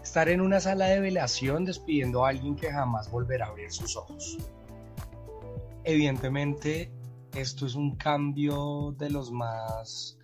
estar 0.02 0.28
en 0.28 0.40
una 0.40 0.60
sala 0.60 0.86
de 0.86 1.00
velación 1.00 1.64
despidiendo 1.64 2.24
a 2.24 2.30
alguien 2.30 2.56
que 2.56 2.72
jamás 2.72 3.10
volverá 3.10 3.46
a 3.46 3.48
abrir 3.50 3.70
sus 3.70 3.96
ojos. 3.96 4.38
Evidentemente, 5.84 6.90
esto 7.34 7.66
es 7.66 7.74
un 7.74 7.96
cambio 7.96 8.94
de 8.98 9.10
los 9.10 9.30
más 9.30 10.18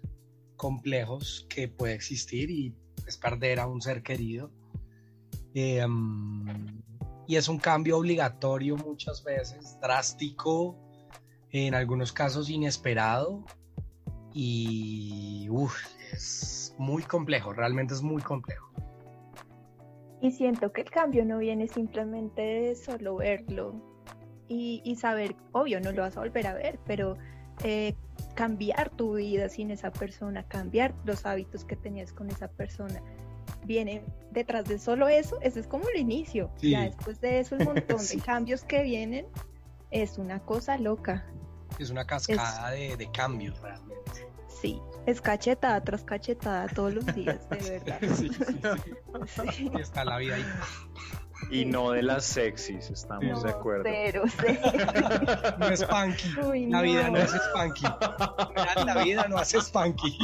complejos 0.57 1.47
que 1.49 1.69
puede 1.69 1.95
existir 1.95 2.51
y 2.51 2.75
es 3.07 3.17
perder 3.17 3.61
a 3.61 3.67
un 3.67 3.81
ser 3.81 4.03
querido. 4.03 4.51
Em, 5.61 6.45
y 7.27 7.35
es 7.35 7.49
un 7.49 7.59
cambio 7.59 7.99
obligatorio 7.99 8.77
muchas 8.77 9.25
veces, 9.25 9.77
drástico, 9.81 10.77
en 11.51 11.75
algunos 11.75 12.13
casos 12.13 12.49
inesperado 12.49 13.45
y 14.33 15.49
es 16.13 16.77
muy 16.79 17.03
complejo, 17.03 17.53
realmente 17.53 17.93
es 17.95 18.03
muy 18.03 18.23
complejo. 18.23 18.71
Y 20.21 20.31
siento 20.31 20.73
que 20.73 20.83
el 20.83 20.91
cambio 20.91 21.25
no 21.25 21.39
viene 21.39 21.67
simplemente 21.67 22.41
de 22.41 22.77
solo 22.77 23.17
verlo 23.17 23.75
y, 24.47 24.81
y 24.85 24.95
saber, 24.95 25.35
obvio, 25.51 25.81
no 25.81 25.91
lo 25.91 26.03
vas 26.03 26.17
a 26.17 26.21
volver 26.21 26.47
a 26.47 26.55
ver, 26.55 26.79
pero 26.87 27.17
eh, 27.65 27.95
cambiar 28.37 28.91
tu 28.91 29.17
vida 29.17 29.49
sin 29.49 29.73
esa 29.73 29.91
persona, 29.91 30.47
cambiar 30.47 30.95
los 31.05 31.27
hábitos 31.27 31.65
que 31.65 31.75
tenías 31.75 32.13
con 32.13 32.31
esa 32.31 32.47
persona. 32.47 33.03
Viene 33.69 34.03
detrás 34.31 34.65
de 34.65 34.79
solo 34.79 35.09
eso, 35.09 35.39
ese 35.43 35.61
es 35.61 35.67
como 35.67 35.91
el 35.91 36.01
inicio. 36.01 36.51
Ya 36.63 36.85
después 36.85 37.21
de 37.21 37.39
eso, 37.39 37.55
el 37.55 37.65
montón 37.67 37.99
de 37.99 38.19
cambios 38.19 38.65
que 38.65 38.83
vienen 38.83 39.27
es 39.91 40.17
una 40.17 40.41
cosa 40.41 40.79
loca. 40.79 41.27
Es 41.79 41.91
una 41.91 42.07
cascada 42.07 42.71
de, 42.71 42.97
de, 42.97 43.11
cambios 43.11 43.61
realmente. 43.61 44.27
Sí, 44.49 44.81
es 45.05 45.21
cachetada 45.21 45.85
tras 45.85 46.03
cachetada 46.03 46.67
todos 46.69 46.95
los 46.95 47.15
días, 47.15 47.47
de 47.51 47.57
verdad. 47.79 48.01
Sí, 48.17 48.31
sí, 49.53 49.71
Y 49.77 49.81
está 49.83 50.03
la 50.03 50.17
vida 50.17 50.37
ahí. 50.37 50.47
Y 51.51 51.65
no 51.65 51.93
de 51.93 52.03
las 52.03 52.25
sexys, 52.25 52.91
estamos 52.91 53.43
de 53.43 53.51
acuerdo. 53.51 53.85
Cero, 53.85 54.23
cero. 54.41 54.61
No 55.59 55.69
es 55.69 55.85
punky. 55.85 56.35
la 56.69 56.83
vida 56.83 57.09
no 57.09 57.17
es 57.19 57.31
spunky. 57.31 57.85
La 58.85 59.03
vida 59.03 59.27
no 59.29 59.39
hace 59.39 59.61
spunky. 59.61 60.19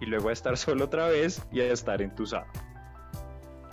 y 0.00 0.06
luego 0.06 0.28
a 0.28 0.32
estar 0.32 0.56
solo 0.58 0.84
otra 0.84 1.08
vez 1.08 1.42
y 1.52 1.60
a 1.60 1.72
estar 1.72 2.02
entusado. 2.02 2.46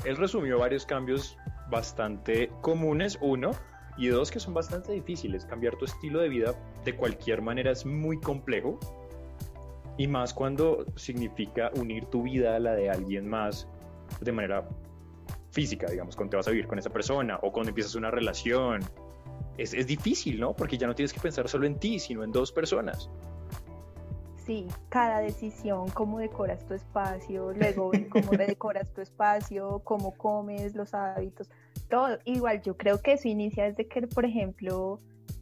Él 0.06 0.16
resumió 0.18 0.60
varios 0.60 0.86
cambios 0.86 1.38
bastante 1.70 2.52
comunes, 2.62 3.18
uno, 3.22 3.52
y 3.98 4.08
dos 4.08 4.30
que 4.30 4.40
son 4.40 4.54
bastante 4.54 4.92
difíciles. 4.92 5.46
Cambiar 5.46 5.76
tu 5.76 5.86
estilo 5.86 6.20
de 6.20 6.30
vida 6.30 6.54
de 6.86 6.96
cualquier 6.96 7.42
manera 7.42 7.72
es 7.72 7.86
muy 7.86 8.20
complejo, 8.20 8.80
y 9.98 10.08
más 10.08 10.34
cuando 10.34 10.86
significa 10.96 11.72
unir 11.76 12.06
tu 12.06 12.24
vida 12.24 12.56
a 12.56 12.60
la 12.60 12.74
de 12.74 12.90
alguien 12.90 13.28
más 13.28 13.68
de 14.22 14.32
manera 14.32 14.68
física, 15.58 15.90
digamos, 15.90 16.16
cuando 16.16 16.30
te 16.30 16.38
vas 16.38 16.48
a 16.48 16.52
vivir 16.52 16.68
con 16.68 16.78
esa 16.78 16.92
persona 16.92 17.40
o 17.42 17.52
cuando 17.52 17.70
empiezas 17.70 17.96
una 17.96 18.12
relación. 18.12 18.82
Es, 19.58 19.74
es 19.74 19.88
difícil, 19.88 20.40
¿no? 20.40 20.56
Porque 20.56 20.78
ya 20.78 20.86
no 20.86 20.94
tienes 20.94 21.12
que 21.12 21.20
pensar 21.20 21.50
solo 21.50 21.66
en 21.66 21.80
ti, 21.80 21.98
sino 21.98 22.24
en 22.24 22.32
dos 22.32 22.52
personas. 22.52 23.10
Sí, 24.46 24.68
cada 24.90 25.20
decisión, 25.20 25.90
cómo 25.90 26.20
decoras 26.20 26.64
tu 26.68 26.76
espacio, 26.76 27.54
luego 27.54 27.90
cómo 28.12 28.32
decoras 28.38 28.94
tu 28.94 29.02
espacio, 29.02 29.82
cómo 29.84 30.16
comes, 30.16 30.76
los 30.76 30.94
hábitos, 30.94 31.50
todo. 31.90 32.20
Igual 32.26 32.62
yo 32.62 32.78
creo 32.78 33.02
que 33.02 33.14
eso 33.14 33.28
inicia 33.28 33.64
desde 33.64 33.88
que, 33.88 34.06
por 34.06 34.26
ejemplo, 34.26 35.00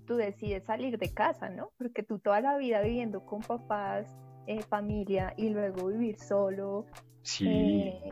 tú 0.08 0.16
decides 0.16 0.64
salir 0.64 0.98
de 0.98 1.14
casa, 1.14 1.50
¿no? 1.50 1.72
Porque 1.78 2.04
tú 2.04 2.20
toda 2.20 2.40
la 2.40 2.56
vida 2.56 2.80
viviendo 2.80 3.26
con 3.26 3.42
papás, 3.42 4.08
eh, 4.48 4.62
familia 4.62 5.34
y 5.36 5.50
luego 5.50 5.88
vivir 5.88 6.18
solo. 6.18 6.86
Sí. 7.22 7.50
Eh, 7.50 8.12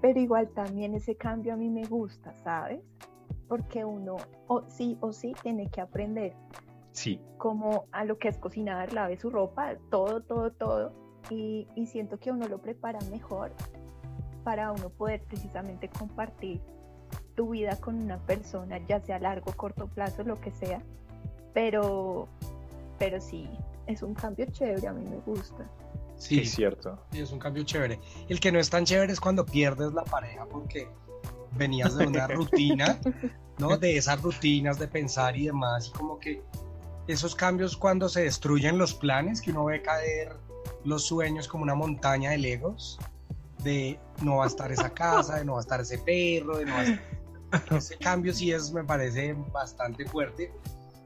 pero 0.00 0.20
igual 0.20 0.48
también 0.48 0.94
ese 0.94 1.16
cambio 1.16 1.54
a 1.54 1.56
mí 1.56 1.68
me 1.68 1.84
gusta, 1.84 2.34
¿sabes? 2.42 2.80
Porque 3.48 3.84
uno 3.84 4.16
o, 4.46 4.62
sí 4.68 4.96
o 5.00 5.12
sí 5.12 5.34
tiene 5.42 5.68
que 5.68 5.80
aprender. 5.80 6.34
Sí. 6.92 7.20
Como 7.38 7.84
a 7.92 8.04
lo 8.04 8.18
que 8.18 8.28
es 8.28 8.38
cocinar, 8.38 8.92
lave 8.92 9.16
su 9.16 9.30
ropa, 9.30 9.76
todo, 9.90 10.20
todo, 10.22 10.50
todo. 10.52 10.92
Y, 11.30 11.68
y 11.74 11.86
siento 11.86 12.18
que 12.18 12.32
uno 12.32 12.48
lo 12.48 12.58
prepara 12.58 12.98
mejor 13.10 13.52
para 14.44 14.72
uno 14.72 14.88
poder 14.88 15.22
precisamente 15.22 15.88
compartir 15.88 16.60
tu 17.34 17.50
vida 17.50 17.76
con 17.80 17.96
una 17.96 18.18
persona, 18.18 18.78
ya 18.86 19.00
sea 19.00 19.16
a 19.16 19.20
largo, 19.20 19.52
corto 19.52 19.86
plazo, 19.86 20.24
lo 20.24 20.40
que 20.40 20.50
sea. 20.50 20.82
Pero, 21.52 22.28
pero 22.98 23.20
sí, 23.20 23.48
es 23.86 24.02
un 24.02 24.14
cambio 24.14 24.46
chévere, 24.46 24.86
a 24.86 24.92
mí 24.92 25.04
me 25.08 25.16
gusta. 25.18 25.68
Sí, 26.20 26.40
es 26.40 26.52
cierto. 26.52 26.98
Sí, 27.12 27.20
es 27.20 27.32
un 27.32 27.38
cambio 27.38 27.62
chévere. 27.62 27.98
El 28.28 28.40
que 28.40 28.52
no 28.52 28.58
es 28.58 28.68
tan 28.68 28.84
chévere 28.84 29.10
es 29.10 29.18
cuando 29.18 29.46
pierdes 29.46 29.94
la 29.94 30.04
pareja 30.04 30.46
porque 30.46 30.86
venías 31.52 31.96
de 31.96 32.06
una 32.06 32.26
rutina, 32.28 33.00
¿no? 33.58 33.78
De 33.78 33.96
esas 33.96 34.20
rutinas 34.20 34.78
de 34.78 34.86
pensar 34.86 35.34
y 35.36 35.46
demás, 35.46 35.88
y 35.88 35.92
como 35.92 36.18
que 36.18 36.42
esos 37.06 37.34
cambios 37.34 37.74
cuando 37.74 38.08
se 38.08 38.24
destruyen 38.24 38.76
los 38.76 38.92
planes, 38.92 39.40
que 39.40 39.50
uno 39.50 39.64
ve 39.64 39.80
caer 39.80 40.36
los 40.84 41.06
sueños 41.06 41.48
como 41.48 41.62
una 41.62 41.74
montaña 41.74 42.32
de 42.32 42.38
legos, 42.38 42.98
de 43.64 43.98
no 44.22 44.36
va 44.36 44.44
a 44.44 44.48
estar 44.48 44.70
esa 44.70 44.90
casa, 44.90 45.36
de 45.36 45.44
no 45.46 45.54
va 45.54 45.60
a 45.60 45.62
estar 45.62 45.80
ese 45.80 45.96
perro, 45.98 46.58
de 46.58 46.66
no 46.66 46.74
va 46.74 46.80
a 46.82 47.76
Ese 47.78 47.96
cambio 47.96 48.34
sí 48.34 48.52
es, 48.52 48.72
me 48.72 48.84
parece 48.84 49.32
bastante 49.52 50.04
fuerte. 50.04 50.52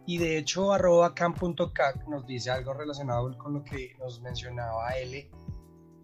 Y 0.06 0.18
de 0.18 0.38
hecho, 0.38 0.72
arroba 0.72 1.14
cam.cac 1.14 2.06
nos 2.08 2.26
dice 2.26 2.50
algo 2.50 2.74
relacionado 2.74 3.36
con 3.38 3.54
lo 3.54 3.64
que 3.64 3.94
nos 3.98 4.20
mencionaba 4.20 4.96
L, 4.96 5.30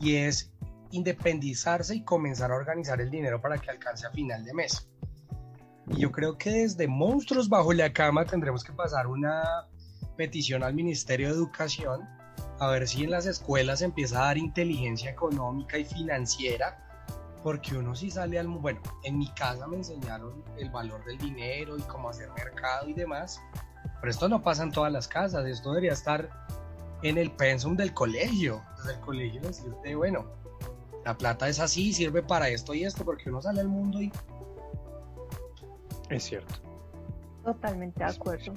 y 0.00 0.16
es 0.16 0.52
independizarse 0.90 1.94
y 1.94 2.04
comenzar 2.04 2.50
a 2.50 2.56
organizar 2.56 3.00
el 3.00 3.10
dinero 3.10 3.40
para 3.40 3.58
que 3.58 3.70
alcance 3.70 4.06
a 4.06 4.10
final 4.10 4.44
de 4.44 4.54
mes. 4.54 4.90
Y 5.88 6.00
yo 6.00 6.10
creo 6.10 6.38
que 6.38 6.50
desde 6.50 6.88
Monstruos 6.88 7.48
Bajo 7.48 7.72
la 7.72 7.92
Cama 7.92 8.24
tendremos 8.24 8.64
que 8.64 8.72
pasar 8.72 9.06
una 9.06 9.68
petición 10.16 10.62
al 10.62 10.74
Ministerio 10.74 11.28
de 11.28 11.34
Educación 11.34 12.08
a 12.58 12.68
ver 12.68 12.86
si 12.86 13.04
en 13.04 13.10
las 13.10 13.26
escuelas 13.26 13.80
empieza 13.80 14.22
a 14.22 14.26
dar 14.26 14.38
inteligencia 14.38 15.10
económica 15.10 15.78
y 15.78 15.84
financiera, 15.84 16.86
porque 17.42 17.76
uno 17.76 17.94
sí 17.94 18.10
sale 18.10 18.38
al... 18.38 18.48
Bueno, 18.48 18.80
en 19.02 19.18
mi 19.18 19.32
casa 19.32 19.66
me 19.66 19.78
enseñaron 19.78 20.44
el 20.58 20.70
valor 20.70 21.02
del 21.06 21.16
dinero 21.16 21.78
y 21.78 21.82
cómo 21.82 22.10
hacer 22.10 22.30
mercado 22.32 22.88
y 22.88 22.92
demás, 22.92 23.40
pero 24.00 24.10
esto 24.10 24.28
no 24.28 24.42
pasa 24.42 24.62
en 24.62 24.72
todas 24.72 24.92
las 24.92 25.08
casas, 25.08 25.46
esto 25.46 25.70
debería 25.70 25.92
estar 25.92 26.28
en 27.02 27.18
el 27.18 27.30
pensum 27.30 27.76
del 27.76 27.92
colegio, 27.94 28.62
desde 28.78 28.94
el 28.94 29.00
colegio 29.00 29.40
decirte, 29.40 29.94
bueno, 29.94 30.26
la 31.04 31.16
plata 31.16 31.48
es 31.48 31.60
así, 31.60 31.92
sirve 31.92 32.22
para 32.22 32.48
esto 32.48 32.74
y 32.74 32.84
esto, 32.84 33.04
porque 33.04 33.30
uno 33.30 33.40
sale 33.40 33.60
al 33.60 33.68
mundo 33.68 34.00
y... 34.00 34.12
Es 36.08 36.24
cierto. 36.24 36.54
Totalmente 37.44 38.04
de 38.04 38.10
acuerdo. 38.10 38.52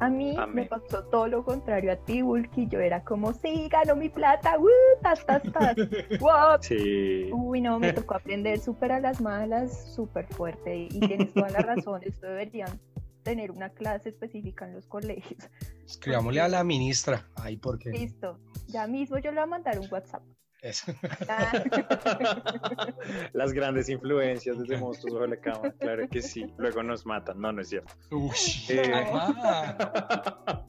A 0.00 0.08
mí 0.08 0.32
me 0.36 0.42
Amén. 0.42 0.68
pasó 0.68 1.02
todo 1.04 1.26
lo 1.26 1.44
contrario 1.44 1.92
a 1.92 1.96
ti, 1.96 2.22
Bulky. 2.22 2.68
Yo 2.68 2.78
era 2.78 3.02
como, 3.02 3.32
sí, 3.32 3.68
ganó 3.68 3.96
mi 3.96 4.08
plata, 4.08 4.56
¡uh! 4.58 4.68
¡Tas, 5.02 5.26
tas, 5.26 5.42
tas! 5.52 5.76
¡Wow! 6.20 6.58
Sí. 6.60 7.30
Uy, 7.32 7.60
no, 7.60 7.80
me 7.80 7.92
tocó 7.92 8.14
aprender 8.14 8.60
súper 8.60 8.92
a 8.92 9.00
las 9.00 9.20
malas, 9.20 9.92
súper 9.92 10.26
fuerte. 10.28 10.88
Y 10.90 11.00
tienes 11.00 11.32
toda 11.34 11.50
la 11.50 11.60
razón, 11.60 12.00
esto 12.04 12.26
deberían 12.26 12.78
tener 13.22 13.50
una 13.50 13.70
clase 13.70 14.08
específica 14.10 14.66
en 14.66 14.74
los 14.74 14.86
colegios. 14.86 15.48
Escribámosle 15.86 16.40
a 16.40 16.48
la 16.48 16.64
ministra, 16.64 17.28
ahí 17.36 17.56
porque... 17.56 17.90
Listo, 17.90 18.38
ya 18.68 18.86
mismo 18.86 19.18
yo 19.18 19.30
le 19.30 19.36
voy 19.36 19.44
a 19.44 19.46
mandar 19.46 19.78
un 19.78 19.86
WhatsApp. 19.90 20.22
Eso. 20.60 20.92
Ah, 21.28 21.52
Las 23.32 23.52
grandes 23.52 23.88
influencias 23.88 24.58
desde 24.58 24.76
Monstruos 24.76 25.14
Bajo 25.14 25.26
la 25.28 25.36
Cama, 25.40 25.72
claro 25.78 26.08
que 26.08 26.20
sí. 26.20 26.52
Luego 26.58 26.82
nos 26.82 27.06
matan. 27.06 27.40
No, 27.40 27.52
no 27.52 27.62
es 27.62 27.68
cierto. 27.68 27.94
Uy, 28.10 28.30
Eh. 28.68 28.92
ah, 29.14 30.64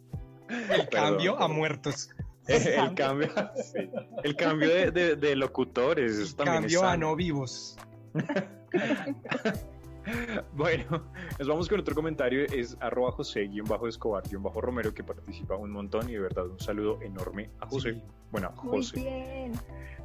el 0.71 0.87
cambio 0.89 1.39
a 1.41 1.47
muertos. 1.47 2.09
El 2.47 2.93
cambio, 2.95 3.29
sí. 3.55 3.89
el 4.23 4.35
cambio 4.35 4.69
de, 4.69 4.91
de- 4.91 5.15
de 5.15 5.35
locutores. 5.35 6.35
también 6.35 6.65
es 6.65 6.73
Cambio 6.73 6.83
a 6.85 6.95
no 6.97 7.15
vivos. 7.15 7.75
Bueno, 10.53 11.03
nos 11.37 11.47
vamos 11.47 11.67
con 11.69 11.79
otro 11.79 11.95
comentario. 11.95 12.45
Es 12.45 12.77
arroba 12.79 13.11
José-Escobar-Romero 13.11 14.93
que 14.93 15.03
participa 15.03 15.55
un 15.55 15.71
montón 15.71 16.09
y 16.09 16.13
de 16.13 16.19
verdad 16.19 16.47
un 16.47 16.59
saludo 16.59 17.01
enorme 17.01 17.49
a 17.59 17.67
José. 17.67 17.93
Sí. 17.93 18.01
Bueno, 18.31 18.53
a 18.55 18.63
muy 18.63 18.77
José. 18.77 18.99
bien. 18.99 19.53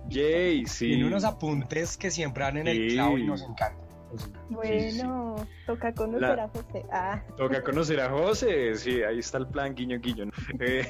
Yay, 0.09 0.67
sí. 0.67 0.89
Tiene 0.89 1.07
unos 1.07 1.25
apuntes 1.25 1.97
que 1.97 2.11
siempre 2.11 2.45
dan 2.45 2.59
en 2.59 2.69
el 2.69 2.93
clavo 2.93 3.19
y 3.19 3.25
nos 3.25 3.43
encantan. 3.43 3.85
Bueno, 4.51 5.37
toca 5.67 5.93
conocer 5.95 6.37
La- 6.37 6.45
a 6.45 6.49
José. 6.49 6.85
Ah, 6.93 7.23
Toca 7.37 7.63
conocer 7.65 8.01
a 8.01 8.11
José, 8.11 8.75
sí, 8.77 9.03
ahí 9.03 9.19
está 9.19 9.39
el 9.39 9.47
plan 9.47 9.75
guiño 9.75 9.99
guiño. 9.99 10.25
Eh, 10.61 10.87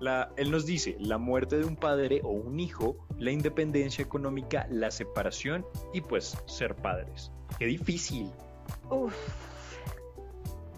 la- 0.00 0.30
él 0.36 0.50
nos 0.50 0.64
dice, 0.66 0.96
la 1.00 1.18
muerte 1.18 1.56
de 1.58 1.64
un 1.64 1.76
padre 1.76 2.20
o 2.22 2.30
un 2.30 2.60
hijo, 2.60 2.96
la 3.18 3.30
independencia 3.30 4.02
económica, 4.02 4.66
la 4.70 4.90
separación 4.90 5.64
y 5.92 6.00
pues 6.02 6.36
ser 6.46 6.74
padres. 6.76 7.32
Qué 7.58 7.66
difícil, 7.66 8.30
uf. 8.90 9.14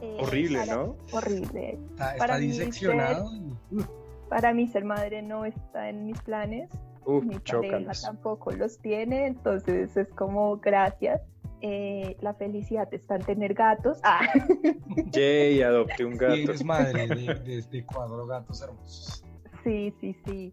Eh, 0.01 0.16
horrible, 0.20 0.59
para- 0.61 0.74
¿no? 0.77 0.96
Horrible. 1.12 1.70
Está, 1.90 2.14
Para 2.18 2.35
está 2.35 2.38
mí, 2.38 2.46
diseccionado. 2.46 3.24
uh, 3.72 3.83
Para 4.29 4.55
mí 4.55 4.68
ser 4.68 4.85
madre 4.85 5.22
no 5.22 5.44
está 5.44 5.88
en 5.90 6.07
mis 6.07 6.20
planes. 6.22 6.70
Uf, 7.09 7.25
mi 7.25 7.38
pareja 7.38 7.92
tampoco 8.03 8.51
los 8.53 8.79
tiene, 8.81 9.27
entonces 9.27 9.97
es 9.97 10.09
como 10.11 10.59
gracias. 10.59 11.23
Eh, 11.62 12.16
la 12.21 12.35
felicidad 12.35 12.87
está 12.92 13.16
en 13.16 13.23
tener 13.25 13.55
gatos. 13.55 13.99
Ah, 14.05 14.21
Yay, 15.12 15.62
adopte 15.62 16.05
un 16.05 16.12
y 16.14 16.18
gato. 16.18 16.35
eres 16.35 16.62
madre 16.64 17.07
de, 17.09 17.35
de- 17.35 17.62
de 17.62 17.85
cuatro 17.87 18.27
gatos 18.27 18.61
hermosos. 18.62 19.25
sí, 19.64 19.92
sí, 20.01 20.14
sí. 20.27 20.53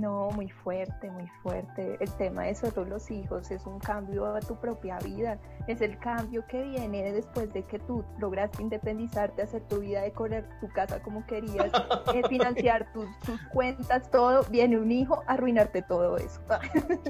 No, 0.00 0.30
muy 0.30 0.48
fuerte, 0.48 1.10
muy 1.10 1.26
fuerte. 1.42 1.96
El 2.00 2.10
tema 2.16 2.44
de 2.44 2.54
solo 2.54 2.84
los 2.84 3.10
hijos 3.10 3.50
es 3.50 3.64
un 3.66 3.78
cambio 3.78 4.26
a 4.34 4.40
tu 4.40 4.56
propia 4.56 4.98
vida. 4.98 5.38
Es 5.66 5.80
el 5.80 5.98
cambio 5.98 6.44
que 6.46 6.62
viene 6.62 7.12
después 7.12 7.52
de 7.52 7.62
que 7.64 7.78
tú 7.78 8.04
lograste 8.18 8.62
independizarte, 8.62 9.42
hacer 9.42 9.62
tu 9.68 9.80
vida, 9.80 10.02
decorar 10.02 10.44
tu 10.60 10.68
casa 10.68 11.02
como 11.02 11.24
querías, 11.26 11.70
eh, 12.14 12.22
financiar 12.28 12.90
tus, 12.92 13.06
tus 13.20 13.40
cuentas, 13.52 14.10
todo. 14.10 14.42
Viene 14.50 14.78
un 14.78 14.90
hijo 14.90 15.22
a 15.26 15.34
arruinarte 15.34 15.82
todo 15.82 16.16
eso. 16.16 16.40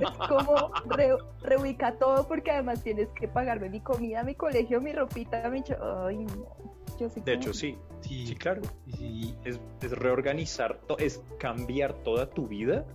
Es 0.00 0.28
como 0.28 0.70
re- 0.86 1.16
reubica 1.42 1.92
todo 1.98 2.26
porque 2.26 2.50
además 2.50 2.82
tienes 2.82 3.08
que 3.10 3.28
pagarme 3.28 3.68
mi 3.68 3.80
comida, 3.80 4.22
mi 4.24 4.34
colegio, 4.34 4.80
mi 4.80 4.92
ropita, 4.92 5.48
mi... 5.50 5.62
Ay, 6.06 6.24
no. 6.24 6.81
Yo 7.02 7.10
soy 7.10 7.22
De 7.22 7.32
como- 7.32 7.42
hecho, 7.42 7.52
sí, 7.52 7.76
Sí, 8.00 8.26
sí, 8.26 8.34
claro. 8.34 8.62
y- 8.86 9.34
Es, 9.44 9.60
es 9.82 9.92
reorganizar, 9.92 10.80
es 10.98 11.22
cambiar 11.38 11.94
toda 12.02 12.30
tu 12.30 12.46
vida 12.48 12.86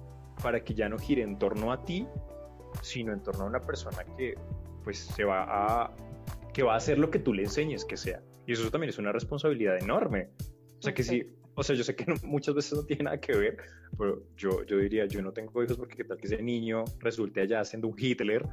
para 0.42 0.64
que 0.64 0.74
ya 0.74 0.88
no 0.90 0.98
gire 0.98 1.24
en 1.24 1.38
torno 1.38 1.72
a 1.72 1.84
ti, 1.86 2.08
sino 2.82 3.12
en 3.14 3.22
torno 3.24 3.44
a 3.44 3.48
una 3.48 3.60
persona 3.62 4.04
que 4.18 4.36
pues 4.84 5.00
se 5.00 5.24
va 5.24 5.44
a 5.86 5.92
que 6.54 6.64
va 6.64 6.74
a 6.74 6.78
hacer 6.78 6.98
lo 6.98 7.12
que 7.12 7.20
tú 7.20 7.34
le 7.34 7.44
enseñes 7.44 7.86
que 7.86 7.98
sea. 7.98 8.22
Y 8.48 8.54
eso 8.54 8.70
también 8.72 8.90
es 8.90 8.98
una 8.98 9.12
responsabilidad 9.12 9.78
enorme. 9.78 10.30
O 10.80 10.82
sea 10.82 10.94
que 10.94 11.04
sí, 11.04 11.24
o 11.56 11.62
sea, 11.64 11.76
yo 11.76 11.84
sé 11.84 11.96
que 11.96 12.06
no- 12.06 12.16
muchas 12.24 12.56
veces 12.56 12.74
no 12.74 12.84
tiene 12.84 13.04
nada 13.06 13.20
que 13.20 13.36
ver, 13.36 13.58
pero 13.98 14.24
yo, 14.38 14.64
yo 14.64 14.78
diría, 14.78 15.06
yo 15.06 15.22
no 15.22 15.32
tengo 15.34 15.62
hijos 15.64 15.78
porque 15.78 15.96
qué 15.98 16.04
tal 16.04 16.18
que 16.18 16.28
ese 16.28 16.42
niño 16.42 16.84
resulte 17.00 17.42
allá 17.42 17.64
siendo 17.66 17.88
un 17.88 17.96
Hitler 17.98 18.44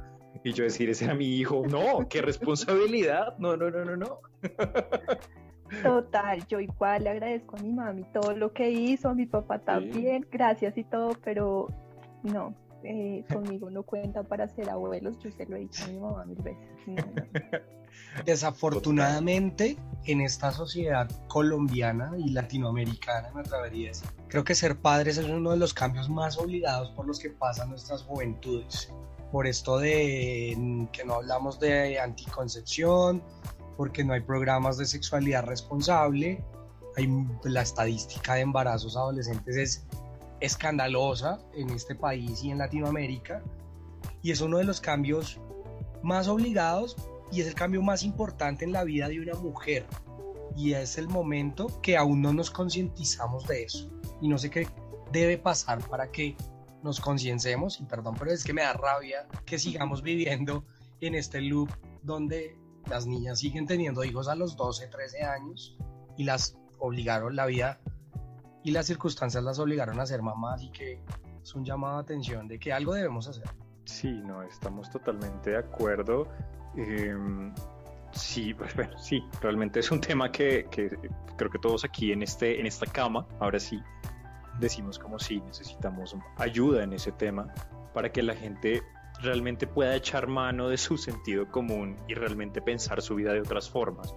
y 0.43 0.53
yo 0.53 0.63
decir, 0.65 0.89
ese 0.89 1.05
era 1.05 1.15
mi 1.15 1.37
hijo. 1.37 1.63
No, 1.67 2.07
qué 2.09 2.21
responsabilidad. 2.21 3.37
No, 3.39 3.55
no, 3.57 3.69
no, 3.71 3.85
no, 3.85 3.95
no. 3.95 4.19
Total, 5.83 6.45
yo 6.47 6.59
igual 6.59 7.03
le 7.03 7.09
agradezco 7.11 7.57
a 7.57 7.59
mi 7.61 7.71
mami 7.71 8.03
todo 8.13 8.35
lo 8.35 8.53
que 8.53 8.69
hizo, 8.71 9.09
a 9.09 9.13
mi 9.13 9.25
papá 9.25 9.59
también, 9.59 10.25
gracias 10.31 10.77
y 10.77 10.83
todo, 10.83 11.13
pero 11.23 11.67
no, 12.23 12.53
eh, 12.83 13.23
conmigo 13.31 13.69
no 13.69 13.83
cuenta 13.83 14.23
para 14.23 14.47
ser 14.47 14.69
abuelos, 14.69 15.17
yo 15.19 15.31
se 15.31 15.45
lo 15.45 15.55
he 15.55 15.61
dicho 15.61 15.83
a 15.85 15.87
mi 15.87 15.99
mamá 15.99 16.25
mil 16.25 16.41
veces. 16.41 16.69
no, 16.87 16.95
no. 16.95 17.59
Desafortunadamente, 18.25 19.77
en 20.05 20.21
esta 20.21 20.51
sociedad 20.51 21.09
colombiana 21.27 22.11
y 22.17 22.29
latinoamericana, 22.29 23.31
me 23.33 23.41
atrevería 23.41 23.87
a 23.87 23.89
decir, 23.89 24.09
creo 24.27 24.43
que 24.43 24.55
ser 24.55 24.77
padres 24.77 25.17
es 25.17 25.25
uno 25.25 25.51
de 25.51 25.57
los 25.57 25.73
cambios 25.73 26.09
más 26.09 26.37
obligados 26.37 26.91
por 26.91 27.05
los 27.05 27.19
que 27.19 27.29
pasan 27.29 27.69
nuestras 27.69 28.03
juventudes. 28.03 28.91
Por 29.31 29.47
esto 29.47 29.79
de 29.79 30.87
que 30.93 31.03
no 31.03 31.15
hablamos 31.15 31.59
de 31.59 31.99
anticoncepción, 31.99 33.21
porque 33.77 34.03
no 34.03 34.13
hay 34.13 34.21
programas 34.21 34.77
de 34.77 34.85
sexualidad 34.85 35.45
responsable, 35.45 36.43
hay, 36.97 37.09
la 37.43 37.61
estadística 37.61 38.35
de 38.35 38.41
embarazos 38.41 38.95
adolescentes 38.95 39.55
es 39.57 39.85
escandalosa 40.39 41.39
en 41.53 41.69
este 41.69 41.95
país 41.95 42.43
y 42.43 42.51
en 42.51 42.57
Latinoamérica, 42.57 43.43
y 44.21 44.31
es 44.31 44.41
uno 44.41 44.57
de 44.57 44.63
los 44.63 44.81
cambios 44.81 45.39
más 46.01 46.27
obligados 46.27 46.95
y 47.31 47.41
es 47.41 47.47
el 47.47 47.55
cambio 47.55 47.81
más 47.81 48.03
importante 48.03 48.65
en 48.65 48.71
la 48.71 48.83
vida 48.83 49.09
de 49.09 49.19
una 49.19 49.35
mujer. 49.35 49.85
Y 50.55 50.73
es 50.73 50.97
el 50.97 51.07
momento 51.07 51.81
que 51.81 51.97
aún 51.97 52.21
no 52.21 52.33
nos 52.33 52.49
concientizamos 52.49 53.45
de 53.47 53.63
eso. 53.63 53.89
Y 54.21 54.27
no 54.27 54.37
sé 54.37 54.49
qué 54.49 54.67
debe 55.11 55.37
pasar 55.37 55.79
para 55.89 56.11
que 56.11 56.37
nos 56.81 57.01
conciencemos. 57.01 57.79
Y 57.81 57.83
perdón, 57.83 58.15
pero 58.17 58.31
es 58.31 58.43
que 58.43 58.53
me 58.53 58.61
da 58.61 58.73
rabia 58.73 59.27
que 59.45 59.59
sigamos 59.59 60.01
viviendo 60.01 60.63
en 61.01 61.15
este 61.15 61.41
loop 61.41 61.69
donde 62.03 62.57
las 62.89 63.05
niñas 63.05 63.39
siguen 63.39 63.65
teniendo 63.65 64.03
hijos 64.03 64.27
a 64.27 64.35
los 64.35 64.55
12, 64.55 64.87
13 64.87 65.23
años 65.23 65.77
y 66.17 66.23
las 66.23 66.57
obligaron 66.79 67.35
la 67.35 67.45
vida 67.45 67.79
y 68.63 68.71
las 68.71 68.87
circunstancias 68.87 69.43
las 69.43 69.59
obligaron 69.59 69.99
a 69.99 70.05
ser 70.05 70.21
mamás 70.21 70.63
y 70.63 70.71
que 70.71 70.99
es 71.41 71.55
un 71.55 71.63
llamado 71.63 71.97
de 71.97 72.01
atención 72.01 72.47
de 72.47 72.57
que 72.57 72.73
algo 72.73 72.93
debemos 72.93 73.27
hacer. 73.27 73.45
Sí, 73.85 74.09
no, 74.09 74.41
estamos 74.41 74.89
totalmente 74.89 75.51
de 75.51 75.57
acuerdo. 75.57 76.27
Em, 76.75 77.53
sí, 78.11 78.53
pues, 78.53 78.75
bueno, 78.75 78.97
sí, 78.97 79.23
realmente 79.41 79.79
es 79.79 79.91
un 79.91 80.01
tema 80.01 80.31
que, 80.31 80.67
que 80.71 80.89
creo 81.37 81.51
que 81.51 81.59
todos 81.59 81.85
aquí 81.85 82.11
en, 82.11 82.23
este, 82.23 82.59
en 82.59 82.65
esta 82.65 82.87
cama, 82.87 83.27
ahora 83.39 83.59
sí, 83.59 83.79
decimos 84.59 84.97
como 84.97 85.19
sí, 85.19 85.41
necesitamos 85.41 86.15
ayuda 86.37 86.83
en 86.83 86.93
ese 86.93 87.11
tema 87.11 87.53
para 87.93 88.11
que 88.11 88.23
la 88.23 88.35
gente 88.35 88.81
realmente 89.21 89.67
pueda 89.67 89.95
echar 89.95 90.27
mano 90.27 90.69
de 90.69 90.77
su 90.77 90.97
sentido 90.97 91.49
común 91.51 91.95
y 92.07 92.13
realmente 92.13 92.61
pensar 92.61 93.01
su 93.01 93.15
vida 93.15 93.33
de 93.33 93.41
otras 93.41 93.69
formas. 93.69 94.13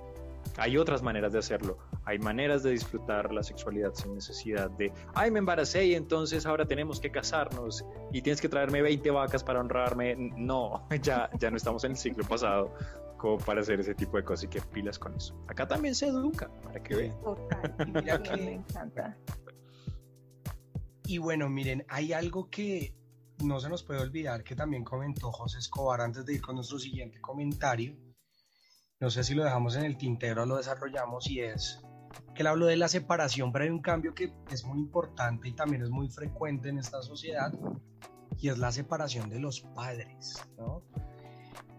Hay 0.57 0.77
otras 0.77 1.03
maneras 1.03 1.33
de 1.33 1.39
hacerlo. 1.39 1.79
Hay 2.05 2.19
maneras 2.19 2.63
de 2.65 2.71
disfrutar 2.71 3.33
la 3.33 3.43
sexualidad 3.45 3.95
sin 3.95 4.15
necesidad 4.15 4.71
de, 4.71 4.93
ay, 5.15 5.31
me 5.31 5.39
embaracé 5.39 5.87
y 5.87 5.95
entonces 5.95 6.47
ahora 6.47 6.65
tenemos 6.67 6.99
que 7.01 7.11
casarnos 7.13 7.85
y 8.13 8.23
tienes 8.23 8.41
que 8.41 8.49
traerme 8.49 8.83
20 8.83 9.11
vacas 9.13 9.45
para 9.45 9.61
honrarme. 9.61 10.17
No, 10.17 10.89
ya, 11.03 11.31
ya 11.39 11.51
no 11.51 11.57
estamos 11.57 11.85
en 11.85 11.93
el 11.93 11.97
siglo 11.97 12.25
pasado 12.25 12.75
como 13.19 13.39
para 13.39 13.61
hacer 13.61 13.79
ese 13.81 13.95
tipo 13.95 14.17
de 14.17 14.25
cosas 14.25 14.45
y 14.45 14.49
que 14.49 14.61
pilas 14.61 14.99
con 14.99 15.15
eso. 15.15 15.37
Acá 15.49 15.67
también 15.69 15.95
se 15.95 16.07
educa, 16.09 16.49
para 16.63 16.83
que 16.83 16.95
vean. 16.97 17.21
Total. 17.21 17.75
Mira 17.95 18.23
que- 18.23 18.37
Me 18.37 18.53
encanta. 18.55 19.17
Y 21.05 21.19
bueno, 21.19 21.49
miren, 21.49 21.85
hay 21.89 22.13
algo 22.13 22.51
que 22.51 22.93
no 23.45 23.61
se 23.61 23.69
nos 23.69 23.83
puede 23.83 24.01
olvidar 24.01 24.43
que 24.43 24.57
también 24.57 24.85
comentó 24.85 25.31
José 25.31 25.59
Escobar 25.59 26.01
antes 26.01 26.25
de 26.25 26.35
ir 26.35 26.41
con 26.41 26.57
nuestro 26.57 26.79
siguiente 26.79 27.21
comentario. 27.21 27.97
No 29.01 29.11
sé 29.11 29.23
si 29.23 29.35
lo 29.35 29.45
dejamos 29.45 29.77
en 29.77 29.85
el 29.85 29.97
tintero 29.97 30.43
o 30.43 30.47
lo 30.47 30.57
desarrollamos 30.57 31.31
y 31.31 31.41
es 31.41 31.81
que 32.35 32.43
él 32.43 32.47
habló 32.49 32.67
de 32.67 32.77
la 32.77 32.89
separación, 32.89 33.53
pero 33.53 33.65
hay 33.65 33.71
un 33.71 33.81
cambio 33.81 34.15
que 34.15 34.33
es 34.51 34.65
muy 34.65 34.79
importante 34.79 35.49
y 35.49 35.53
también 35.53 35.83
es 35.83 35.91
muy 35.91 36.09
frecuente 36.09 36.69
en 36.69 36.79
esta 36.79 37.03
sociedad 37.03 37.53
y 38.39 38.49
es 38.49 38.59
la 38.59 38.73
separación 38.73 39.29
de 39.29 39.39
los 39.39 39.61
padres, 39.61 40.43
¿no? 40.57 40.83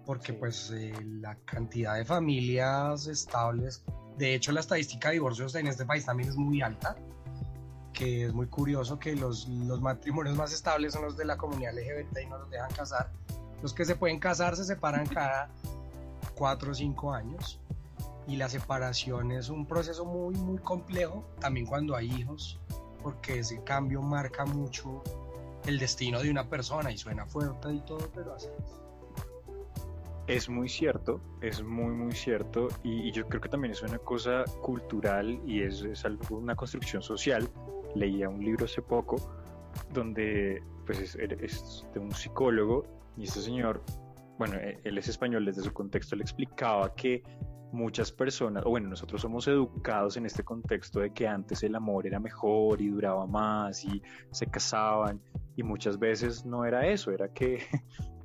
Porque 0.06 0.34
pues 0.34 0.72
eh, 0.72 0.94
la 1.04 1.36
cantidad 1.46 1.96
de 1.96 2.06
familias 2.06 3.08
estables, 3.08 3.84
de 4.18 4.36
hecho 4.36 4.52
la 4.52 4.62
estadística 4.62 5.10
de 5.10 5.16
divorcios 5.16 5.56
en 5.56 5.68
este 5.68 5.86
país 5.86 6.06
también 6.06 6.30
es 6.30 6.36
muy 6.36 6.62
alta 6.62 6.96
que 7.94 8.26
es 8.26 8.34
muy 8.34 8.48
curioso 8.48 9.00
que 9.00 9.16
los, 9.16 9.48
los 9.48 9.82
matrimonios 9.82 10.36
más 10.36 10.54
estables 10.54 10.94
son 10.94 11.04
los 11.04 11.18
de 11.18 11.26
la 11.26 11.38
comunidad 11.38 11.74
LGBT 11.74 12.20
y 12.24 12.26
no 12.28 12.38
los 12.38 12.50
dejan 12.50 12.72
casar. 12.72 13.12
Los 13.62 13.74
que 13.74 13.86
se 13.86 13.96
pueden 13.96 14.20
casar 14.20 14.56
se 14.56 14.64
separan 14.64 15.06
cada 15.14 15.50
cuatro 16.36 16.72
o 16.72 16.74
cinco 16.74 17.14
años 17.14 17.60
y 18.28 18.38
la 18.38 18.48
separación 18.48 19.32
es 19.32 19.50
un 19.50 19.66
proceso 19.66 20.06
muy 20.06 20.36
muy 20.36 20.60
complejo 20.60 21.26
también 21.40 21.66
cuando 21.66 21.96
hay 21.96 22.12
hijos 22.12 22.60
porque 23.02 23.40
ese 23.40 23.64
cambio 23.64 24.02
marca 24.02 24.46
mucho 24.46 25.04
el 25.66 25.80
destino 25.80 26.22
de 26.22 26.30
una 26.30 26.48
persona 26.48 26.92
y 26.92 26.98
suena 26.98 27.26
fuerte 27.26 27.74
y 27.74 27.80
todo 27.82 28.10
pero 28.14 28.36
así 28.36 28.48
es. 28.48 28.80
Es 30.30 30.48
muy 30.48 30.70
cierto, 30.70 31.20
es 31.42 31.64
muy, 31.64 31.92
muy 31.92 32.12
cierto. 32.12 32.68
Y, 32.84 33.08
y 33.08 33.12
yo 33.12 33.28
creo 33.28 33.42
que 33.42 33.50
también 33.50 33.72
es 33.72 33.82
una 33.82 33.98
cosa 33.98 34.46
cultural 34.62 35.42
y 35.44 35.64
es, 35.64 35.82
es 35.82 36.06
algo, 36.06 36.38
una 36.38 36.56
construcción 36.56 37.02
social. 37.02 37.50
Leía 37.96 38.30
un 38.30 38.44
libro 38.44 38.66
hace 38.66 38.82
poco 38.82 39.18
donde 39.94 40.62
pues 40.86 41.00
es, 41.00 41.16
es 41.16 41.86
de 41.94 42.00
un 42.00 42.12
psicólogo 42.12 42.84
y 43.16 43.24
este 43.24 43.42
señor, 43.42 43.84
bueno, 44.38 44.56
e- 44.56 44.80
él 44.84 44.98
es 44.98 45.08
español, 45.08 45.46
desde 45.46 45.62
su 45.62 45.74
contexto 45.74 46.16
le 46.16 46.24
explicaba 46.24 46.96
que 46.96 47.24
muchas 47.72 48.12
personas, 48.12 48.64
o 48.66 48.70
bueno, 48.70 48.90
nosotros 48.90 49.22
somos 49.22 49.48
educados 49.48 50.18
en 50.18 50.26
este 50.26 50.44
contexto 50.44 51.00
de 51.00 51.12
que 51.12 51.28
antes 51.28 51.62
el 51.64 51.76
amor 51.76 52.08
era 52.08 52.20
mejor 52.20 52.82
y 52.82 52.90
duraba 52.90 53.28
más 53.28 53.84
y 53.86 54.02
se 54.32 54.48
casaban 54.48 55.22
y 55.56 55.64
muchas 55.64 56.00
veces 56.00 56.46
no 56.46 56.66
era 56.66 56.88
eso, 56.88 57.12
era 57.12 57.32
que 57.32 57.60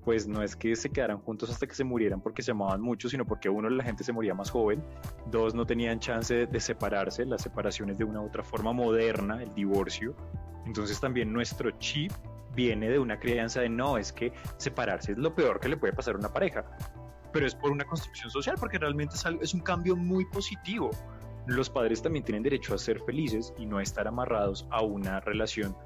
pues 0.05 0.29
no 0.29 0.43
es 0.43 0.55
que 0.55 0.77
se 0.77 0.91
quedaran 0.91 1.19
juntos 1.19 1.51
hasta 1.51 1.67
que 1.67 1.75
se 1.75 1.85
murieran 1.85 2.21
porque 2.21 2.43
se 2.43 2.51
amaban 2.51 2.81
mucho, 2.81 3.09
sino 3.09 3.25
porque 3.25 3.49
uno, 3.49 3.71
la 3.71 3.83
gente 3.83 4.05
se 4.05 4.13
moría 4.13 4.35
más 4.35 4.51
joven, 4.51 4.85
dos, 5.31 5.55
no 5.55 5.65
tenían 5.67 5.99
chance 5.99 6.47
de, 6.47 6.61
separarse, 6.61 7.25
las 7.25 7.43
separaciones 7.43 7.99
de 7.99 8.05
una 8.05 8.21
u 8.21 8.27
otra 8.27 8.43
forma 8.43 8.73
moderna, 8.73 9.43
el 9.43 9.55
divorcio, 9.55 10.15
entonces 10.67 11.01
también 11.01 11.33
nuestro 11.33 11.71
chip 11.73 12.13
viene 12.55 12.89
de 12.89 12.99
una 12.99 13.19
crianza 13.19 13.61
de 13.61 13.69
no, 13.69 13.97
es 13.97 14.13
que 14.13 14.33
separarse 14.59 15.13
es 15.13 15.19
lo 15.19 15.35
peor 15.35 15.59
que 15.59 15.69
le 15.69 15.77
puede 15.77 15.93
pasar 15.93 16.15
a 16.15 16.19
una 16.19 16.33
pareja, 16.33 16.65
pero 17.33 17.47
es 17.47 17.55
por 17.55 17.73
una 17.73 17.85
construcción 17.85 18.31
social, 18.31 18.57
porque 18.61 18.79
realmente 18.79 19.17
es, 19.17 19.25
es 19.41 19.55
un 19.55 19.61
cambio 19.61 19.97
muy 19.97 20.25
positivo. 20.27 20.91
Los 21.47 21.69
padres 21.69 22.01
también 22.01 22.25
tienen 22.25 22.43
derecho 22.43 22.75
a 22.75 22.79
ser 22.79 23.01
felices 23.01 23.53
y 23.59 23.67
no 23.67 23.81
estar 23.81 24.07
amarrados 24.07 24.67
a 24.71 24.83
una 24.83 25.21
relación 25.21 25.77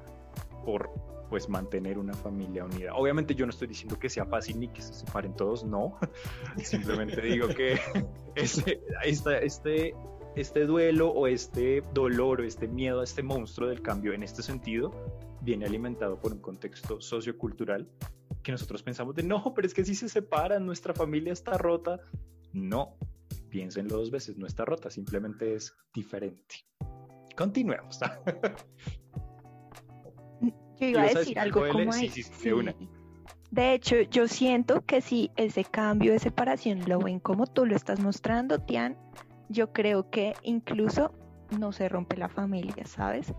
por 0.63 0.89
pues 1.29 1.47
mantener 1.47 1.97
una 1.97 2.13
familia 2.13 2.65
unida. 2.65 2.95
Obviamente 2.95 3.35
yo 3.35 3.45
no 3.45 3.51
estoy 3.51 3.67
diciendo 3.67 3.99
que 3.99 4.09
sea 4.09 4.25
fácil 4.25 4.59
ni 4.59 4.67
que 4.67 4.81
se 4.81 4.93
separen 4.93 5.35
todos, 5.35 5.63
no. 5.63 5.97
Simplemente 6.63 7.21
digo 7.21 7.47
que 7.49 7.79
este, 8.35 8.81
este, 9.03 9.93
este 10.35 10.65
duelo 10.65 11.11
o 11.11 11.27
este 11.27 11.83
dolor 11.93 12.41
o 12.41 12.43
este 12.43 12.67
miedo 12.67 13.01
a 13.01 13.03
este 13.03 13.23
monstruo 13.23 13.69
del 13.69 13.81
cambio 13.81 14.13
en 14.13 14.23
este 14.23 14.41
sentido 14.41 14.91
viene 15.41 15.65
alimentado 15.65 16.19
por 16.19 16.33
un 16.33 16.39
contexto 16.39 16.99
sociocultural 16.99 17.87
que 18.43 18.51
nosotros 18.51 18.83
pensamos 18.83 19.15
de 19.15 19.23
no, 19.23 19.53
pero 19.53 19.67
es 19.67 19.73
que 19.73 19.85
si 19.85 19.95
se 19.95 20.09
separan, 20.09 20.65
nuestra 20.65 20.93
familia 20.93 21.33
está 21.33 21.57
rota. 21.57 21.99
No, 22.53 22.97
piénsenlo 23.49 23.97
dos 23.97 24.11
veces, 24.11 24.37
no 24.37 24.47
está 24.47 24.65
rota, 24.65 24.89
simplemente 24.89 25.53
es 25.55 25.75
diferente. 25.93 26.55
Continuemos. 27.35 27.99
Yo 30.79 30.87
iba 30.87 31.01
a 31.01 31.05
¿Ibas 31.05 31.15
a 31.15 31.19
decir 31.19 31.39
algo 31.39 31.67
como 31.71 31.91
Sí, 31.93 32.09
sí, 32.09 32.23
sí, 32.23 32.31
de 32.45 32.53
una. 32.53 32.75
De 33.51 33.73
hecho, 33.73 34.01
yo 34.01 34.27
siento 34.27 34.85
que 34.85 35.01
si 35.01 35.31
ese 35.35 35.63
cambio 35.63 36.11
de 36.13 36.19
separación 36.19 36.87
lo 36.87 36.99
ven 36.99 37.19
como 37.19 37.47
tú 37.47 37.65
lo 37.65 37.75
estás 37.75 37.99
mostrando, 37.99 38.59
Tian, 38.59 38.95
yo 39.49 39.73
creo 39.73 40.09
que 40.11 40.35
incluso 40.43 41.11
no 41.57 41.71
se 41.71 41.89
rompe 41.89 42.15
la 42.15 42.29
familia, 42.29 42.85
¿sabes? 42.85 43.33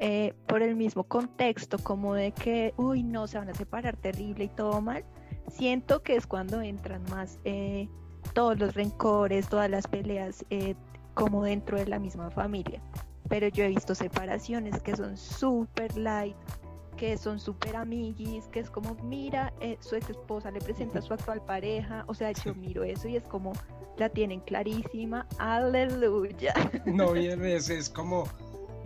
Eh, 0.00 0.34
por 0.46 0.62
el 0.62 0.76
mismo 0.76 1.04
contexto, 1.04 1.78
como 1.78 2.14
de 2.14 2.32
que, 2.32 2.74
uy, 2.76 3.02
no, 3.02 3.26
se 3.26 3.38
van 3.38 3.48
a 3.48 3.54
separar 3.54 3.96
terrible 3.96 4.44
y 4.44 4.48
todo 4.48 4.80
mal, 4.80 5.04
siento 5.48 6.02
que 6.02 6.16
es 6.16 6.26
cuando 6.26 6.60
entran 6.60 7.02
más 7.10 7.38
eh, 7.44 7.88
todos 8.34 8.58
los 8.58 8.74
rencores, 8.74 9.48
todas 9.48 9.70
las 9.70 9.86
peleas, 9.86 10.44
eh, 10.50 10.74
como 11.14 11.44
dentro 11.44 11.78
de 11.78 11.86
la 11.86 11.98
misma 11.98 12.30
familia. 12.30 12.82
Pero 13.28 13.48
yo 13.48 13.64
he 13.64 13.68
visto 13.68 13.94
separaciones 13.94 14.82
que 14.82 14.96
son 14.96 15.16
súper 15.16 15.96
light, 15.96 16.36
que 17.04 17.18
son 17.18 17.38
súper 17.38 17.76
amiguis, 17.76 18.46
que 18.46 18.60
es 18.60 18.70
como, 18.70 18.94
mira, 19.02 19.52
eh, 19.60 19.76
su 19.80 19.94
ex 19.94 20.08
esposa 20.08 20.50
le 20.50 20.58
presenta 20.58 21.00
a 21.00 21.02
su 21.02 21.12
actual 21.12 21.42
pareja, 21.42 22.02
o 22.06 22.14
sea, 22.14 22.32
yo 22.32 22.54
miro 22.54 22.82
eso 22.82 23.08
y 23.08 23.16
es 23.16 23.24
como, 23.24 23.52
la 23.98 24.08
tienen 24.08 24.40
clarísima, 24.40 25.26
aleluya. 25.38 26.54
No, 26.86 27.12
bien, 27.12 27.44
es, 27.56 27.68
es 27.68 27.90
como 27.90 28.24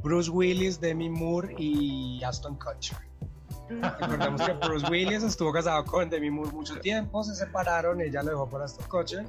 Bruce 0.02 0.30
Willis, 0.30 0.80
Demi 0.80 1.08
Moore 1.08 1.54
y 1.58 2.20
Aston 2.24 2.56
Kutcher. 2.56 2.98
Recordemos 3.68 4.42
que 4.42 4.52
Bruce 4.66 4.86
Willis 4.90 5.22
estuvo 5.22 5.52
casado 5.52 5.84
con 5.84 6.10
Demi 6.10 6.30
Moore 6.30 6.50
mucho 6.50 6.76
tiempo, 6.80 7.22
se 7.22 7.36
separaron, 7.36 8.00
ella 8.00 8.24
lo 8.24 8.30
dejó 8.30 8.48
por 8.48 8.62
Aston 8.62 8.88
Kutcher 8.88 9.26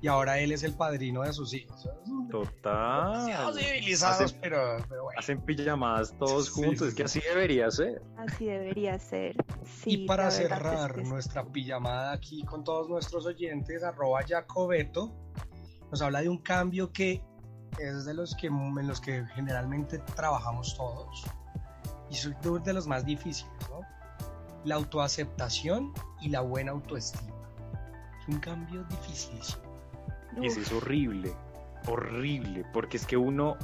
y 0.00 0.06
ahora 0.08 0.38
él 0.38 0.52
es 0.52 0.62
el 0.62 0.74
padrino 0.74 1.22
de 1.22 1.32
sus 1.32 1.52
hijos. 1.54 1.88
Total. 2.30 3.52
Civilizados, 3.54 4.32
Hacen- 4.32 4.38
pero, 4.40 4.76
pero 4.88 5.04
bueno. 5.04 5.18
Hacen 5.18 5.40
pijamadas 5.40 6.14
todos 6.18 6.46
Sí, 6.46 6.52
juntos, 6.62 6.78
sí, 6.80 6.84
es 6.88 6.94
que 6.94 7.08
sí. 7.08 7.18
así 7.18 7.28
debería 7.28 7.70
ser. 7.70 8.02
Así 8.16 8.46
debería 8.46 8.98
ser. 8.98 9.34
Sí, 9.64 9.90
y 10.02 10.06
para 10.06 10.28
es 10.28 10.34
cerrar 10.34 10.94
que 10.94 11.02
nuestra 11.04 11.44
pijamada 11.44 12.12
aquí 12.12 12.44
con 12.44 12.64
todos 12.64 12.88
nuestros 12.88 13.26
oyentes, 13.26 13.82
arroba 13.82 14.20
Jacobeto, 14.26 15.12
nos 15.90 16.02
habla 16.02 16.20
de 16.20 16.28
un 16.28 16.38
cambio 16.38 16.92
que 16.92 17.22
es 17.78 18.04
de 18.04 18.14
los 18.14 18.34
que, 18.36 18.46
en 18.48 18.86
los 18.86 19.00
que 19.00 19.24
generalmente 19.34 19.98
trabajamos 20.16 20.76
todos 20.76 21.24
y 22.10 22.14
es 22.14 22.24
uno 22.26 22.58
de 22.58 22.72
los 22.72 22.86
más 22.86 23.04
difíciles, 23.04 23.52
¿no? 23.70 23.80
La 24.64 24.74
autoaceptación 24.76 25.92
y 26.20 26.28
la 26.30 26.40
buena 26.40 26.72
autoestima. 26.72 27.36
Es 28.20 28.28
un 28.28 28.40
cambio 28.40 28.84
dificilísimo. 28.84 29.67
Y 30.42 30.46
eso 30.46 30.60
es 30.60 30.72
horrible, 30.72 31.32
horrible, 31.86 32.64
porque 32.72 32.96
es 32.96 33.06
que 33.06 33.16
uno, 33.16 33.56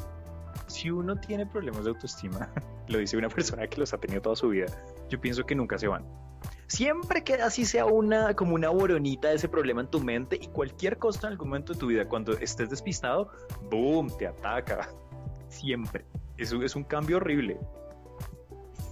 si 0.66 0.90
uno 0.90 1.16
tiene 1.16 1.46
problemas 1.46 1.84
de 1.84 1.90
autoestima, 1.90 2.50
lo 2.88 2.98
dice 2.98 3.16
una 3.16 3.28
persona 3.28 3.66
que 3.66 3.78
los 3.78 3.92
ha 3.92 3.98
tenido 3.98 4.22
toda 4.22 4.36
su 4.36 4.48
vida, 4.48 4.66
yo 5.08 5.20
pienso 5.20 5.44
que 5.44 5.54
nunca 5.54 5.78
se 5.78 5.88
van. 5.88 6.04
Siempre 6.66 7.22
queda 7.22 7.46
así 7.46 7.64
sea 7.64 7.86
una 7.86 8.34
como 8.34 8.54
una 8.54 8.70
boronita 8.70 9.28
de 9.28 9.36
ese 9.36 9.48
problema 9.48 9.82
en 9.82 9.88
tu 9.88 10.00
mente 10.00 10.36
y 10.40 10.48
cualquier 10.48 10.98
cosa 10.98 11.26
en 11.26 11.32
algún 11.32 11.48
momento 11.48 11.72
de 11.72 11.78
tu 11.78 11.86
vida 11.86 12.08
cuando 12.08 12.32
estés 12.32 12.70
despistado, 12.70 13.30
boom, 13.70 14.10
te 14.18 14.26
ataca. 14.26 14.88
Siempre. 15.48 16.04
Eso 16.36 16.62
es 16.62 16.74
un 16.74 16.84
cambio 16.84 17.18
horrible. 17.18 17.58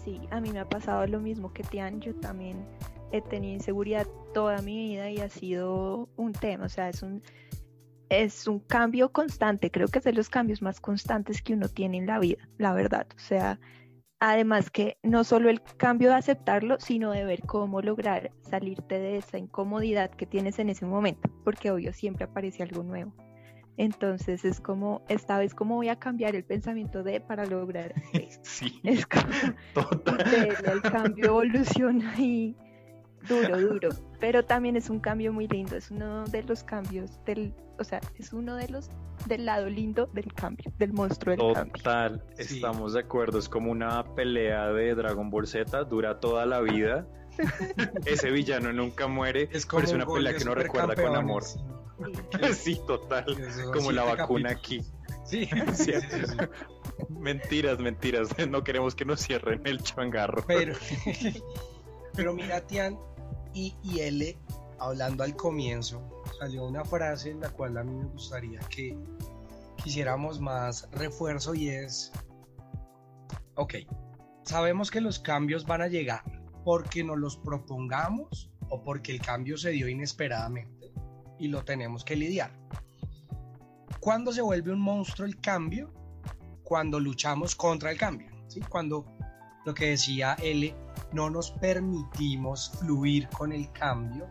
Sí, 0.04 0.20
a 0.30 0.40
mí 0.40 0.52
me 0.52 0.60
ha 0.60 0.68
pasado 0.68 1.06
lo 1.06 1.20
mismo 1.20 1.52
que 1.52 1.62
Tian, 1.62 2.00
yo 2.00 2.14
también 2.16 2.64
he 3.10 3.20
tenido 3.20 3.54
inseguridad 3.54 4.06
toda 4.32 4.62
mi 4.62 4.76
vida 4.76 5.10
y 5.10 5.18
ha 5.18 5.28
sido 5.28 6.08
un 6.16 6.32
tema, 6.32 6.64
o 6.64 6.68
sea, 6.68 6.88
es 6.88 7.02
un, 7.02 7.22
es 8.12 8.46
un 8.46 8.60
cambio 8.60 9.10
constante, 9.10 9.70
creo 9.70 9.88
que 9.88 9.98
es 9.98 10.04
de 10.04 10.12
los 10.12 10.28
cambios 10.28 10.62
más 10.62 10.80
constantes 10.80 11.42
que 11.42 11.54
uno 11.54 11.68
tiene 11.68 11.98
en 11.98 12.06
la 12.06 12.18
vida, 12.18 12.48
la 12.58 12.74
verdad, 12.74 13.06
o 13.16 13.18
sea, 13.18 13.58
además 14.20 14.70
que 14.70 14.98
no 15.02 15.24
solo 15.24 15.48
el 15.48 15.62
cambio 15.78 16.10
de 16.10 16.16
aceptarlo, 16.16 16.78
sino 16.78 17.10
de 17.10 17.24
ver 17.24 17.40
cómo 17.40 17.80
lograr 17.80 18.30
salirte 18.40 18.98
de 18.98 19.16
esa 19.16 19.38
incomodidad 19.38 20.10
que 20.10 20.26
tienes 20.26 20.58
en 20.58 20.70
ese 20.70 20.86
momento, 20.86 21.30
porque 21.44 21.70
obvio 21.70 21.92
siempre 21.92 22.24
aparece 22.24 22.62
algo 22.62 22.82
nuevo. 22.82 23.14
Entonces 23.78 24.44
es 24.44 24.60
como, 24.60 25.02
esta 25.08 25.38
vez, 25.38 25.54
¿cómo 25.54 25.76
voy 25.76 25.88
a 25.88 25.96
cambiar 25.96 26.36
el 26.36 26.44
pensamiento 26.44 27.02
de 27.02 27.20
para 27.20 27.46
lograr? 27.46 27.94
Sí, 28.42 28.80
Es 28.84 29.06
como, 29.06 29.24
total. 29.72 30.56
El 30.64 30.82
cambio 30.82 31.24
evoluciona 31.26 32.14
y 32.18 32.54
duro, 33.28 33.58
duro. 33.60 33.88
Pero 34.20 34.44
también 34.44 34.76
es 34.76 34.90
un 34.90 35.00
cambio 35.00 35.32
muy 35.32 35.48
lindo. 35.48 35.76
Es 35.76 35.90
uno 35.90 36.24
de 36.26 36.42
los 36.42 36.62
cambios 36.64 37.10
del, 37.24 37.54
o 37.78 37.84
sea, 37.84 38.00
es 38.18 38.32
uno 38.32 38.56
de 38.56 38.68
los 38.68 38.90
del 39.26 39.44
lado 39.46 39.68
lindo 39.68 40.06
del 40.12 40.32
cambio, 40.34 40.72
del 40.78 40.92
monstruo 40.92 41.36
del 41.36 41.54
cambio. 41.54 41.72
Total, 41.74 42.24
Sí. 42.38 42.56
estamos 42.56 42.94
de 42.94 43.00
acuerdo. 43.00 43.38
Es 43.38 43.48
como 43.48 43.70
una 43.70 44.02
pelea 44.14 44.68
de 44.72 44.94
Dragon 44.94 45.30
Ball 45.30 45.46
Z, 45.46 45.84
dura 45.84 46.18
toda 46.20 46.46
la 46.46 46.60
vida. 46.60 47.06
Ese 48.06 48.30
villano 48.30 48.72
nunca 48.72 49.06
muere, 49.06 49.48
Es 49.52 49.64
pero 49.64 49.68
como 49.68 49.82
es 49.84 49.90
un 49.90 49.96
una 49.96 50.04
gol 50.04 50.18
pelea 50.18 50.36
que 50.36 50.42
uno 50.44 50.54
recuerda 50.54 50.94
con 50.94 51.16
amor. 51.16 51.44
Sí, 52.52 52.78
total. 52.86 53.24
Como 53.72 53.92
la 53.92 54.04
vacuna 54.04 54.50
capítulos. 54.54 54.58
aquí. 54.58 54.82
Sí, 55.24 55.46
Sí. 55.72 55.84
sí, 55.84 55.92
sí, 56.10 56.26
sí. 56.26 56.36
Mentiras, 57.08 57.78
mentiras. 57.78 58.28
No 58.50 58.64
queremos 58.64 58.94
que 58.94 59.04
nos 59.04 59.20
cierren 59.20 59.62
el 59.66 59.80
changarro. 59.82 60.44
Pero, 60.46 60.74
pero 62.14 62.34
mira, 62.34 62.60
Tian 62.66 62.98
y, 63.54 63.74
y 63.82 64.00
L, 64.00 64.36
hablando 64.78 65.24
al 65.24 65.36
comienzo, 65.36 66.02
salió 66.38 66.64
una 66.64 66.84
frase 66.84 67.30
en 67.30 67.40
la 67.40 67.50
cual 67.50 67.76
a 67.78 67.84
mí 67.84 67.94
me 67.94 68.06
gustaría 68.06 68.60
que 68.60 68.96
quisiéramos 69.82 70.40
más 70.40 70.88
refuerzo 70.92 71.54
y 71.54 71.68
es, 71.68 72.12
ok, 73.56 73.74
sabemos 74.44 74.90
que 74.90 75.00
los 75.00 75.18
cambios 75.18 75.66
van 75.66 75.82
a 75.82 75.88
llegar 75.88 76.22
porque 76.64 77.02
nos 77.04 77.18
los 77.18 77.36
propongamos 77.36 78.50
o 78.68 78.82
porque 78.82 79.12
el 79.12 79.20
cambio 79.20 79.56
se 79.56 79.70
dio 79.70 79.88
inesperadamente 79.88 80.92
y 81.38 81.48
lo 81.48 81.64
tenemos 81.64 82.04
que 82.04 82.16
lidiar. 82.16 82.52
¿Cuándo 84.00 84.32
se 84.32 84.42
vuelve 84.42 84.72
un 84.72 84.80
monstruo 84.80 85.26
el 85.26 85.40
cambio? 85.40 85.92
Cuando 86.64 86.98
luchamos 86.98 87.54
contra 87.54 87.90
el 87.90 87.98
cambio, 87.98 88.30
¿sí? 88.48 88.60
Cuando 88.60 89.04
lo 89.64 89.74
que 89.74 89.90
decía 89.90 90.36
L, 90.42 90.74
no 91.12 91.30
nos 91.30 91.50
permitimos 91.50 92.70
fluir 92.78 93.28
con 93.28 93.52
el 93.52 93.70
cambio 93.72 94.26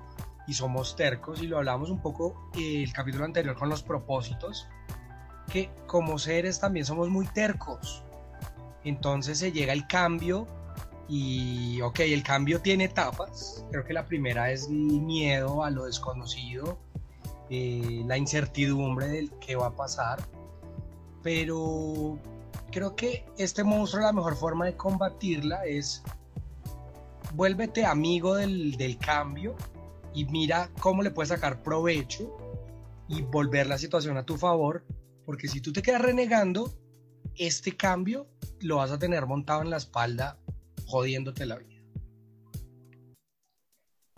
y 0.47 0.53
somos 0.53 0.95
tercos 0.95 1.41
y 1.41 1.47
lo 1.47 1.57
hablamos 1.57 1.89
un 1.89 2.01
poco 2.01 2.49
eh, 2.57 2.83
el 2.83 2.93
capítulo 2.93 3.25
anterior 3.25 3.55
con 3.55 3.69
los 3.69 3.83
propósitos, 3.83 4.67
que 5.51 5.69
como 5.87 6.17
seres 6.19 6.59
también 6.59 6.85
somos 6.85 7.09
muy 7.09 7.25
tercos. 7.27 8.03
Entonces 8.83 9.37
se 9.37 9.51
llega 9.51 9.73
el 9.73 9.87
cambio 9.87 10.47
y 11.07 11.81
ok, 11.81 11.99
el 12.01 12.23
cambio 12.23 12.61
tiene 12.61 12.85
etapas. 12.85 13.65
Creo 13.69 13.83
que 13.83 13.93
la 13.93 14.05
primera 14.05 14.51
es 14.51 14.67
el 14.67 15.01
miedo 15.01 15.63
a 15.63 15.69
lo 15.69 15.85
desconocido, 15.85 16.79
eh, 17.49 18.03
la 18.05 18.17
incertidumbre 18.17 19.07
del 19.07 19.31
qué 19.39 19.55
va 19.55 19.67
a 19.67 19.75
pasar. 19.75 20.19
Pero 21.21 22.17
creo 22.71 22.95
que 22.95 23.25
este 23.37 23.63
monstruo 23.63 24.03
la 24.03 24.13
mejor 24.13 24.35
forma 24.35 24.65
de 24.65 24.75
combatirla 24.75 25.65
es 25.65 26.01
vuélvete 27.33 27.85
amigo 27.85 28.35
del, 28.35 28.77
del 28.77 28.97
cambio 28.97 29.55
y 30.13 30.25
mira 30.25 30.69
cómo 30.79 31.01
le 31.01 31.11
puedes 31.11 31.29
sacar 31.29 31.63
provecho 31.63 32.37
y 33.07 33.21
volver 33.21 33.67
la 33.67 33.77
situación 33.77 34.17
a 34.17 34.25
tu 34.25 34.37
favor, 34.37 34.83
porque 35.25 35.47
si 35.47 35.61
tú 35.61 35.73
te 35.73 35.81
quedas 35.81 36.01
renegando, 36.01 36.73
este 37.35 37.75
cambio 37.75 38.27
lo 38.61 38.77
vas 38.77 38.91
a 38.91 38.99
tener 38.99 39.25
montado 39.25 39.61
en 39.61 39.69
la 39.69 39.77
espalda 39.77 40.37
jodiéndote 40.85 41.45
la 41.45 41.57
vida. 41.57 41.71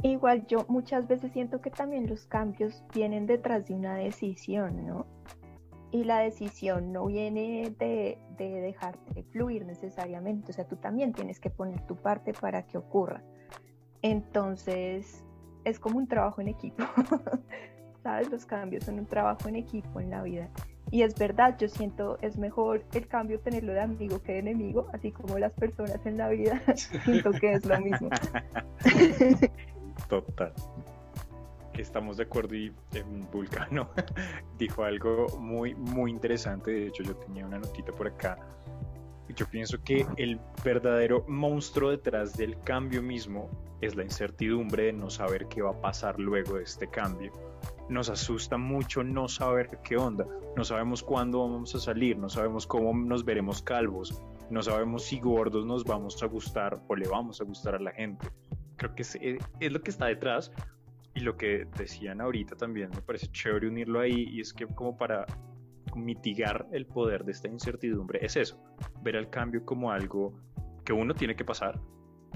Igual 0.04 0.46
yo 0.48 0.66
muchas 0.68 1.08
veces 1.08 1.32
siento 1.32 1.62
que 1.62 1.70
también 1.70 2.08
los 2.08 2.26
cambios 2.26 2.84
vienen 2.94 3.26
detrás 3.26 3.68
de 3.68 3.74
una 3.74 3.96
decisión, 3.96 4.86
¿no? 4.86 5.08
Y 5.94 6.04
la 6.04 6.20
decisión 6.20 6.92
no 6.92 7.06
viene 7.06 7.74
de, 7.80 8.18
de 8.38 8.62
dejarte 8.62 9.24
fluir 9.32 9.66
necesariamente, 9.66 10.52
o 10.52 10.54
sea, 10.54 10.68
tú 10.68 10.76
también 10.76 11.14
tienes 11.14 11.40
que 11.40 11.50
poner 11.50 11.86
tu 11.86 11.96
parte 11.96 12.34
para 12.34 12.64
que 12.64 12.78
ocurra. 12.78 13.24
Entonces, 14.02 15.24
es 15.64 15.80
como 15.80 15.98
un 15.98 16.08
trabajo 16.08 16.42
en 16.42 16.50
equipo, 16.50 16.84
¿sabes? 18.04 18.30
Los 18.32 18.46
cambios 18.46 18.84
son 18.84 19.00
un 19.00 19.06
trabajo 19.06 19.48
en 19.48 19.56
equipo 19.56 20.00
en 20.00 20.10
la 20.10 20.24
vida. 20.24 20.50
Y 20.92 21.02
es 21.02 21.16
verdad, 21.16 21.58
yo 21.58 21.68
siento 21.68 22.18
es 22.22 22.38
mejor 22.38 22.84
el 22.94 23.08
cambio 23.08 23.40
tenerlo 23.40 23.74
de 23.74 23.82
amigo 23.82 24.22
que 24.22 24.34
de 24.34 24.40
enemigo, 24.40 24.88
así 24.94 25.12
como 25.12 25.40
las 25.40 25.54
personas 25.54 26.06
en 26.06 26.18
la 26.18 26.30
vida, 26.30 26.62
siento 27.06 27.32
que 27.32 27.54
es 27.54 27.66
lo 27.66 27.80
mismo. 27.80 28.10
Total. 30.10 30.54
Estamos 31.78 32.18
de 32.18 32.24
acuerdo 32.24 32.56
y 32.56 32.72
eh, 32.94 33.04
Vulcano 33.32 33.90
dijo 34.58 34.84
algo 34.84 35.28
muy, 35.40 35.74
muy 35.74 36.12
interesante. 36.12 36.72
De 36.72 36.88
hecho, 36.88 37.04
yo 37.04 37.16
tenía 37.16 37.46
una 37.46 37.60
notita 37.60 37.92
por 37.92 38.08
acá. 38.08 38.38
Yo 39.36 39.48
pienso 39.48 39.82
que 39.84 40.06
el 40.18 40.40
verdadero 40.64 41.26
monstruo 41.28 41.90
detrás 41.90 42.38
del 42.38 42.60
cambio 42.60 43.02
mismo 43.02 43.50
es 43.82 43.96
la 43.96 44.04
incertidumbre 44.04 44.86
de 44.86 44.94
no 44.94 45.10
saber 45.10 45.48
qué 45.48 45.62
va 45.62 45.72
a 45.72 45.82
pasar 45.82 46.20
luego 46.20 46.58
de 46.58 46.64
este 46.64 46.88
cambio. 46.88 47.32
Nos 47.90 48.10
asusta 48.10 48.58
mucho 48.58 49.04
no 49.04 49.28
saber 49.28 49.80
qué 49.84 49.98
onda. 49.98 50.28
No 50.56 50.64
sabemos 50.64 51.02
cuándo 51.02 51.40
vamos 51.40 51.74
a 51.74 51.80
salir, 51.80 52.18
no 52.18 52.30
sabemos 52.30 52.68
cómo 52.68 52.94
nos 52.94 53.26
veremos 53.26 53.62
calvos, 53.64 54.22
no 54.52 54.62
sabemos 54.62 55.04
si 55.06 55.20
gordos 55.20 55.66
nos 55.66 55.84
vamos 55.84 56.22
a 56.22 56.28
gustar 56.28 56.80
o 56.88 56.96
le 56.96 57.08
vamos 57.08 57.42
a 57.42 57.44
gustar 57.44 57.76
a 57.76 57.80
la 57.80 57.92
gente. 57.92 58.28
Creo 58.76 58.94
que 58.94 59.02
es, 59.02 59.18
es 59.60 59.72
lo 59.72 59.82
que 59.82 59.90
está 59.90 60.06
detrás 60.06 60.52
y 61.16 61.22
lo 61.22 61.38
que 61.38 61.68
decían 61.78 62.22
ahorita 62.22 62.56
también 62.56 62.90
me 62.90 63.02
parece 63.02 63.28
chévere 63.28 63.68
unirlo 63.68 64.00
ahí 64.00 64.28
y 64.32 64.42
es 64.42 64.54
que 64.54 64.66
como 64.68 64.98
para 64.98 65.26
mitigar 65.96 66.68
el 66.72 66.86
poder 66.86 67.24
de 67.24 67.34
esta 67.34 67.48
incertidumbre 67.48 68.26
es 68.26 68.36
eso, 68.36 68.60
ver 69.02 69.16
el 69.16 69.30
cambio 69.30 69.64
como 69.66 69.92
algo 69.92 70.34
que 70.84 70.94
uno 70.94 71.14
tiene 71.14 71.36
que 71.36 71.46
pasar 71.46 71.80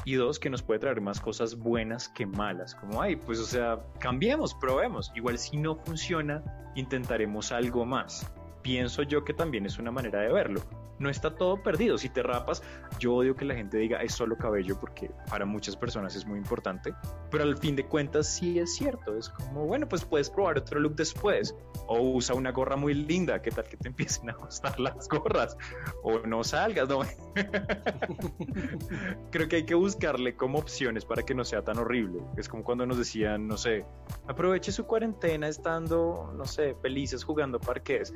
y 0.06 0.14
dos 0.14 0.40
que 0.40 0.50
nos 0.50 0.62
puede 0.62 0.80
traer 0.80 1.02
más 1.02 1.20
cosas 1.20 1.56
buenas 1.56 2.08
que 2.10 2.26
malas, 2.26 2.76
como 2.76 3.02
ay, 3.02 3.16
pues 3.16 3.40
o 3.40 3.46
sea, 3.46 3.80
cambiemos, 4.00 4.54
probemos, 4.54 5.12
igual 5.16 5.38
si 5.38 5.58
no 5.58 5.76
funciona, 5.76 6.44
intentaremos 6.76 7.52
algo 7.52 7.86
más. 7.86 8.32
Pienso 8.62 9.04
yo 9.04 9.24
que 9.24 9.34
también 9.34 9.66
es 9.66 9.80
una 9.80 9.92
manera 9.92 10.22
de 10.22 10.32
verlo. 10.32 10.62
No 11.00 11.10
está 11.10 11.36
todo 11.36 11.62
perdido. 11.62 11.98
Si 11.98 12.10
te 12.10 12.24
rapas, 12.24 12.64
yo 13.00 13.16
odio 13.16 13.36
que 13.36 13.46
la 13.46 13.56
gente 13.56 13.78
diga 13.78 14.02
es 14.02 14.14
solo 14.14 14.38
cabello 14.38 14.80
porque 14.80 15.12
para 15.30 15.46
muchas 15.46 15.76
personas 15.76 16.16
es 16.16 16.26
muy 16.26 16.40
importante. 16.40 16.94
Pero 17.30 17.44
al 17.44 17.58
fin 17.58 17.76
de 17.76 17.86
cuentas 17.86 18.28
sí 18.28 18.60
es 18.60 18.76
cierto. 18.76 19.18
Es 19.18 19.30
como, 19.30 19.66
bueno, 19.66 19.88
pues 19.88 20.06
puedes 20.06 20.30
probar 20.30 20.58
otro 20.58 20.80
look 20.80 20.96
después. 20.96 21.56
O 21.88 22.00
usa 22.00 22.36
una 22.36 22.52
gorra 22.52 22.76
muy 22.76 22.94
linda. 22.94 23.42
¿Qué 23.42 23.52
tal 23.52 23.66
que 23.66 23.78
te 23.78 23.88
empiecen 23.90 24.30
a 24.30 24.34
gustar 24.34 24.80
las 24.80 25.08
gorras? 25.08 25.58
O 26.04 26.20
no 26.20 26.44
salgas, 26.44 26.90
no. 26.90 27.02
Creo 29.32 29.48
que 29.48 29.58
hay 29.58 29.66
que 29.66 29.76
buscarle 29.76 30.36
como 30.36 30.58
opciones 30.58 31.06
para 31.06 31.24
que 31.24 31.36
no 31.36 31.46
sea 31.46 31.64
tan 31.64 31.78
horrible. 31.78 32.22
Es 32.38 32.50
como 32.50 32.64
cuando 32.64 32.86
nos 32.86 32.98
decían, 32.98 33.48
no 33.48 33.58
sé, 33.58 33.86
aproveche 34.28 34.72
su 34.72 34.86
cuarentena 34.86 35.48
estando, 35.48 36.34
no 36.36 36.46
sé, 36.46 36.76
felices 36.82 37.24
jugando 37.24 37.60
parques. 37.60 38.14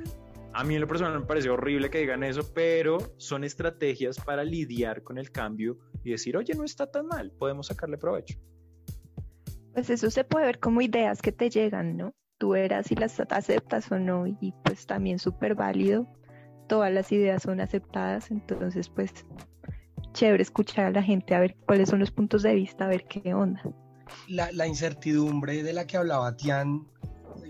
A 0.54 0.64
mí 0.64 0.76
en 0.76 0.82
lo 0.82 0.88
personal 0.88 1.18
me 1.18 1.26
parece 1.26 1.50
horrible 1.50 1.90
que 1.90 2.00
digan 2.00 2.24
eso, 2.24 2.42
pero 2.54 3.14
son 3.18 3.44
estrategias 3.44 4.18
para 4.18 4.44
lidiar 4.44 5.02
con 5.04 5.18
el 5.18 5.32
cambio 5.32 5.78
y 6.04 6.12
decir, 6.12 6.36
oye, 6.36 6.54
no 6.56 6.66
está 6.66 6.88
tan 6.88 7.08
mal, 7.08 7.32
podemos 7.32 7.68
sacarle 7.68 7.98
provecho. 7.98 8.38
Pues 9.74 9.90
eso 9.90 10.10
se 10.12 10.26
puede 10.26 10.48
ver 10.48 10.60
como 10.60 10.82
ideas 10.82 11.22
que 11.22 11.32
te 11.32 11.50
llegan, 11.50 11.96
¿no? 11.96 12.14
Tú 12.38 12.50
verás 12.50 12.88
si 12.88 12.96
las 12.96 13.20
aceptas 13.20 13.90
o 13.92 14.00
no 14.00 14.28
y 14.28 14.54
pues 14.64 14.86
también 14.86 15.20
súper 15.20 15.56
válido. 15.56 16.08
Todas 16.68 16.92
las 16.92 17.12
ideas 17.12 17.44
son 17.44 17.62
aceptadas, 17.62 18.32
entonces 18.32 18.90
pues 18.90 19.26
chévere 20.14 20.44
escuchar 20.44 20.86
a 20.86 20.92
la 20.92 21.04
gente 21.04 21.34
a 21.34 21.40
ver 21.40 21.56
cuáles 21.66 21.90
son 21.90 22.00
los 22.00 22.12
puntos 22.12 22.44
de 22.44 22.56
vista, 22.56 22.86
a 22.86 22.88
ver 22.90 23.06
qué 23.06 23.34
onda. 23.34 23.62
La, 24.28 24.52
la 24.52 24.68
incertidumbre 24.68 25.64
de 25.64 25.72
la 25.72 25.88
que 25.88 25.96
hablaba 25.96 26.36
Tian 26.36 26.86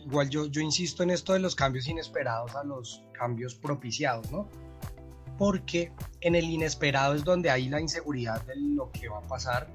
igual 0.06 0.30
yo, 0.30 0.46
yo 0.48 0.62
insisto 0.62 1.04
en 1.04 1.12
esto 1.12 1.34
de 1.34 1.40
los 1.40 1.56
cambios 1.56 1.88
inesperados 1.88 2.56
a 2.56 2.64
los 2.64 3.04
cambios 3.12 3.56
propiciados, 3.56 4.32
¿no? 4.32 4.48
Porque 5.38 5.92
en 6.22 6.36
el 6.36 6.46
inesperado 6.46 7.16
es 7.16 7.24
donde 7.24 7.50
hay 7.50 7.70
la 7.70 7.82
inseguridad 7.82 8.46
de 8.46 8.56
lo 8.56 8.92
que 8.92 9.10
va 9.10 9.20
a 9.20 9.28
pasar, 9.28 9.68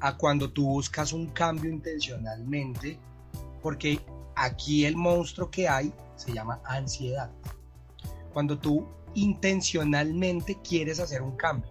a 0.00 0.16
cuando 0.16 0.50
tú 0.50 0.64
buscas 0.66 1.12
un 1.12 1.26
cambio 1.26 1.70
intencionalmente, 1.70 2.98
porque 3.62 4.00
aquí 4.34 4.84
el 4.84 4.96
monstruo 4.96 5.50
que 5.50 5.68
hay 5.68 5.92
se 6.16 6.32
llama 6.32 6.60
ansiedad. 6.64 7.30
Cuando 8.32 8.58
tú 8.58 8.86
intencionalmente 9.14 10.58
quieres 10.62 11.00
hacer 11.00 11.22
un 11.22 11.36
cambio 11.36 11.70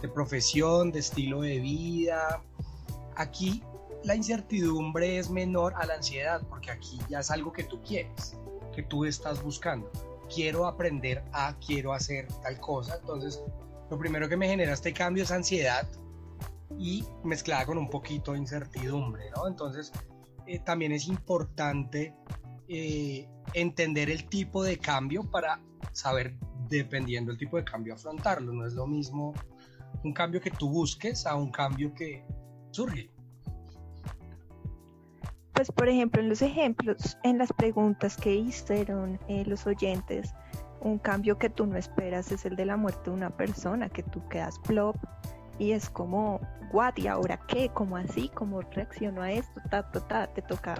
de 0.00 0.08
profesión, 0.08 0.90
de 0.90 1.00
estilo 1.00 1.42
de 1.42 1.58
vida, 1.58 2.42
aquí 3.16 3.62
la 4.04 4.14
incertidumbre 4.14 5.18
es 5.18 5.30
menor 5.30 5.74
a 5.76 5.86
la 5.86 5.94
ansiedad, 5.94 6.42
porque 6.48 6.70
aquí 6.70 6.98
ya 7.08 7.20
es 7.20 7.30
algo 7.30 7.52
que 7.52 7.64
tú 7.64 7.82
quieres, 7.82 8.36
que 8.74 8.82
tú 8.82 9.04
estás 9.04 9.42
buscando. 9.42 9.90
Quiero 10.32 10.66
aprender 10.66 11.24
a, 11.32 11.56
quiero 11.58 11.92
hacer 11.92 12.26
tal 12.42 12.58
cosa. 12.60 12.98
Entonces, 13.00 13.42
lo 13.90 13.98
primero 13.98 14.28
que 14.28 14.36
me 14.36 14.48
genera 14.48 14.72
este 14.72 14.92
cambio 14.92 15.24
es 15.24 15.30
ansiedad 15.30 15.88
y 16.78 17.04
mezclada 17.24 17.66
con 17.66 17.78
un 17.78 17.88
poquito 17.88 18.32
de 18.32 18.38
incertidumbre, 18.38 19.30
¿no? 19.34 19.48
Entonces, 19.48 19.92
eh, 20.46 20.58
también 20.60 20.92
es 20.92 21.08
importante 21.08 22.14
eh, 22.68 23.28
entender 23.54 24.10
el 24.10 24.28
tipo 24.28 24.62
de 24.62 24.78
cambio 24.78 25.28
para 25.30 25.60
saber, 25.92 26.36
dependiendo 26.68 27.32
del 27.32 27.38
tipo 27.38 27.56
de 27.56 27.64
cambio, 27.64 27.94
afrontarlo. 27.94 28.52
No 28.52 28.66
es 28.66 28.74
lo 28.74 28.86
mismo 28.86 29.34
un 30.04 30.12
cambio 30.12 30.40
que 30.40 30.50
tú 30.50 30.68
busques 30.68 31.26
a 31.26 31.34
un 31.34 31.50
cambio 31.50 31.92
que 31.94 32.24
surge. 32.70 33.10
Pues 35.58 35.72
por 35.72 35.88
ejemplo, 35.88 36.22
en 36.22 36.28
los 36.28 36.40
ejemplos, 36.40 37.18
en 37.24 37.36
las 37.36 37.52
preguntas 37.52 38.16
que 38.16 38.32
hicieron 38.32 39.18
eh, 39.26 39.42
los 39.44 39.66
oyentes, 39.66 40.32
un 40.80 40.98
cambio 40.98 41.36
que 41.36 41.50
tú 41.50 41.66
no 41.66 41.76
esperas 41.76 42.30
es 42.30 42.44
el 42.44 42.54
de 42.54 42.64
la 42.64 42.76
muerte 42.76 43.10
de 43.10 43.16
una 43.16 43.30
persona, 43.30 43.88
que 43.88 44.04
tú 44.04 44.22
quedas 44.28 44.56
plop 44.60 44.94
y 45.58 45.72
es 45.72 45.90
como, 45.90 46.40
what, 46.70 46.96
¿y 46.98 47.08
ahora 47.08 47.40
qué? 47.48 47.70
¿Cómo 47.74 47.96
así? 47.96 48.30
¿Cómo 48.34 48.60
reacciono 48.60 49.20
a 49.20 49.32
esto? 49.32 49.60
Ta, 49.68 49.90
ta, 49.90 50.06
ta, 50.06 50.26
te 50.28 50.42
toca 50.42 50.76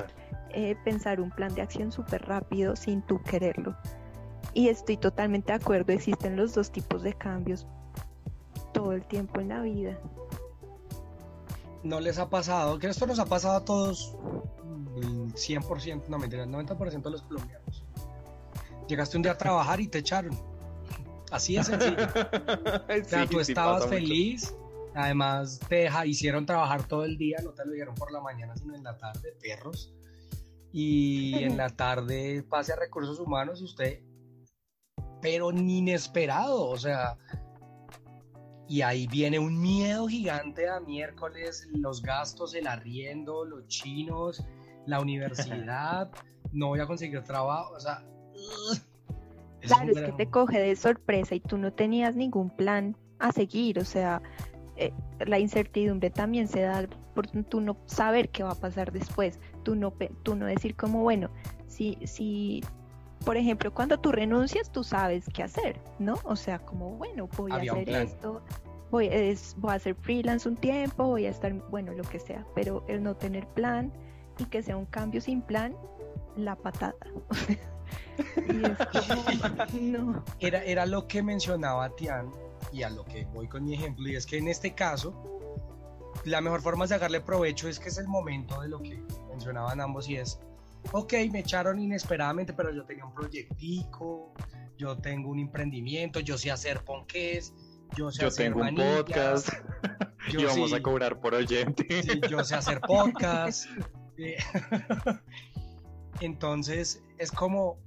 eh, 0.51 0.76
pensar 0.85 1.20
un 1.20 1.33
plan 1.33 1.53
de 1.57 1.62
acción 1.62 1.91
súper 1.91 2.24
rápido 2.26 2.76
sin 2.76 3.03
tú 3.03 3.20
quererlo. 3.22 3.76
Y 4.55 4.68
estoy 4.68 4.97
totalmente 4.97 5.51
de 5.51 5.59
acuerdo, 5.59 5.93
existen 5.93 6.37
los 6.37 6.55
dos 6.55 6.70
tipos 6.70 7.03
de 7.03 7.14
cambios 7.14 7.66
todo 8.72 8.93
el 8.93 9.05
tiempo 9.09 9.41
en 9.41 9.49
la 9.49 9.61
vida. 9.61 9.99
¿No 11.83 12.01
les 12.01 12.18
ha 12.18 12.29
pasado? 12.29 12.79
Que 12.79 12.89
esto 12.89 13.07
nos 13.07 13.18
ha 13.18 13.26
pasado 13.26 13.57
a 13.57 13.64
todos, 13.64 14.16
el 14.97 15.33
100%, 15.33 16.09
no 16.09 16.18
mentira, 16.18 16.45
el 16.45 16.51
90% 16.51 17.03
de 17.03 17.11
los 17.11 17.22
colombianos. 17.22 17.85
Llegaste 18.89 19.16
un 19.16 19.22
día 19.22 19.33
a 19.33 19.39
trabajar 19.39 19.81
y 19.81 19.89
te 19.89 19.99
echaron. 19.99 20.39
Así 21.31 21.57
es 21.57 21.66
sencillo. 21.66 21.97
o 22.07 23.05
sea, 23.05 23.26
tú 23.26 23.41
estabas 23.41 23.87
feliz, 23.87 24.55
además 24.95 25.61
te 25.68 25.89
hicieron 26.07 26.47
trabajar 26.47 26.87
todo 26.89 27.05
el 27.05 27.16
día, 27.18 27.39
no 27.45 27.51
te 27.51 27.64
lo 27.64 27.72
dieron 27.72 27.95
por 27.95 28.11
la 28.12 28.20
mañana, 28.20 28.57
sino 28.57 28.74
en 28.74 28.83
la 28.83 28.97
tarde, 28.97 29.37
perros. 29.41 29.95
Y 30.72 31.43
en 31.43 31.57
la 31.57 31.70
tarde 31.70 32.45
pase 32.49 32.72
a 32.72 32.76
recursos 32.76 33.18
humanos 33.18 33.61
y 33.61 33.64
usted, 33.64 34.03
pero 35.22 35.51
ni 35.51 35.79
inesperado, 35.79 36.68
o 36.68 36.76
sea, 36.76 37.16
y 38.68 38.82
ahí 38.82 39.06
viene 39.06 39.38
un 39.38 39.60
miedo 39.60 40.06
gigante 40.06 40.68
a 40.68 40.78
miércoles, 40.80 41.66
los 41.72 42.02
gastos, 42.02 42.54
el 42.54 42.66
arriendo, 42.66 43.44
los 43.44 43.66
chinos, 43.66 44.44
la 44.86 45.00
universidad, 45.00 46.10
no 46.52 46.68
voy 46.68 46.80
a 46.80 46.86
conseguir 46.86 47.22
trabajo, 47.22 47.74
o 47.74 47.80
sea... 47.80 48.04
claro, 49.60 49.92
es 49.92 50.00
que 50.00 50.12
te 50.12 50.30
coge 50.30 50.60
de 50.60 50.76
sorpresa 50.76 51.34
y 51.34 51.40
tú 51.40 51.56
no 51.56 51.72
tenías 51.72 52.14
ningún 52.14 52.50
plan 52.50 52.94
a 53.18 53.32
seguir, 53.32 53.78
o 53.78 53.84
sea, 53.84 54.22
eh, 54.76 54.92
la 55.26 55.38
incertidumbre 55.38 56.10
también 56.10 56.46
se 56.46 56.60
da 56.60 56.86
por 57.14 57.26
tú 57.26 57.60
no 57.60 57.76
saber 57.86 58.28
qué 58.28 58.44
va 58.44 58.52
a 58.52 58.54
pasar 58.54 58.92
después, 58.92 59.40
tú 59.64 59.74
no, 59.74 59.92
tú 60.22 60.36
no 60.36 60.46
decir 60.46 60.76
como, 60.76 61.02
bueno, 61.02 61.30
si, 61.66 61.98
si, 62.04 62.62
por 63.24 63.36
ejemplo, 63.36 63.72
cuando 63.72 63.98
tú 63.98 64.12
renuncias, 64.12 64.70
tú 64.70 64.84
sabes 64.84 65.24
qué 65.32 65.42
hacer, 65.42 65.80
¿no? 65.98 66.18
O 66.24 66.36
sea, 66.36 66.58
como, 66.58 66.90
bueno, 66.92 67.28
voy 67.36 67.52
a 67.52 67.56
hacer 67.56 67.88
esto, 67.88 68.42
voy, 68.90 69.08
es, 69.10 69.54
voy 69.58 69.72
a 69.72 69.74
hacer 69.74 69.94
freelance 69.94 70.48
un 70.48 70.56
tiempo, 70.56 71.04
voy 71.04 71.26
a 71.26 71.30
estar, 71.30 71.52
bueno, 71.70 71.92
lo 71.92 72.04
que 72.04 72.18
sea, 72.18 72.46
pero 72.54 72.84
el 72.88 73.02
no 73.02 73.16
tener 73.16 73.46
plan 73.48 73.92
y 74.38 74.44
que 74.44 74.62
sea 74.62 74.76
un 74.76 74.86
cambio 74.86 75.20
sin 75.20 75.42
plan, 75.42 75.76
la 76.36 76.56
patada. 76.56 76.94
y 78.48 78.64
es 78.64 78.78
como, 78.78 79.24
no. 79.80 80.24
Era, 80.40 80.64
era 80.64 80.86
lo 80.86 81.06
que 81.06 81.22
mencionaba 81.22 81.90
Tian 81.96 82.30
y 82.72 82.82
a 82.82 82.90
lo 82.90 83.04
que 83.04 83.26
voy 83.26 83.48
con 83.48 83.64
mi 83.64 83.74
ejemplo, 83.74 84.08
y 84.08 84.16
es 84.16 84.26
que 84.26 84.38
en 84.38 84.48
este 84.48 84.74
caso, 84.74 85.12
la 86.24 86.40
mejor 86.40 86.60
forma 86.62 86.84
de 86.84 86.88
sacarle 86.88 87.20
provecho 87.20 87.68
es 87.68 87.78
que 87.78 87.88
es 87.88 87.98
el 87.98 88.08
momento 88.08 88.60
de 88.60 88.68
lo 88.68 88.80
que 88.80 89.02
mencionaban 89.28 89.80
ambos 89.80 90.08
y 90.08 90.16
es, 90.16 90.40
ok, 90.93 91.14
me 91.31 91.41
echaron 91.41 91.79
inesperadamente, 91.79 92.53
pero 92.53 92.72
yo 92.72 92.85
tenía 92.85 93.05
un 93.05 93.14
proyectico, 93.14 94.33
yo 94.76 94.97
tengo 94.97 95.31
un 95.31 95.39
emprendimiento, 95.39 96.20
yo 96.20 96.39
sé 96.39 96.51
hacer 96.51 96.85
ponques, 96.85 97.53
yo 97.97 98.11
sé 98.11 98.22
yo 98.22 98.29
hacer 98.29 98.53
tengo 98.53 98.61
un 98.62 98.74
podcast 98.74 99.49
y 100.33 100.45
vamos 100.45 100.72
a 100.72 100.83
cobrar 100.83 101.20
por 101.20 101.35
oyente. 101.35 101.87
Sí, 102.03 102.20
yo 102.29 102.45
sé 102.45 102.55
hacer 102.55 102.81
podcast. 102.87 103.66
Entonces 106.20 107.03
es 107.18 107.31
como 107.31 107.79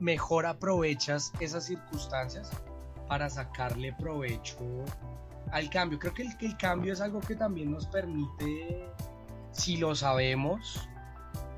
mejor 0.00 0.46
aprovechas 0.46 1.32
esas 1.40 1.66
circunstancias 1.66 2.50
para 3.08 3.28
sacarle 3.28 3.92
provecho 3.94 4.58
al 5.52 5.68
cambio. 5.70 5.98
Creo 5.98 6.14
que 6.14 6.22
el, 6.22 6.36
que 6.36 6.46
el 6.46 6.56
cambio 6.56 6.92
es 6.92 7.00
algo 7.00 7.20
que 7.20 7.36
también 7.36 7.70
nos 7.70 7.86
permite, 7.86 8.86
si 9.52 9.76
lo 9.76 9.94
sabemos, 9.94 10.88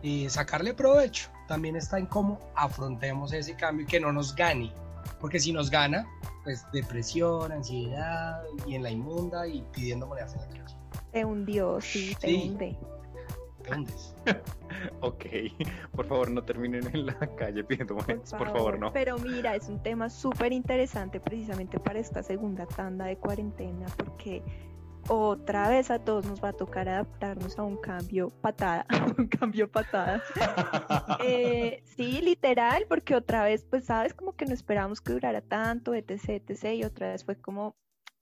eh, 0.06 0.30
sacarle 0.30 0.72
provecho. 0.72 1.30
También 1.48 1.74
está 1.74 1.98
en 1.98 2.06
cómo 2.06 2.38
afrontemos 2.54 3.32
ese 3.32 3.56
cambio 3.56 3.84
y 3.84 3.88
que 3.88 3.98
no 3.98 4.12
nos 4.12 4.36
gane. 4.36 4.72
Porque 5.20 5.40
si 5.40 5.52
nos 5.52 5.68
gana, 5.68 6.06
pues 6.44 6.64
depresión, 6.72 7.50
ansiedad 7.50 8.40
y 8.68 8.76
en 8.76 8.84
la 8.84 8.90
inmunda 8.92 9.48
y 9.48 9.62
pidiendo 9.72 10.06
monedas 10.06 10.34
en 10.34 10.40
la 10.42 10.46
calle. 10.46 10.76
Te 11.12 11.24
hundió, 11.24 11.80
sí, 11.80 12.16
te 12.20 12.28
Sí. 12.28 12.48
hunde. 12.48 12.78
Te 13.64 13.74
hundes. 13.74 14.14
ok, 15.00 15.24
por 15.92 16.06
favor 16.06 16.30
no 16.30 16.42
terminen 16.44 16.88
en 16.94 17.06
la 17.06 17.18
calle 17.36 17.64
pidiendo 17.64 17.96
monedas, 17.96 18.32
por 18.32 18.52
favor, 18.52 18.78
no. 18.78 18.92
Pero 18.92 19.18
mira, 19.18 19.56
es 19.56 19.68
un 19.68 19.82
tema 19.82 20.08
súper 20.08 20.52
interesante 20.52 21.18
precisamente 21.18 21.80
para 21.80 21.98
esta 21.98 22.22
segunda 22.22 22.64
tanda 22.66 23.06
de 23.06 23.16
cuarentena, 23.16 23.86
porque 23.96 24.42
otra 25.08 25.68
vez 25.68 25.90
a 25.90 25.98
todos 25.98 26.26
nos 26.26 26.42
va 26.42 26.50
a 26.50 26.52
tocar 26.52 26.88
adaptarnos 26.88 27.58
a 27.58 27.62
un 27.62 27.76
cambio 27.76 28.30
patada, 28.40 28.86
un 29.18 29.26
cambio 29.28 29.70
patada. 29.70 30.22
Eh, 31.24 31.82
sí, 31.84 32.20
literal, 32.22 32.86
porque 32.88 33.14
otra 33.14 33.44
vez, 33.44 33.64
pues 33.68 33.84
sabes, 33.86 34.14
como 34.14 34.32
que 34.34 34.46
no 34.46 34.54
esperábamos 34.54 35.00
que 35.00 35.12
durara 35.12 35.40
tanto, 35.40 35.94
etc, 35.94 36.28
etc, 36.28 36.74
y 36.74 36.84
otra 36.84 37.10
vez 37.10 37.24
fue 37.24 37.36
como 37.36 37.76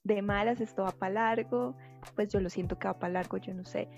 de 0.05 0.23
malas, 0.23 0.61
esto 0.61 0.83
va 0.83 0.93
para 0.93 1.15
largo, 1.15 1.77
pues 2.15 2.29
yo 2.29 2.41
lo 2.41 2.51
siento 2.51 2.79
que 2.79 2.89
va 2.89 2.99
para 2.99 3.15
largo, 3.15 3.39
yo 3.39 3.55
no 3.55 3.65
sé. 3.65 3.89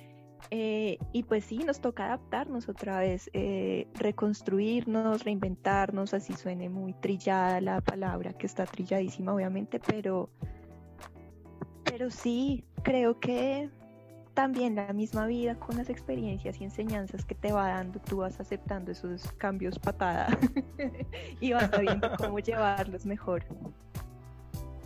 Eh, 0.51 0.99
y 1.12 1.24
pues 1.24 1.45
sí, 1.45 1.59
nos 1.59 1.80
toca 1.80 2.07
adaptarnos 2.07 2.68
otra 2.68 3.01
vez, 3.01 3.30
eh, 3.32 3.89
reconstruirnos, 3.95 5.24
reinventarnos, 5.24 6.14
así 6.14 6.34
suene 6.34 6.68
muy 6.68 6.93
trillada 6.95 7.61
la 7.61 7.80
palabra, 7.80 8.32
que 8.32 8.47
está 8.47 8.64
trilladísima 8.64 9.34
obviamente, 9.34 9.80
pero, 9.80 10.30
pero 11.97 12.11
sí, 12.11 12.62
creo 12.82 13.18
que 13.20 13.70
también 14.34 14.74
la 14.74 14.92
misma 14.92 15.26
vida 15.26 15.55
con 15.55 15.78
las 15.78 15.88
experiencias 15.88 16.61
y 16.61 16.64
enseñanzas 16.64 17.24
que 17.24 17.34
te 17.34 17.53
va 17.53 17.68
dando, 17.68 18.01
tú 18.01 18.18
vas 18.18 18.38
aceptando 18.38 18.92
esos 18.92 19.32
cambios 19.38 19.78
patada 19.78 20.28
y 21.40 21.55
vas 21.55 21.70
sabiendo 21.70 22.11
cómo 22.18 22.38
llevarlos 22.38 23.07
mejor. 23.07 23.44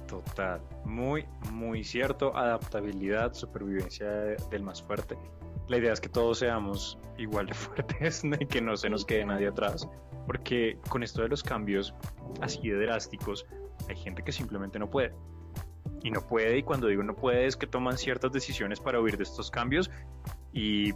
Total, 0.07 0.61
muy, 0.85 1.27
muy 1.51 1.83
cierto. 1.83 2.37
Adaptabilidad, 2.37 3.35
supervivencia 3.35 4.09
de- 4.09 4.37
del 4.49 4.63
más 4.63 4.81
fuerte. 4.81 5.19
La 5.67 5.79
idea 5.79 5.93
es 5.93 6.01
que 6.01 6.09
todos 6.09 6.39
seamos 6.39 6.97
igual 7.19 7.47
de 7.47 7.55
fuertes 7.55 8.23
y 8.23 8.47
que 8.47 8.61
no 8.61 8.77
se 8.77 8.89
nos 8.89 9.05
quede 9.05 9.25
nadie 9.25 9.49
atrás. 9.49 9.89
Porque 10.29 10.79
con 10.89 11.03
esto 11.03 11.23
de 11.23 11.29
los 11.29 11.43
cambios 11.43 11.93
así 12.41 12.69
de 12.69 12.87
drásticos, 12.87 13.45
hay 13.89 13.97
gente 13.97 14.23
que 14.23 14.31
simplemente 14.31 14.79
no 14.79 14.89
puede. 14.89 15.13
Y 16.03 16.11
no 16.11 16.27
puede, 16.27 16.59
y 16.59 16.63
cuando 16.63 16.87
digo 16.87 17.03
no 17.03 17.15
puede, 17.15 17.47
es 17.47 17.57
que 17.57 17.67
toman 17.67 17.99
ciertas 17.99 18.33
decisiones 18.33 18.81
para 18.81 19.01
huir 19.01 19.17
de 19.17 19.25
estos 19.25 19.51
cambios 19.51 19.91
y 20.53 20.93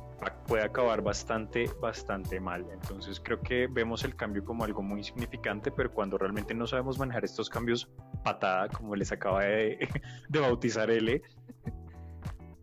puede 0.47 0.65
acabar 0.65 1.03
bastante, 1.03 1.71
bastante 1.81 2.41
mal. 2.41 2.67
Entonces 2.73 3.21
creo 3.21 3.41
que 3.41 3.67
vemos 3.67 4.05
el 4.05 4.17
cambio 4.17 4.45
como 4.45 4.65
algo 4.65 4.83
muy 4.83 5.05
significante, 5.05 5.71
pero 5.71 5.93
cuando 5.93 6.17
realmente 6.19 6.55
no 6.55 6.67
sabemos 6.67 6.99
manejar 6.99 7.25
estos 7.25 7.51
cambios 7.51 7.91
patada, 8.25 8.69
como 8.69 8.97
les 8.97 9.13
acaba 9.13 9.45
de, 9.45 9.89
de 10.29 10.39
bautizar 10.41 10.91
L, 10.91 11.23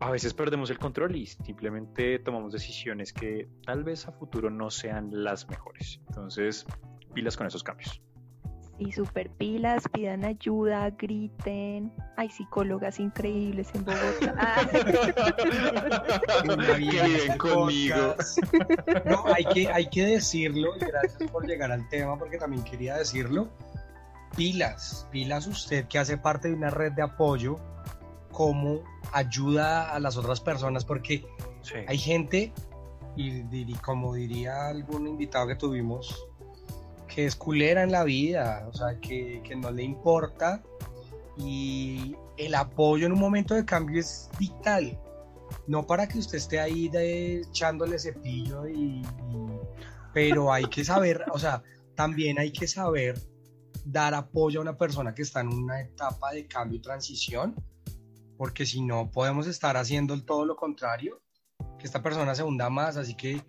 a 0.00 0.10
veces 0.10 0.34
perdemos 0.34 0.68
el 0.70 0.78
control 0.78 1.14
y 1.14 1.26
simplemente 1.26 2.18
tomamos 2.18 2.52
decisiones 2.52 3.12
que 3.12 3.48
tal 3.64 3.84
vez 3.84 4.08
a 4.08 4.12
futuro 4.12 4.50
no 4.50 4.68
sean 4.68 5.10
las 5.12 5.48
mejores. 5.48 6.00
Entonces, 6.08 6.66
pilas 7.14 7.36
con 7.36 7.46
esos 7.46 7.62
cambios. 7.62 8.02
Y 8.84 8.90
super 8.90 9.30
pilas, 9.30 9.84
pidan 9.92 10.24
ayuda, 10.24 10.90
griten. 10.90 11.92
Hay 12.16 12.28
psicólogas 12.30 12.98
increíbles 12.98 13.68
en 13.74 13.84
Bogotá. 13.84 14.34
Ah. 14.38 14.66
Que 16.42 16.76
viven 16.76 17.38
conmigo. 17.38 18.16
No, 19.04 19.24
hay 19.32 19.44
que, 19.44 19.68
hay 19.72 19.88
que 19.88 20.04
decirlo, 20.04 20.76
y 20.76 20.80
gracias 20.80 21.30
por 21.30 21.46
llegar 21.46 21.70
al 21.70 21.88
tema, 21.88 22.18
porque 22.18 22.38
también 22.38 22.64
quería 22.64 22.96
decirlo. 22.96 23.48
Pilas, 24.36 25.06
pilas 25.12 25.46
usted 25.46 25.86
que 25.86 25.98
hace 25.98 26.16
parte 26.16 26.48
de 26.48 26.54
una 26.54 26.70
red 26.70 26.92
de 26.92 27.02
apoyo, 27.02 27.56
cómo 28.32 28.80
ayuda 29.12 29.92
a 29.92 30.00
las 30.00 30.16
otras 30.16 30.40
personas, 30.40 30.84
porque 30.84 31.24
Sí. 31.62 31.74
hay 31.86 31.98
gente, 31.98 32.52
y, 33.14 33.74
como 33.74 34.14
diría 34.14 34.68
algún 34.68 35.06
invitado 35.06 35.46
que 35.46 35.54
tuvimos, 35.54 36.26
que 37.14 37.26
es 37.26 37.36
culera 37.36 37.82
en 37.82 37.92
la 37.92 38.04
vida, 38.04 38.66
o 38.68 38.72
sea, 38.72 38.98
que, 39.00 39.42
que 39.44 39.54
no 39.56 39.70
le 39.70 39.82
importa 39.82 40.62
y 41.36 42.16
el 42.36 42.54
apoyo 42.54 43.06
en 43.06 43.12
un 43.12 43.20
momento 43.20 43.54
de 43.54 43.64
cambio 43.64 44.00
es 44.00 44.30
vital. 44.38 44.98
No 45.66 45.86
para 45.86 46.08
que 46.08 46.18
usted 46.18 46.38
esté 46.38 46.58
ahí 46.60 46.88
de, 46.88 47.40
echándole 47.42 47.98
cepillo 47.98 48.66
y, 48.66 49.00
y- 49.02 49.60
Pero 50.14 50.52
hay 50.52 50.64
que 50.66 50.84
saber, 50.84 51.24
o 51.32 51.38
sea, 51.38 51.62
también 51.94 52.38
hay 52.38 52.52
que 52.52 52.66
saber 52.66 53.18
dar 53.84 54.14
apoyo 54.14 54.60
a 54.60 54.62
una 54.62 54.76
persona 54.78 55.14
que 55.14 55.22
está 55.22 55.40
en 55.40 55.48
una 55.48 55.80
etapa 55.80 56.32
de 56.32 56.46
cambio 56.46 56.78
y 56.78 56.82
transición, 56.82 57.54
porque 58.38 58.64
si 58.64 58.80
no 58.80 59.10
podemos 59.10 59.46
estar 59.46 59.76
haciendo 59.76 60.20
todo 60.24 60.46
lo 60.46 60.56
contrario, 60.56 61.20
que 61.78 61.86
esta 61.86 62.02
persona 62.02 62.34
se 62.34 62.42
hunda 62.42 62.70
más, 62.70 62.96
así 62.96 63.14
que 63.14 63.42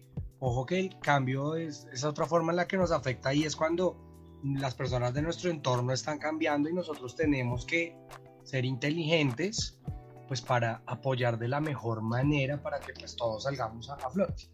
Ojo 0.45 0.65
que 0.65 0.77
el 0.77 0.99
cambio 0.99 1.55
es 1.55 1.87
esa 1.93 2.09
otra 2.09 2.25
forma 2.25 2.51
en 2.51 2.57
la 2.57 2.67
que 2.67 2.75
nos 2.75 2.91
afecta 2.91 3.33
y 3.33 3.43
es 3.43 3.55
cuando 3.55 3.95
las 4.43 4.75
personas 4.75 5.13
de 5.13 5.21
nuestro 5.21 5.49
entorno 5.49 5.93
están 5.93 6.19
cambiando 6.19 6.67
y 6.67 6.73
nosotros 6.73 7.15
tenemos 7.15 7.65
que 7.65 7.95
ser 8.43 8.65
inteligentes 8.65 9.79
pues 10.27 10.41
para 10.41 10.81
apoyar 10.85 11.39
de 11.39 11.47
la 11.47 11.61
mejor 11.61 12.01
manera 12.01 12.61
para 12.61 12.81
que 12.81 12.91
pues 12.91 13.15
todos 13.15 13.43
salgamos 13.43 13.89
a, 13.89 13.93
a 13.93 14.09
flote. 14.09 14.49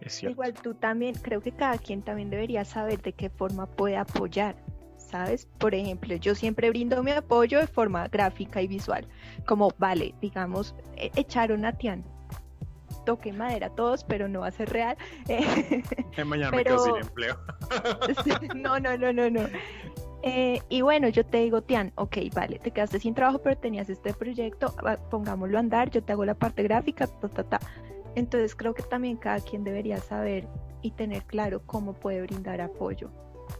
Es. 0.00 0.22
Igual 0.22 0.54
tú 0.54 0.72
también, 0.72 1.14
creo 1.16 1.42
que 1.42 1.52
cada 1.52 1.76
quien 1.76 2.00
también 2.00 2.30
debería 2.30 2.64
saber 2.64 3.02
de 3.02 3.12
qué 3.12 3.28
forma 3.28 3.66
puede 3.66 3.98
apoyar, 3.98 4.56
¿sabes? 4.96 5.46
Por 5.58 5.74
ejemplo, 5.74 6.16
yo 6.16 6.34
siempre 6.34 6.70
brindo 6.70 7.02
mi 7.02 7.10
apoyo 7.10 7.58
de 7.58 7.66
forma 7.66 8.08
gráfica 8.08 8.62
y 8.62 8.66
visual, 8.66 9.06
como, 9.46 9.74
vale, 9.76 10.14
digamos, 10.22 10.74
e- 10.96 11.10
echaron 11.16 11.66
a 11.66 11.76
Tian. 11.76 12.13
Toque 13.04 13.32
madera 13.32 13.66
a 13.68 13.70
todos, 13.74 14.04
pero 14.04 14.28
no 14.28 14.40
va 14.40 14.48
a 14.48 14.50
ser 14.50 14.70
real. 14.70 14.96
Eh, 16.16 16.24
Mañana 16.24 16.50
me 16.52 16.62
Pero- 16.62 16.76
quedo 16.76 16.84
sin 16.84 16.96
empleo. 16.96 17.36
no, 18.54 18.78
no, 18.78 18.96
no, 18.96 19.12
no, 19.12 19.30
no. 19.30 19.40
Eh, 20.22 20.60
y 20.70 20.80
bueno, 20.80 21.08
yo 21.08 21.24
te 21.26 21.38
digo, 21.38 21.62
Tian, 21.62 21.92
ok, 21.96 22.16
vale, 22.34 22.58
te 22.58 22.70
quedaste 22.70 22.98
sin 22.98 23.14
trabajo, 23.14 23.40
pero 23.42 23.56
tenías 23.58 23.90
este 23.90 24.14
proyecto, 24.14 24.74
pongámoslo 25.10 25.58
a 25.58 25.60
andar, 25.60 25.90
yo 25.90 26.02
te 26.02 26.12
hago 26.12 26.24
la 26.24 26.34
parte 26.34 26.62
gráfica, 26.62 27.06
ta, 27.06 27.28
ta, 27.28 27.42
ta. 27.44 27.60
Entonces 28.14 28.54
creo 28.54 28.72
que 28.74 28.82
también 28.84 29.16
cada 29.18 29.40
quien 29.40 29.64
debería 29.64 29.98
saber 29.98 30.46
y 30.80 30.92
tener 30.92 31.24
claro 31.24 31.62
cómo 31.66 31.92
puede 31.94 32.22
brindar 32.22 32.60
apoyo. 32.60 33.10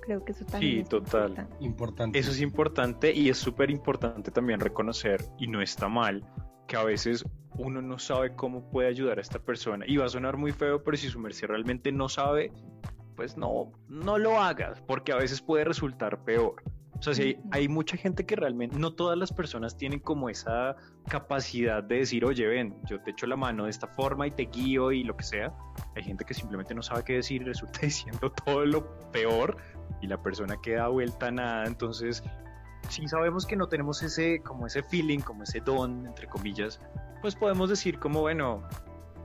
Creo 0.00 0.24
que 0.24 0.32
eso 0.32 0.46
también 0.46 0.72
Sí, 0.76 0.80
es 0.80 0.88
total. 0.88 1.30
importante. 1.30 1.64
Importante. 1.64 2.18
Eso 2.18 2.30
es 2.30 2.40
importante 2.40 3.12
y 3.12 3.28
es 3.28 3.36
súper 3.36 3.70
importante 3.70 4.30
también 4.30 4.60
reconocer, 4.60 5.22
y 5.38 5.48
no 5.48 5.60
está 5.60 5.88
mal, 5.88 6.24
que 6.66 6.76
a 6.76 6.84
veces 6.84 7.24
uno 7.56 7.80
no 7.82 7.98
sabe 7.98 8.34
cómo 8.34 8.68
puede 8.70 8.88
ayudar 8.88 9.18
a 9.18 9.20
esta 9.20 9.38
persona. 9.38 9.84
Y 9.86 9.96
va 9.96 10.06
a 10.06 10.08
sonar 10.08 10.36
muy 10.36 10.52
feo, 10.52 10.82
pero 10.82 10.96
si 10.96 11.08
su 11.08 11.18
merced 11.18 11.46
realmente 11.46 11.92
no 11.92 12.08
sabe, 12.08 12.52
pues 13.16 13.36
no, 13.36 13.72
no 13.88 14.18
lo 14.18 14.40
hagas, 14.40 14.80
porque 14.82 15.12
a 15.12 15.16
veces 15.16 15.40
puede 15.40 15.64
resultar 15.64 16.24
peor. 16.24 16.62
O 16.98 17.02
sea, 17.02 17.12
si 17.12 17.22
hay, 17.22 17.38
hay 17.50 17.68
mucha 17.68 17.96
gente 17.96 18.24
que 18.24 18.34
realmente, 18.36 18.78
no 18.78 18.94
todas 18.94 19.18
las 19.18 19.32
personas 19.32 19.76
tienen 19.76 19.98
como 19.98 20.30
esa 20.30 20.76
capacidad 21.08 21.82
de 21.82 21.96
decir, 21.96 22.24
oye, 22.24 22.46
ven, 22.46 22.76
yo 22.88 23.00
te 23.00 23.10
echo 23.10 23.26
la 23.26 23.36
mano 23.36 23.64
de 23.64 23.70
esta 23.70 23.86
forma 23.88 24.26
y 24.26 24.30
te 24.30 24.44
guío 24.44 24.90
y 24.90 25.04
lo 25.04 25.16
que 25.16 25.24
sea. 25.24 25.52
Hay 25.96 26.04
gente 26.04 26.24
que 26.24 26.34
simplemente 26.34 26.74
no 26.74 26.82
sabe 26.82 27.04
qué 27.04 27.14
decir 27.14 27.42
y 27.42 27.44
resulta 27.44 27.80
diciendo 27.82 28.32
todo 28.32 28.64
lo 28.64 28.98
peor 29.10 29.56
y 30.00 30.06
la 30.06 30.22
persona 30.22 30.56
queda 30.62 30.88
vuelta 30.88 31.26
a 31.26 31.30
nada. 31.30 31.66
Entonces, 31.66 32.22
si 32.88 33.08
sabemos 33.08 33.46
que 33.46 33.56
no 33.56 33.68
tenemos 33.68 34.02
ese, 34.02 34.40
como 34.40 34.66
ese 34.66 34.82
feeling, 34.82 35.20
como 35.20 35.42
ese 35.42 35.60
don, 35.60 36.06
entre 36.06 36.26
comillas, 36.26 36.80
pues 37.20 37.34
podemos 37.34 37.70
decir 37.70 37.98
como, 37.98 38.20
bueno, 38.20 38.62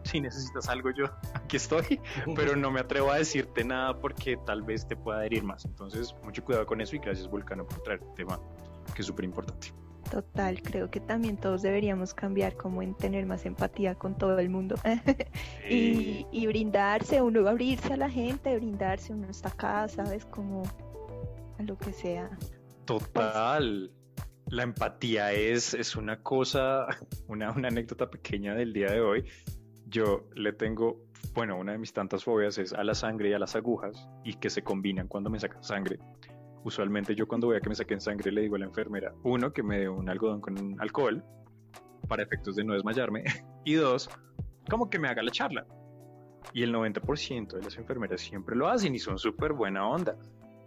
si 0.04 0.22
necesitas 0.22 0.70
algo 0.70 0.92
yo, 0.92 1.06
aquí 1.34 1.58
estoy, 1.58 2.00
pero 2.36 2.56
no 2.56 2.72
me 2.72 2.80
atrevo 2.80 3.12
a 3.12 3.18
decirte 3.18 3.64
nada 3.64 4.00
porque 4.00 4.38
tal 4.46 4.64
vez 4.64 4.88
te 4.88 4.96
pueda 4.96 5.26
herir 5.26 5.44
más. 5.44 5.66
Entonces, 5.66 6.16
mucho 6.24 6.44
cuidado 6.44 6.66
con 6.66 6.82
eso 6.82 6.96
y 6.96 7.00
gracias 7.00 7.30
Vulcano 7.30 7.66
por 7.66 7.82
traer 7.84 8.02
el 8.02 8.14
tema 8.16 8.40
que 8.94 9.02
es 9.02 9.08
súper 9.08 9.26
importante. 9.26 9.74
Total, 10.10 10.60
creo 10.64 10.90
que 10.90 11.00
también 11.00 11.38
todos 11.38 11.62
deberíamos 11.62 12.16
cambiar 12.16 12.56
como 12.56 12.82
en 12.82 12.96
tener 12.96 13.28
más 13.28 13.46
empatía 13.46 13.94
con 13.94 14.18
todo 14.18 14.40
el 14.40 14.50
mundo 14.50 14.76
y, 15.70 16.26
y 16.32 16.48
brindarse, 16.48 17.22
uno 17.22 17.48
abrirse 17.48 17.94
a 17.94 17.98
la 17.98 18.10
gente, 18.10 18.56
brindarse, 18.56 19.14
uno 19.14 19.30
está 19.30 19.50
acá, 19.50 19.88
¿sabes? 19.88 20.26
Como 20.26 20.64
a 21.60 21.64
lo 21.64 21.78
que 21.78 21.94
sea. 21.94 22.32
Total. 22.90 23.92
La 24.48 24.64
empatía 24.64 25.32
es, 25.32 25.76
es 25.76 25.96
una 25.96 26.24
cosa, 26.24 26.88
una, 27.28 27.52
una 27.52 27.68
anécdota 27.68 28.10
pequeña 28.10 28.56
del 28.56 28.74
día 28.74 28.88
de 28.88 29.00
hoy. 29.00 29.26
Yo 29.86 30.28
le 30.34 30.54
tengo, 30.54 31.06
bueno, 31.36 31.60
una 31.60 31.74
de 31.74 31.78
mis 31.78 31.94
tantas 31.94 32.24
fobias 32.24 32.58
es 32.58 32.74
a 32.74 32.84
la 32.84 32.96
sangre 32.96 33.30
y 33.30 33.34
a 33.34 33.38
las 33.38 33.56
agujas 33.56 34.10
y 34.24 34.34
que 34.34 34.50
se 34.50 34.64
combinan 34.64 35.08
cuando 35.08 35.30
me 35.30 35.40
sacan 35.40 35.64
sangre. 35.64 36.00
Usualmente 36.64 37.14
yo 37.14 37.28
cuando 37.28 37.46
voy 37.46 37.58
a 37.58 37.60
que 37.60 37.70
me 37.70 37.76
saquen 37.76 38.02
sangre 38.02 38.32
le 38.32 38.42
digo 38.42 38.56
a 38.56 38.60
la 38.60 38.66
enfermera, 38.66 39.14
uno, 39.24 39.54
que 39.54 39.62
me 39.62 39.78
dé 39.82 39.88
un 39.88 40.10
algodón 40.10 40.42
con 40.42 40.82
alcohol 40.82 41.24
para 42.08 42.24
efectos 42.24 42.56
de 42.56 42.64
no 42.64 42.74
desmayarme 42.74 43.24
y 43.66 43.76
dos, 43.76 44.10
como 44.68 44.90
que 44.90 44.98
me 44.98 45.10
haga 45.10 45.22
la 45.22 45.30
charla. 45.30 45.68
Y 46.54 46.64
el 46.64 46.74
90% 46.74 47.54
de 47.54 47.62
las 47.62 47.78
enfermeras 47.78 48.20
siempre 48.20 48.56
lo 48.56 48.68
hacen 48.68 48.96
y 48.96 49.00
son 49.00 49.20
súper 49.20 49.54
buena 49.54 49.88
onda. 49.88 50.18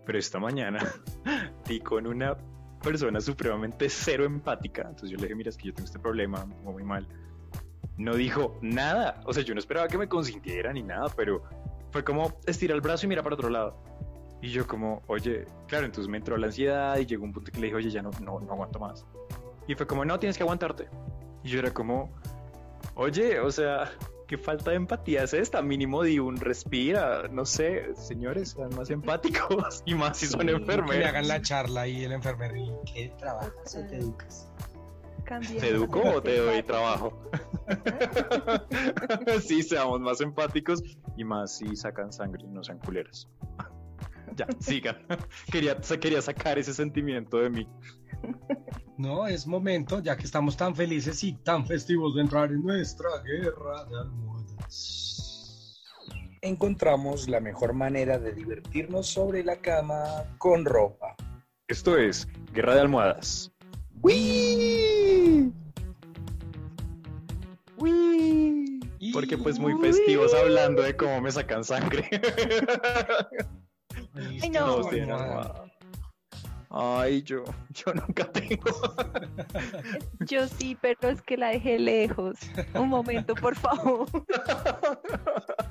Pero 0.05 0.18
esta 0.18 0.38
mañana 0.38 0.80
di 1.66 1.80
con 1.80 2.07
una 2.07 2.36
persona 2.82 3.20
supremamente 3.20 3.88
cero 3.88 4.24
empática. 4.24 4.82
Entonces 4.82 5.11
yo 5.11 5.16
le 5.16 5.24
dije, 5.24 5.34
mira, 5.34 5.50
es 5.50 5.57
que 5.57 5.68
yo 5.68 5.74
tengo 5.74 5.86
este 5.86 5.98
problema, 5.98 6.44
me 6.44 6.55
muy 6.70 6.82
mal. 6.82 7.07
No 7.96 8.14
dijo 8.14 8.59
nada. 8.61 9.20
O 9.24 9.32
sea, 9.32 9.42
yo 9.42 9.55
no 9.55 9.61
esperaba 9.61 9.88
que 9.88 9.98
me 9.98 10.09
consintiera 10.09 10.72
ni 10.72 10.82
nada, 10.82 11.09
pero 11.16 11.44
fue 11.90 12.03
como 12.03 12.40
estira 12.46 12.74
el 12.74 12.80
brazo 12.80 13.07
y 13.07 13.09
mira 13.09 13.22
para 13.22 13.34
otro 13.34 13.50
lado. 13.50 13.76
Y 14.40 14.48
yo 14.48 14.66
como, 14.66 15.03
oye, 15.07 15.46
claro, 15.68 15.86
entonces 15.86 16.11
me 16.11 16.16
entró 16.16 16.36
la 16.36 16.46
ansiedad 16.46 16.98
y 16.98 17.07
llegó 17.07 17.24
un 17.24 17.32
punto 17.32 17.53
que 17.53 17.61
le 17.61 17.66
dije, 17.66 17.76
oye, 17.76 17.90
ya 17.90 18.03
no, 18.03 18.11
no, 18.20 18.40
no 18.40 18.53
aguanto 18.53 18.80
más. 18.80 19.07
Y 19.68 19.76
fue 19.76 19.86
como, 19.86 20.05
no, 20.05 20.18
tienes 20.18 20.36
que 20.36 20.42
aguantarte. 20.42 20.88
Y 21.44 21.50
yo 21.50 21.61
era 21.61 21.72
como, 21.72 22.12
oye, 22.96 23.38
o 23.38 23.53
sea, 23.53 23.92
qué 24.32 24.38
falta 24.38 24.70
de 24.70 24.76
empatía 24.78 25.24
es 25.24 25.34
esta. 25.34 25.60
Mínimo 25.60 26.02
di 26.02 26.18
un 26.18 26.38
respira, 26.38 27.28
no 27.30 27.44
sé, 27.44 27.94
señores, 27.94 28.52
sean 28.52 28.74
más 28.74 28.88
empáticos 28.88 29.82
y 29.84 29.94
más 29.94 30.16
si 30.16 30.26
son 30.26 30.40
Sí, 30.40 30.46
que 30.46 30.52
Que 30.52 30.58
enfermeros. 30.58 30.96
le 30.96 31.04
hagan 31.04 31.28
la 31.28 31.42
charla 31.42 31.86
y 31.86 32.02
el 32.04 32.12
enfermero 32.12 32.56
y 32.56 32.70
¿qué 32.90 33.12
trabajas 33.18 33.76
o 33.76 33.86
te 33.86 33.98
educas? 33.98 34.48
Cambiemos 35.24 35.60
¿Te 35.60 35.68
educo 35.68 36.00
o 36.02 36.22
te 36.22 36.38
doy 36.38 36.62
trabajo? 36.62 37.30
sí, 39.42 39.62
seamos 39.62 40.00
más 40.00 40.22
empáticos 40.22 40.82
y 41.18 41.24
más 41.24 41.58
si 41.58 41.76
sacan 41.76 42.10
sangre 42.10 42.46
y 42.46 42.48
no 42.48 42.64
sean 42.64 42.78
culeras. 42.78 43.28
ya, 44.34 44.46
sigan. 44.60 44.96
quería, 45.52 45.76
quería 46.00 46.22
sacar 46.22 46.58
ese 46.58 46.72
sentimiento 46.72 47.36
de 47.36 47.50
mí. 47.50 47.68
No, 48.99 49.26
es 49.26 49.47
momento, 49.47 50.01
ya 50.01 50.16
que 50.16 50.24
estamos 50.24 50.57
tan 50.57 50.76
felices 50.76 51.24
y 51.24 51.32
tan 51.32 51.66
festivos 51.66 52.14
de 52.14 52.20
entrar 52.20 52.51
en 52.51 52.62
nuestra 52.62 53.09
guerra 53.24 53.84
de 53.86 53.99
almohadas. 53.99 55.80
encontramos 56.43 57.28
la 57.28 57.40
mejor 57.40 57.72
manera 57.72 58.18
de 58.18 58.32
divertirnos 58.32 59.07
sobre 59.07 59.45
la 59.45 59.57
cama 59.57 60.24
con 60.38 60.64
ropa. 60.64 61.16
Esto 61.68 61.97
es 61.97 62.28
Guerra 62.53 62.74
de 62.74 62.80
Almohadas. 62.82 63.51
Porque 69.12 69.38
pues 69.38 69.59
muy 69.59 69.74
festivos 69.80 70.34
hablando 70.34 70.82
de 70.82 70.97
cómo 70.97 71.20
me 71.20 71.30
sacan 71.30 71.64
sangre. 71.64 72.09
Listo, 74.14 74.51
no. 74.51 75.16
Almohada. 75.16 75.71
Ay, 76.74 77.22
yo, 77.22 77.44
yo 77.68 77.92
nunca 77.92 78.24
tengo. 78.32 78.64
Yo 80.20 80.46
sí, 80.48 80.74
pero 80.80 81.10
es 81.10 81.20
que 81.20 81.36
la 81.36 81.48
dejé 81.48 81.78
lejos. 81.78 82.38
Un 82.74 82.88
momento, 82.88 83.34
por 83.34 83.54
favor. 83.56 84.06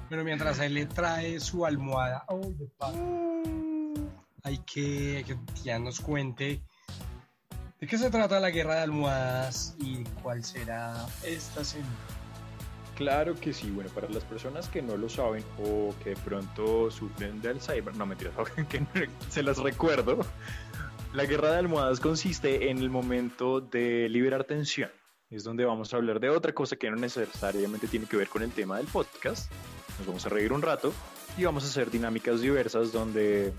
Pero 0.10 0.24
mientras 0.24 0.60
él 0.60 0.76
le 0.76 0.86
trae 0.86 1.40
su 1.40 1.66
almohada, 1.66 2.24
oh, 2.28 2.40
de 2.40 2.68
pa- 2.78 2.94
hay 4.44 4.58
que 4.60 5.24
que 5.26 5.38
ya 5.64 5.80
nos 5.80 6.00
cuente 6.02 6.62
de 7.80 7.88
qué 7.88 7.98
se 7.98 8.10
trata 8.12 8.40
la 8.40 8.52
guerra 8.52 8.76
de 8.76 8.82
almohadas 8.82 9.76
y 9.80 10.04
cuál 10.22 10.44
será 10.44 11.08
esta 11.24 11.64
semana. 11.64 11.90
Claro 12.96 13.34
que 13.40 13.54
sí, 13.54 13.72
bueno, 13.72 13.90
para 13.90 14.08
las 14.10 14.24
personas 14.26 14.68
que 14.68 14.82
no 14.84 14.96
lo 14.98 15.10
saben 15.10 15.44
o 15.66 15.96
que 16.04 16.12
de 16.12 16.16
pronto 16.18 16.92
sufren 16.92 17.42
de 17.42 17.50
Alzheimer, 17.50 17.96
no 17.96 18.06
mentiras, 18.06 18.34
que 18.70 19.10
se 19.30 19.42
las 19.42 19.58
recuerdo, 19.58 20.20
la 21.14 21.26
guerra 21.26 21.52
de 21.52 21.58
almohadas 21.58 22.00
consiste 22.00 22.70
en 22.70 22.78
el 22.78 22.90
momento 22.90 23.60
de 23.62 24.08
liberar 24.10 24.44
tensión. 24.46 24.90
Es 25.30 25.44
donde 25.44 25.66
vamos 25.66 25.94
a 25.94 25.98
hablar 25.98 26.20
de 26.20 26.30
otra 26.30 26.54
cosa 26.54 26.76
que 26.76 26.90
no 26.90 26.98
necesariamente 26.98 27.88
tiene 27.88 28.06
que 28.06 28.18
ver 28.18 28.28
con 28.28 28.44
el 28.44 28.52
tema 28.52 28.78
del 28.78 28.88
podcast. 28.88 29.52
Nos 29.98 30.08
vamos 30.08 30.26
a 30.26 30.30
reír 30.30 30.52
un 30.52 30.62
rato 30.62 30.94
y 31.38 31.46
vamos 31.46 31.64
a 31.64 31.68
hacer 31.68 31.90
dinámicas 31.90 32.42
diversas 32.42 32.92
donde, 32.92 33.54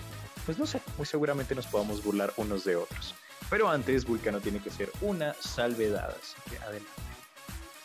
pues 0.44 0.58
no 0.58 0.66
sé, 0.66 0.80
muy 0.96 1.06
seguramente 1.06 1.54
nos 1.54 1.66
podamos 1.66 2.02
burlar 2.02 2.32
unos 2.36 2.64
de 2.64 2.76
otros. 2.76 3.14
Pero 3.48 3.68
antes, 3.68 4.04
Vulcano 4.04 4.40
tiene 4.40 4.60
que 4.60 4.70
ser 4.70 4.90
una 5.00 5.34
salvedad, 5.34 6.10
así 6.10 6.36
que 6.50 6.58
adelante. 6.58 6.90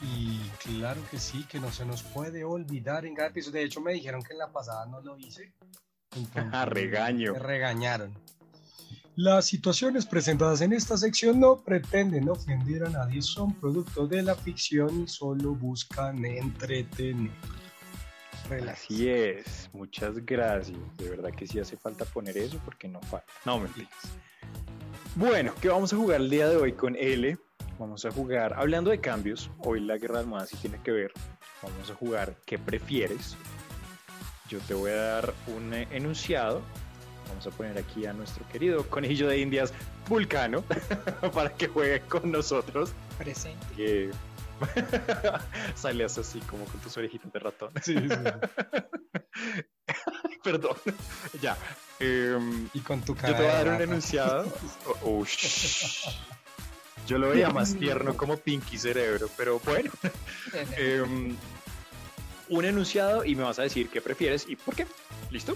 Y 0.02 0.40
claro 0.64 1.02
que 1.10 1.18
sí, 1.18 1.46
que 1.50 1.60
no 1.60 1.72
se 1.72 1.86
nos 1.86 2.04
puede 2.04 2.44
olvidar 2.44 3.06
en 3.06 3.16
cada 3.16 3.30
episodio. 3.30 3.60
De 3.60 3.66
hecho, 3.66 3.82
me 3.82 3.94
dijeron 3.94 4.22
que 4.22 4.34
en 4.34 4.40
la 4.40 4.52
pasada 4.52 4.86
no 4.86 5.02
lo 5.02 5.18
hice. 5.18 5.54
Entonces, 6.16 6.52
Ah, 6.54 6.66
regaño. 6.66 7.34
Me 7.34 7.40
regañaron. 7.40 8.14
Las 9.18 9.48
situaciones 9.48 10.06
presentadas 10.06 10.62
en 10.62 10.74
esta 10.74 10.96
sección 10.96 11.40
no 11.40 11.58
pretenden 11.58 12.30
ofender 12.30 12.86
a 12.86 12.90
nadie, 12.90 13.24
son 13.24 13.52
producto 13.52 14.06
de 14.06 14.22
la 14.22 14.36
ficción 14.36 15.02
y 15.02 15.08
solo 15.08 15.56
buscan 15.56 16.24
entretener. 16.24 17.32
Relax. 18.48 18.84
Así 18.84 19.10
es, 19.10 19.72
muchas 19.74 20.24
gracias. 20.24 20.78
De 21.00 21.10
verdad 21.10 21.32
que 21.32 21.48
sí 21.48 21.58
hace 21.60 21.76
falta 21.78 22.06
poner 22.06 22.38
eso 22.38 22.62
porque 22.64 22.88
no 22.88 23.02
falta. 23.02 23.26
No 23.44 23.58
mentiras. 23.58 23.90
Bueno, 25.16 25.52
¿qué 25.60 25.70
vamos 25.70 25.92
a 25.92 25.96
jugar 25.96 26.22
el 26.22 26.30
día 26.30 26.48
de 26.48 26.58
hoy 26.58 26.74
con 26.74 26.96
L? 26.96 27.40
Vamos 27.80 28.06
a 28.06 28.12
jugar, 28.12 28.54
hablando 28.54 28.92
de 28.92 29.02
cambios, 29.02 29.50
hoy 29.64 29.80
la 29.80 29.98
guerra 29.98 30.18
de 30.18 30.26
almohadas 30.26 30.50
sí 30.50 30.58
tiene 30.58 30.80
que 30.84 30.92
ver. 30.92 31.12
Vamos 31.64 31.90
a 31.90 31.96
jugar 31.96 32.36
¿qué 32.46 32.60
prefieres? 32.60 33.36
yo 34.48 34.60
te 34.60 34.74
voy 34.74 34.92
a 34.92 34.96
dar 34.96 35.34
un 35.48 35.74
enunciado. 35.74 36.62
Vamos 37.30 37.48
a 37.48 37.52
poner 37.52 37.78
aquí 37.78 38.06
a 38.06 38.14
nuestro 38.14 38.48
querido 38.50 38.88
conejillo 38.90 39.28
de 39.28 39.40
indias 39.40 39.74
Vulcano 40.08 40.62
para 41.34 41.54
que 41.54 41.68
juegue 41.68 42.02
con 42.02 42.32
nosotros. 42.32 42.92
Presente. 43.18 43.66
Que 43.76 44.12
salías 45.76 46.18
así 46.18 46.40
como 46.42 46.66
con 46.66 46.80
tus 46.82 46.98
orejitas 46.98 47.32
de 47.32 47.40
ratón. 47.40 47.72
Sí, 47.84 47.96
sí. 47.96 48.08
Perdón. 50.44 50.76
ya. 51.42 51.58
em, 52.00 52.70
Y 52.74 52.80
con 52.80 53.02
tu 53.02 53.14
yo 53.16 53.22
cara. 53.22 53.38
te 53.38 53.44
voy 53.44 53.52
a 53.52 53.56
dar 53.56 53.70
un 53.70 53.82
enunciado. 53.82 54.52
Oh, 55.04 55.22
oh. 55.22 55.26
Yo 57.08 57.18
lo 57.18 57.30
veía 57.30 57.50
más 57.50 57.76
tierno 57.76 58.16
como 58.18 58.38
Pinky 58.38 58.78
Cerebro, 58.78 59.30
pero 59.38 59.60
bueno. 59.60 59.92
Em, 60.78 61.36
un 62.50 62.66
enunciado 62.66 63.26
y 63.26 63.36
me 63.36 63.44
vas 63.44 63.60
a 63.60 63.64
decir 63.64 63.90
qué 63.90 64.02
prefieres 64.02 64.46
y 64.48 64.56
por 64.56 64.76
qué. 64.76 64.88
¿Listo? 65.30 65.56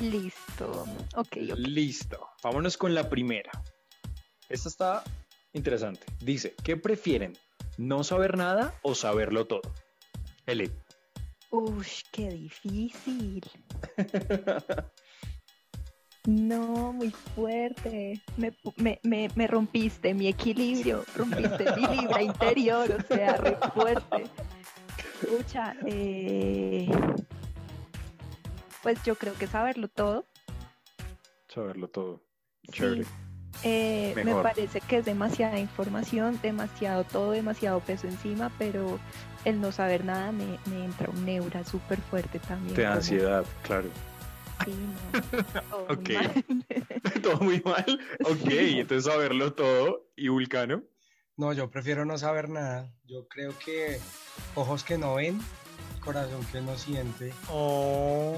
Listo. 0.00 0.86
Ok, 1.16 1.36
ok. 1.50 1.58
Listo. 1.58 2.28
Vámonos 2.42 2.76
con 2.76 2.94
la 2.94 3.08
primera. 3.08 3.50
Esta 4.48 4.68
está 4.68 5.04
interesante. 5.52 6.06
Dice, 6.20 6.54
¿qué 6.64 6.76
prefieren? 6.76 7.36
¿No 7.76 8.02
saber 8.04 8.36
nada 8.36 8.74
o 8.82 8.94
saberlo 8.94 9.46
todo? 9.46 9.62
Eli. 10.46 10.70
Ush, 11.50 12.02
qué 12.12 12.28
difícil. 12.30 13.44
No, 16.26 16.92
muy 16.92 17.10
fuerte. 17.10 18.20
Me, 18.36 18.52
me, 18.76 19.00
me, 19.02 19.30
me 19.34 19.46
rompiste 19.46 20.12
mi 20.12 20.28
equilibrio, 20.28 21.02
rompiste 21.16 21.64
mi 21.76 21.86
libra 21.96 22.22
interior, 22.22 22.92
o 22.92 23.14
sea, 23.14 23.36
re 23.38 23.56
fuerte. 23.72 24.24
Escucha, 25.22 25.74
eh, 25.86 26.88
pues 28.82 29.02
yo 29.04 29.14
creo 29.16 29.34
que 29.34 29.46
saberlo 29.46 29.88
todo. 29.88 30.26
Saberlo 31.48 31.88
todo. 31.88 32.22
Sí. 32.64 32.72
Chévere. 32.72 33.04
Eh, 33.64 34.12
me 34.24 34.34
parece 34.36 34.80
que 34.80 34.98
es 34.98 35.04
demasiada 35.04 35.58
información, 35.58 36.38
demasiado 36.40 37.04
todo, 37.04 37.32
demasiado 37.32 37.80
peso 37.80 38.06
encima, 38.06 38.50
pero 38.58 38.98
el 39.44 39.60
no 39.60 39.72
saber 39.72 40.04
nada 40.04 40.30
me, 40.32 40.58
me 40.66 40.84
entra 40.84 41.10
un 41.10 41.24
neura 41.26 41.64
súper 41.64 42.00
fuerte 42.00 42.38
también. 42.38 42.74
Te 42.74 42.82
da 42.82 42.88
como- 42.90 42.96
ansiedad, 42.98 43.44
claro. 43.62 43.88
Sí, 44.64 44.74
no. 45.12 45.20
todo 45.70 45.86
muy 45.88 45.96
Ok. 45.96 46.10
mal. 46.14 46.44
todo 47.22 47.36
muy 47.40 47.62
mal. 47.64 48.00
Ok, 48.24 48.46
entonces 48.50 49.12
saberlo 49.12 49.52
todo 49.52 50.06
y 50.16 50.28
Vulcano. 50.28 50.82
No, 51.36 51.52
yo 51.52 51.70
prefiero 51.70 52.04
no 52.04 52.18
saber 52.18 52.48
nada. 52.50 52.92
Yo 53.04 53.26
creo 53.28 53.52
que 53.58 53.98
ojos 54.54 54.84
que 54.84 54.96
no 54.98 55.14
ven, 55.16 55.40
corazón 56.00 56.44
que 56.50 56.60
no 56.60 56.76
siente. 56.76 57.32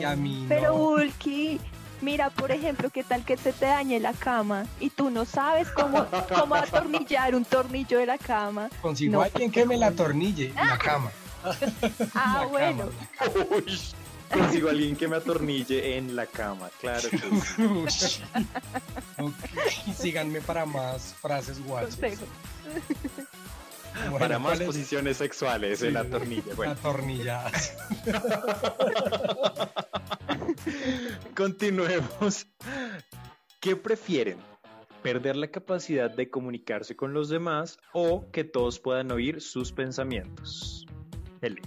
Y 0.00 0.04
a 0.04 0.14
mí 0.16 0.46
Pero 0.48 0.68
no. 0.68 0.74
Ulki, 0.74 1.60
mira, 2.00 2.30
por 2.30 2.50
ejemplo, 2.52 2.90
qué 2.90 3.02
tal 3.04 3.24
que 3.24 3.36
se 3.36 3.52
te 3.52 3.66
dañe 3.66 3.98
la 4.00 4.12
cama 4.12 4.66
y 4.80 4.90
tú 4.90 5.10
no 5.10 5.24
sabes 5.24 5.68
cómo, 5.70 6.06
cómo 6.34 6.54
atornillar 6.54 7.34
un 7.34 7.44
tornillo 7.44 7.98
de 7.98 8.06
la 8.06 8.18
cama. 8.18 8.68
Consigo 8.80 9.12
No, 9.12 9.22
a 9.22 9.24
alguien 9.26 9.50
que 9.50 9.64
me 9.64 9.76
la 9.76 9.88
atornille 9.88 10.48
en 10.48 10.54
la 10.68 10.78
cama. 10.78 11.10
Ah, 12.14 12.40
La 12.42 12.46
bueno. 12.46 12.88
cama, 13.18 13.32
Uy, 13.56 13.78
consigo 14.32 14.68
a 14.68 14.70
alguien 14.70 14.94
que 14.96 15.08
me 15.08 15.16
atornille 15.16 15.96
en 15.98 16.14
la 16.14 16.26
cama, 16.26 16.70
claro 16.80 17.08
que 17.10 17.18
sí. 17.18 17.62
Ush. 17.64 18.20
Ok, 19.18 19.34
síganme 19.96 20.40
para 20.40 20.64
más 20.66 21.14
frases 21.20 21.62
guachas. 21.64 21.96
Consejo. 21.96 22.24
Bueno, 23.94 24.18
Para 24.18 24.38
más 24.38 24.60
posiciones 24.60 25.18
sexuales 25.18 25.80
Sí, 25.80 25.86
en 25.88 25.94
la 25.94 26.04
tornilla. 26.04 26.54
Bueno, 26.56 26.72
Atornilladas. 26.72 27.76
continuemos. 31.36 32.46
¿Qué 33.60 33.76
prefieren? 33.76 34.38
¿Perder 35.02 35.36
la 35.36 35.48
capacidad 35.50 36.10
de 36.10 36.30
comunicarse 36.30 36.94
con 36.96 37.12
los 37.12 37.28
demás 37.28 37.78
o 37.92 38.30
que 38.30 38.44
todos 38.44 38.78
puedan 38.78 39.10
oír 39.10 39.40
sus 39.40 39.72
pensamientos? 39.72 40.86
Eli. 41.40 41.60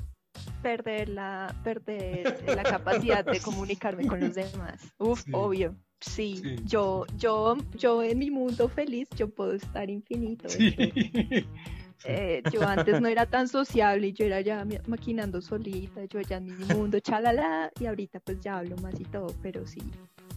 Perder 0.61 1.09
la, 1.09 1.53
perder 1.63 2.43
la 2.55 2.63
capacidad 2.63 3.25
de 3.25 3.39
comunicarme 3.41 4.07
con 4.07 4.19
los 4.19 4.35
demás. 4.35 4.81
Uf, 4.97 5.23
Sí. 5.23 5.31
obvio. 5.33 5.75
Sí, 5.99 6.37
Sí. 6.37 6.55
yo, 6.65 7.05
yo, 7.17 7.57
yo 7.73 8.03
en 8.03 8.19
mi 8.19 8.29
mundo 8.31 8.69
feliz, 8.69 9.09
yo 9.15 9.29
puedo 9.29 9.53
estar 9.53 9.89
infinito. 9.89 10.47
Sí. 10.49 10.75
Eh, 12.03 12.43
yo 12.51 12.61
antes 12.67 13.01
no 13.01 13.07
era 13.07 13.25
tan 13.25 13.47
sociable 13.47 14.07
y 14.07 14.13
yo 14.13 14.25
era 14.25 14.41
ya 14.41 14.63
ma- 14.65 14.81
maquinando 14.85 15.41
solita, 15.41 16.03
yo 16.05 16.21
ya 16.21 16.37
en 16.37 16.45
mi 16.45 16.65
mundo, 16.65 16.99
chalala, 16.99 17.71
y 17.79 17.85
ahorita 17.87 18.19
pues 18.19 18.39
ya 18.41 18.57
hablo 18.57 18.75
más 18.77 18.99
y 18.99 19.05
todo, 19.05 19.33
pero 19.41 19.65
sí, 19.65 19.81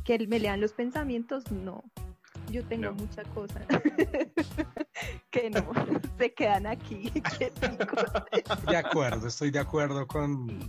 que 0.04 0.26
me 0.26 0.38
lean 0.38 0.60
los 0.60 0.72
pensamientos, 0.72 1.50
no. 1.50 1.82
Yo 2.50 2.64
tengo 2.64 2.86
No. 2.86 2.92
mucha 2.94 3.22
cosa 3.24 3.60
que 5.30 5.50
no, 5.50 5.70
se 6.16 6.32
quedan 6.32 6.66
aquí. 6.66 7.12
De 8.68 8.76
acuerdo, 8.76 9.26
estoy 9.28 9.50
de 9.50 9.58
acuerdo 9.58 10.06
con. 10.06 10.68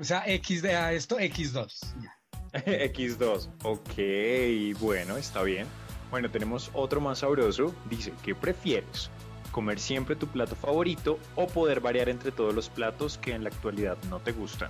O 0.00 0.04
sea, 0.04 0.22
X 0.26 0.62
de 0.62 0.74
a 0.74 0.92
esto, 0.92 1.18
X2. 1.18 1.94
Ya. 2.02 2.14
X2. 2.64 3.48
Ok, 3.64 4.78
bueno, 4.80 5.16
está 5.16 5.42
bien. 5.42 5.66
Bueno, 6.10 6.30
tenemos 6.30 6.70
otro 6.72 7.00
más 7.00 7.18
sabroso. 7.18 7.74
Dice, 7.90 8.12
¿qué 8.22 8.34
prefieres? 8.34 9.10
¿Comer 9.54 9.78
siempre 9.78 10.16
tu 10.16 10.26
plato 10.26 10.56
favorito 10.56 11.20
o 11.36 11.46
poder 11.46 11.78
variar 11.78 12.08
entre 12.08 12.32
todos 12.32 12.52
los 12.52 12.68
platos 12.68 13.18
que 13.18 13.30
en 13.30 13.44
la 13.44 13.50
actualidad 13.50 13.96
no 14.10 14.18
te 14.18 14.32
gustan? 14.32 14.68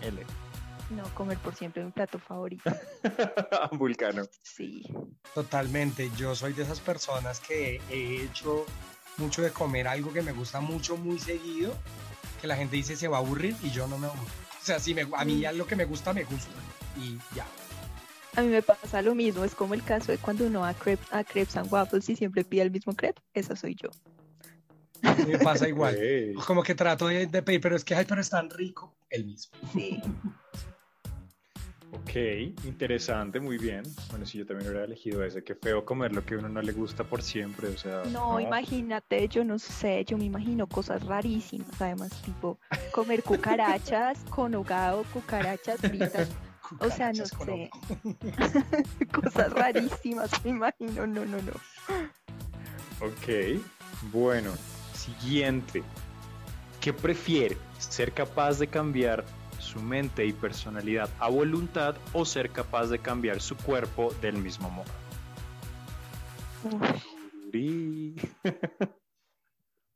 L. 0.00 0.20
No, 0.90 1.04
comer 1.14 1.38
por 1.38 1.54
siempre 1.54 1.84
mi 1.84 1.92
plato 1.92 2.18
favorito. 2.18 2.68
Vulcano. 3.70 4.24
Sí, 4.42 4.82
Totalmente. 5.34 6.10
Yo 6.16 6.34
soy 6.34 6.52
de 6.52 6.64
esas 6.64 6.80
personas 6.80 7.38
que 7.38 7.80
he 7.90 8.24
hecho 8.24 8.66
mucho 9.18 9.40
de 9.40 9.52
comer 9.52 9.86
algo 9.86 10.12
que 10.12 10.22
me 10.22 10.32
gusta 10.32 10.60
mucho, 10.60 10.96
muy 10.96 11.20
seguido, 11.20 11.72
que 12.40 12.48
la 12.48 12.56
gente 12.56 12.74
dice 12.74 12.96
se 12.96 13.06
va 13.06 13.18
a 13.18 13.20
aburrir 13.20 13.54
y 13.62 13.70
yo 13.70 13.86
no 13.86 13.98
me 13.98 14.08
aburro. 14.08 14.22
O 14.60 14.64
sea, 14.64 14.80
si 14.80 14.94
me, 14.94 15.06
a 15.16 15.24
mí 15.24 15.38
ya 15.38 15.52
lo 15.52 15.64
que 15.64 15.76
me 15.76 15.84
gusta, 15.84 16.12
me 16.12 16.24
gusta. 16.24 16.50
Y 16.96 17.18
ya. 17.36 17.46
A 18.34 18.42
mí 18.42 18.48
me 18.48 18.62
pasa 18.62 19.02
lo 19.02 19.14
mismo, 19.14 19.44
es 19.44 19.54
como 19.54 19.74
el 19.74 19.82
caso 19.82 20.12
de 20.12 20.18
cuando 20.18 20.46
uno 20.46 20.60
va 20.60 20.70
a, 20.70 20.78
crep- 20.78 21.06
a 21.10 21.22
Crepes 21.24 21.56
and 21.56 21.72
Waffles 21.72 22.08
y 22.08 22.16
siempre 22.16 22.44
pide 22.44 22.62
el 22.62 22.70
mismo 22.70 22.94
crepe, 22.94 23.20
esa 23.34 23.56
soy 23.56 23.74
yo. 23.74 23.90
Me 25.26 25.38
pasa 25.38 25.68
igual. 25.68 25.98
Como 26.46 26.62
que 26.62 26.74
trato 26.74 27.08
de, 27.08 27.26
de 27.26 27.42
pedir, 27.42 27.60
pero 27.60 27.76
es 27.76 27.84
que, 27.84 27.94
ay, 27.94 28.04
pero 28.08 28.20
es 28.20 28.30
tan 28.30 28.48
rico. 28.50 28.94
El 29.10 29.26
mismo. 29.26 29.52
Sí, 29.74 30.00
Ok, 31.94 32.16
interesante, 32.64 33.38
muy 33.38 33.58
bien. 33.58 33.82
Bueno, 34.08 34.24
si 34.24 34.38
yo 34.38 34.46
también 34.46 34.70
hubiera 34.70 34.86
elegido 34.86 35.22
ese, 35.22 35.44
qué 35.44 35.54
feo 35.54 35.84
comer 35.84 36.12
lo 36.14 36.24
que 36.24 36.34
a 36.34 36.38
uno 36.38 36.48
no 36.48 36.62
le 36.62 36.72
gusta 36.72 37.04
por 37.04 37.22
siempre, 37.22 37.68
o 37.68 37.76
sea... 37.76 38.02
No, 38.04 38.40
imagínate, 38.40 39.28
yo 39.28 39.44
no 39.44 39.58
sé, 39.58 40.02
yo 40.06 40.16
me 40.16 40.24
imagino 40.24 40.66
cosas 40.66 41.04
rarísimas, 41.04 41.68
además, 41.80 42.10
tipo 42.22 42.58
comer 42.92 43.22
cucarachas 43.22 44.18
con 44.30 44.54
hogado, 44.54 45.04
cucarachas 45.12 45.80
fritas, 45.80 46.28
o 46.78 46.90
sea, 46.90 47.12
no 47.12 47.26
sé, 47.26 47.70
cosas 49.12 49.52
rarísimas, 49.52 50.30
me 50.44 50.50
imagino, 50.50 51.06
no, 51.06 51.24
no, 51.24 51.38
no. 51.42 51.52
Ok, 53.00 53.60
bueno, 54.12 54.52
siguiente. 54.94 55.82
¿Qué 56.80 56.92
prefiere? 56.92 57.56
¿Ser 57.78 58.12
capaz 58.12 58.58
de 58.58 58.66
cambiar 58.66 59.24
su 59.58 59.80
mente 59.80 60.26
y 60.26 60.32
personalidad 60.32 61.08
a 61.18 61.28
voluntad 61.28 61.94
o 62.12 62.24
ser 62.24 62.50
capaz 62.50 62.86
de 62.86 62.98
cambiar 62.98 63.40
su 63.40 63.56
cuerpo 63.56 64.12
del 64.20 64.36
mismo 64.36 64.70
modo? 64.70 64.90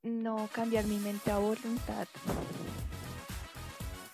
No 0.02 0.48
cambiar 0.52 0.84
mi 0.86 0.98
mente 0.98 1.30
a 1.30 1.38
voluntad. 1.38 2.06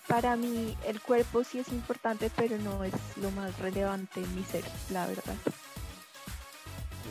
Para 0.09 0.37
mí 0.37 0.77
el 0.87 1.01
cuerpo 1.01 1.45
sí 1.45 1.59
es 1.61 1.69
importante, 1.69 2.31
pero 2.37 2.59
no 2.59 2.85
es 2.85 2.93
lo 3.17 3.31
más 3.31 3.59
relevante 3.59 4.21
en 4.21 4.35
mi 4.35 4.43
ser, 4.45 4.65
la 4.91 5.07
verdad. 5.07 5.35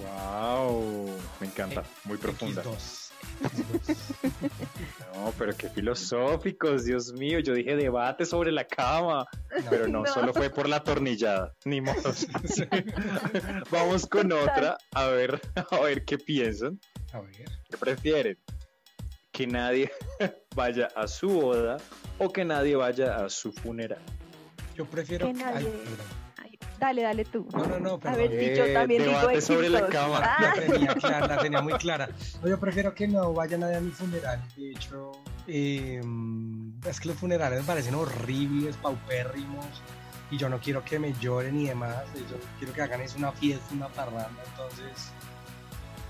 Wow, 0.01 1.09
me 1.39 1.47
encanta, 1.47 1.83
muy 2.05 2.17
profunda. 2.17 2.63
X2. 2.63 3.07
No, 5.13 5.33
pero 5.37 5.55
qué 5.55 5.69
filosóficos, 5.69 6.85
Dios 6.85 7.11
mío. 7.13 7.39
Yo 7.39 7.53
dije 7.53 7.75
debate 7.75 8.25
sobre 8.25 8.51
la 8.51 8.63
cama, 8.65 9.27
pero 9.69 9.87
no, 9.87 10.01
No. 10.01 10.05
solo 10.07 10.33
fue 10.33 10.49
por 10.49 10.67
la 10.69 10.77
atornillada, 10.77 11.53
ni 11.65 11.81
modo. 11.81 12.01
Vamos 13.71 14.07
con 14.07 14.31
otra, 14.31 14.77
a 14.93 15.05
ver, 15.07 15.39
a 15.71 15.79
ver 15.81 16.05
qué 16.05 16.17
piensan. 16.17 16.79
A 17.13 17.19
ver. 17.19 17.45
¿Qué 17.69 17.77
prefieren? 17.77 18.37
¿Que 19.31 19.47
nadie 19.47 19.91
vaya 20.55 20.89
a 20.95 21.07
su 21.07 21.29
boda 21.29 21.77
o 22.17 22.31
que 22.31 22.43
nadie 22.43 22.75
vaya 22.75 23.23
a 23.23 23.29
su 23.29 23.51
funeral? 23.51 24.01
Yo 24.75 24.85
prefiero. 24.85 25.27
Que 25.27 25.33
nadie-. 25.33 25.71
Ay, 26.37 26.59
dale, 26.79 27.01
dale 27.03 27.25
tú. 27.25 27.47
No, 27.53 27.65
no, 27.65 27.79
no, 27.79 27.93
A 27.93 27.99
perdón. 27.99 28.17
ver 28.17 28.29
si 28.51 28.57
yo 28.57 28.65
Eh, 28.65 28.73
también 28.73 29.03
digo 29.03 29.17
debate 29.19 29.41
sobre 29.41 29.69
la 29.69 29.81
X2. 29.87 29.89
cama. 29.89 30.19
Ah, 30.21 30.53
La 30.57 30.61
tenía, 30.73 30.93
clara, 30.95 31.27
la 31.27 31.37
tenía 31.37 31.61
muy 31.61 31.73
clara. 31.73 32.09
No, 32.41 32.49
yo 32.49 32.59
prefiero 32.59 32.93
que 32.93 33.07
no 33.07 33.33
vaya 33.33 33.57
nadie 33.57 33.77
a 33.77 33.81
mi 33.81 33.91
funeral. 33.91 34.41
De 34.57 34.71
hecho, 34.71 35.11
eh, 35.47 36.01
es 36.85 36.99
que 36.99 37.07
los 37.07 37.17
funerales 37.17 37.61
me 37.61 37.65
parecen 37.65 37.95
horribles, 37.95 38.75
paupérrimos, 38.77 39.65
y 40.29 40.37
yo 40.37 40.49
no 40.49 40.59
quiero 40.59 40.83
que 40.83 40.99
me 40.99 41.13
lloren 41.19 41.57
y 41.59 41.67
demás, 41.67 42.03
yo 42.15 42.37
quiero 42.57 42.73
que 42.73 42.81
hagan 42.81 43.01
es 43.01 43.15
una 43.15 43.31
fiesta, 43.33 43.65
una 43.73 43.87
parranda, 43.89 44.41
entonces, 44.51 45.11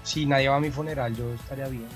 si 0.03 0.26
nadie 0.28 0.47
va 0.49 0.57
a 0.57 0.59
mi 0.59 0.69
funeral, 0.69 1.15
yo 1.15 1.34
estaría 1.34 1.67
bien. 1.67 1.88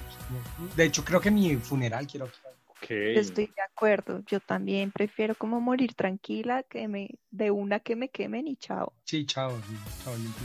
De 0.76 0.86
hecho, 0.86 1.03
creo 1.03 1.21
que 1.21 1.32
mi 1.32 1.55
funeral 1.55 2.07
quiero 2.07 2.28
que... 2.28 2.34
Ok. 2.67 2.89
Estoy 2.89 3.47
de 3.47 3.61
acuerdo. 3.61 4.21
Yo 4.28 4.39
también 4.39 4.91
prefiero 4.91 5.34
como 5.36 5.61
morir 5.61 5.93
tranquila 5.93 6.63
que 6.63 6.88
me 6.88 7.09
de 7.32 7.49
una 7.51 7.80
que 7.80 7.95
me 7.95 8.09
quemen 8.09 8.47
y 8.47 8.57
chao. 8.57 8.93
Sí, 9.05 9.26
chao, 9.26 9.51
sí, 9.67 9.76
chao, 10.03 10.15
limpio. 10.15 10.43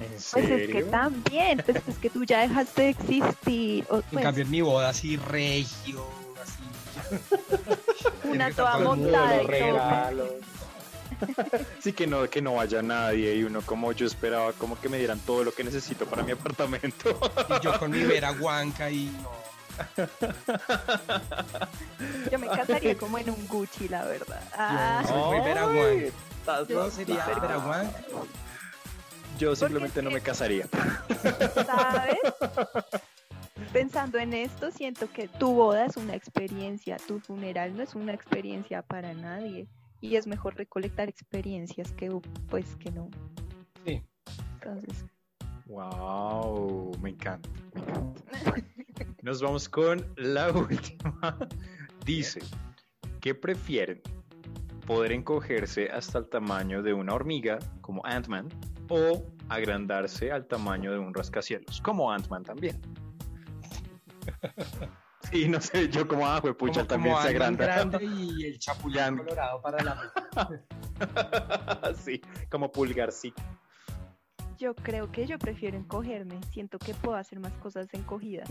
¿En 0.00 0.08
Pues 0.08 0.50
es 0.50 0.70
que 0.70 0.82
también, 0.84 1.62
pues 1.64 1.82
es 1.86 1.98
que 1.98 2.10
tú 2.10 2.24
ya 2.24 2.40
dejaste 2.40 2.82
de 2.82 2.88
existir. 2.90 3.86
O, 3.90 3.96
En 3.96 4.02
pues, 4.10 4.24
cambio, 4.24 4.44
en 4.44 4.50
mi 4.50 4.60
boda 4.60 4.88
así 4.88 5.16
regio, 5.16 6.04
así. 6.42 6.62
una 8.24 8.50
toda 8.52 8.78
mundo 8.78 9.08
montada 9.08 9.42
Los 9.42 9.44
y 9.44 10.38
todo. 10.38 10.53
Sí, 11.80 11.92
que 11.92 12.06
no, 12.06 12.28
que 12.28 12.40
no 12.40 12.54
vaya 12.54 12.82
nadie 12.82 13.34
y 13.34 13.44
uno 13.44 13.60
como 13.62 13.92
yo 13.92 14.06
esperaba 14.06 14.52
como 14.52 14.80
que 14.80 14.88
me 14.88 14.98
dieran 14.98 15.18
todo 15.20 15.44
lo 15.44 15.52
que 15.52 15.64
necesito 15.64 16.06
para 16.06 16.22
mi 16.22 16.32
apartamento. 16.32 17.18
Y 17.48 17.64
yo 17.64 17.78
con 17.78 17.90
mi 17.90 18.02
vera 18.04 18.30
guanca 18.38 18.90
y 18.90 19.06
no. 19.22 19.30
Yo 22.30 22.38
me 22.38 22.46
casaría 22.48 22.96
como 22.96 23.18
en 23.18 23.30
un 23.30 23.46
Gucci, 23.48 23.88
la 23.88 24.04
verdad. 24.04 24.40
Ah, 24.56 25.02
Yo 25.02 25.08
soy 25.08 25.22
muy 25.22 25.38
Ay, 25.38 25.44
vera 25.44 25.64
guanca. 25.64 26.68
Yo 26.68 26.90
sería 26.90 27.26
vera 27.26 27.56
guanca. 27.56 28.00
Yo 29.38 29.56
simplemente 29.56 30.00
no 30.02 30.10
me 30.10 30.20
casaría. 30.20 30.66
¿sabes? 31.66 32.18
Pensando 33.72 34.18
en 34.18 34.32
esto, 34.34 34.70
siento 34.70 35.10
que 35.10 35.26
tu 35.26 35.52
boda 35.52 35.86
es 35.86 35.96
una 35.96 36.14
experiencia, 36.14 36.96
tu 36.96 37.18
funeral 37.18 37.76
no 37.76 37.82
es 37.82 37.94
una 37.94 38.12
experiencia 38.12 38.82
para 38.82 39.12
nadie. 39.14 39.66
Y 40.00 40.16
es 40.16 40.26
mejor 40.26 40.56
recolectar 40.56 41.08
experiencias 41.08 41.92
que 41.92 42.10
pues 42.48 42.76
que 42.76 42.90
no. 42.90 43.08
Sí. 43.84 44.02
Entonces, 44.54 45.06
Wow, 45.66 46.92
me 47.00 47.10
encanta, 47.10 47.48
me 47.74 47.80
encanta. 47.80 48.22
Nos 49.22 49.40
vamos 49.40 49.68
con 49.68 50.06
la 50.16 50.52
última. 50.52 51.38
Dice, 52.04 52.42
¿qué 53.20 53.34
prefieren? 53.34 54.02
¿Poder 54.86 55.12
encogerse 55.12 55.88
hasta 55.88 56.18
el 56.18 56.28
tamaño 56.28 56.82
de 56.82 56.92
una 56.92 57.14
hormiga, 57.14 57.58
como 57.80 58.04
Ant-Man, 58.04 58.48
o 58.90 59.24
agrandarse 59.48 60.30
al 60.30 60.46
tamaño 60.46 60.92
de 60.92 60.98
un 60.98 61.14
rascacielos, 61.14 61.80
como 61.80 62.12
Ant-Man 62.12 62.42
también? 62.42 62.78
Sí, 65.44 65.48
no 65.48 65.60
sé, 65.60 65.88
yo 65.88 66.06
como 66.06 66.24
ah, 66.28 66.40
pucha 66.40 66.74
Como, 66.82 66.86
también 66.86 67.14
como 67.14 67.24
se 67.24 67.30
agranda. 67.30 67.64
grande 67.64 68.04
y 68.04 68.44
el 68.46 68.58
chapulín 68.60 68.96
Grande. 68.98 69.24
colorado 69.24 69.60
para 69.60 69.82
la 69.82 70.12
sí, 72.04 72.20
como 72.48 72.70
pulgarcito. 72.70 73.42
yo 74.56 74.76
creo 74.76 75.10
que 75.10 75.26
yo 75.26 75.36
prefiero 75.40 75.76
encogerme. 75.76 76.38
Siento 76.52 76.78
que 76.78 76.94
puedo 76.94 77.16
hacer 77.16 77.40
más 77.40 77.52
cosas 77.54 77.88
encogida. 77.94 78.44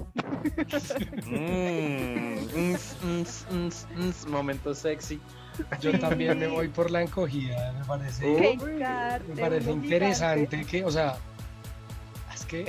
Mm, 1.25 2.39
momento 4.29 4.75
sexy. 4.75 5.21
Yo 5.79 5.97
también 5.99 6.37
me 6.37 6.47
voy 6.47 6.67
por 6.67 6.91
la 6.91 7.01
encogida, 7.03 7.71
me 7.79 7.85
parece, 7.85 8.57
me 9.29 9.35
parece 9.37 9.71
interesante 9.71 10.65
que, 10.65 10.83
o 10.83 10.91
sea, 10.91 11.15
es 12.33 12.45
que 12.45 12.65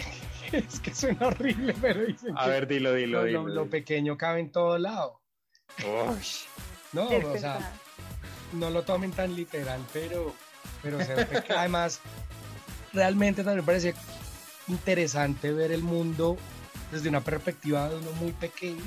es 0.68 0.80
que 0.80 0.94
suena 0.94 1.26
horrible, 1.28 1.74
pero 1.80 2.05
dicen 2.05 2.34
A 2.36 2.44
que 2.44 2.50
ver, 2.50 2.66
dilo, 2.66 2.92
dilo, 2.94 3.20
lo, 3.20 3.26
dilo. 3.26 3.42
lo- 3.42 3.48
lo 3.64 3.70
pequeño 3.70 4.16
cabe 4.16 4.40
en 4.40 4.50
todo 4.52 4.78
lado. 4.78 5.20
Uy, 5.80 6.22
No, 6.92 7.09
o 7.09 7.36
sea, 7.38 7.72
no 8.52 8.70
lo 8.70 8.82
tomen 8.82 9.11
tan 9.11 9.34
literal, 9.34 9.80
pero, 9.92 10.34
pero 10.82 10.98
además, 11.59 12.00
realmente 12.92 13.42
también 13.42 13.59
me 13.64 13.66
parece 13.66 13.94
interesante 14.68 15.52
ver 15.52 15.72
el 15.72 15.82
mundo 15.82 16.36
desde 16.92 17.09
una 17.09 17.20
perspectiva 17.20 17.88
de 17.88 17.96
uno 17.96 18.12
muy 18.12 18.32
pequeño, 18.32 18.82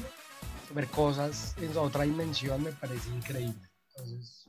ver 0.73 0.87
cosas 0.87 1.55
en 1.61 1.75
otra 1.77 2.03
dimensión 2.03 2.63
me 2.63 2.71
parece 2.71 3.09
increíble. 3.09 3.69
Entonces, 3.95 4.45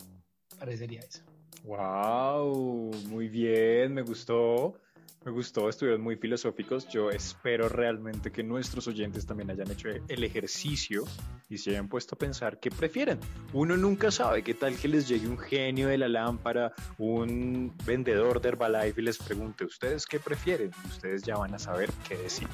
parecería 0.59 1.01
eso. 1.01 1.23
wow, 1.65 2.91
muy 3.09 3.29
bien, 3.29 3.95
me 3.95 4.03
gustó. 4.03 4.81
Me 5.29 5.35
gustó, 5.35 5.69
estuvieron 5.69 6.01
muy 6.01 6.17
filosóficos. 6.17 6.89
Yo 6.89 7.11
espero 7.11 7.69
realmente 7.69 8.33
que 8.33 8.43
nuestros 8.43 8.89
oyentes 8.89 9.27
también 9.27 9.51
hayan 9.51 9.71
hecho 9.71 9.91
el 9.91 10.25
ejercicio 10.25 11.05
y 11.51 11.59
se 11.59 11.73
hayan 11.73 11.87
puesto 11.87 12.15
a 12.15 12.19
pensar 12.19 12.59
qué 12.59 12.71
prefieren. 12.71 13.21
Uno 13.53 13.77
nunca 13.77 14.11
sabe 14.11 14.43
qué 14.43 14.55
tal 14.55 14.75
que 14.77 14.89
les 14.89 15.07
llegue 15.07 15.29
un 15.29 15.37
genio 15.37 15.89
de 15.89 15.99
la 15.99 16.09
lámpara, 16.09 16.73
un 16.97 17.77
vendedor 17.85 18.41
de 18.41 18.49
Herbalife 18.49 19.03
y 19.03 19.05
les 19.05 19.19
pregunte, 19.19 19.67
¿ustedes 19.67 20.07
qué 20.07 20.19
prefieren? 20.19 20.71
Ustedes 20.89 21.25
ya 21.25 21.37
van 21.37 21.55
a 21.55 21.59
saber 21.59 21.91
qué 22.09 22.17
decir. 22.17 22.49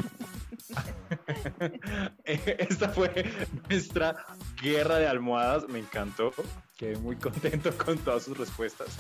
Esta 2.24 2.88
fue 2.88 3.24
nuestra 3.70 4.16
guerra 4.60 4.98
de 4.98 5.06
almohadas. 5.06 5.68
Me 5.68 5.78
encantó. 5.78 6.32
Quedé 6.76 6.96
muy 6.96 7.14
contento 7.14 7.70
con 7.78 7.98
todas 7.98 8.24
sus 8.24 8.36
respuestas. 8.36 8.98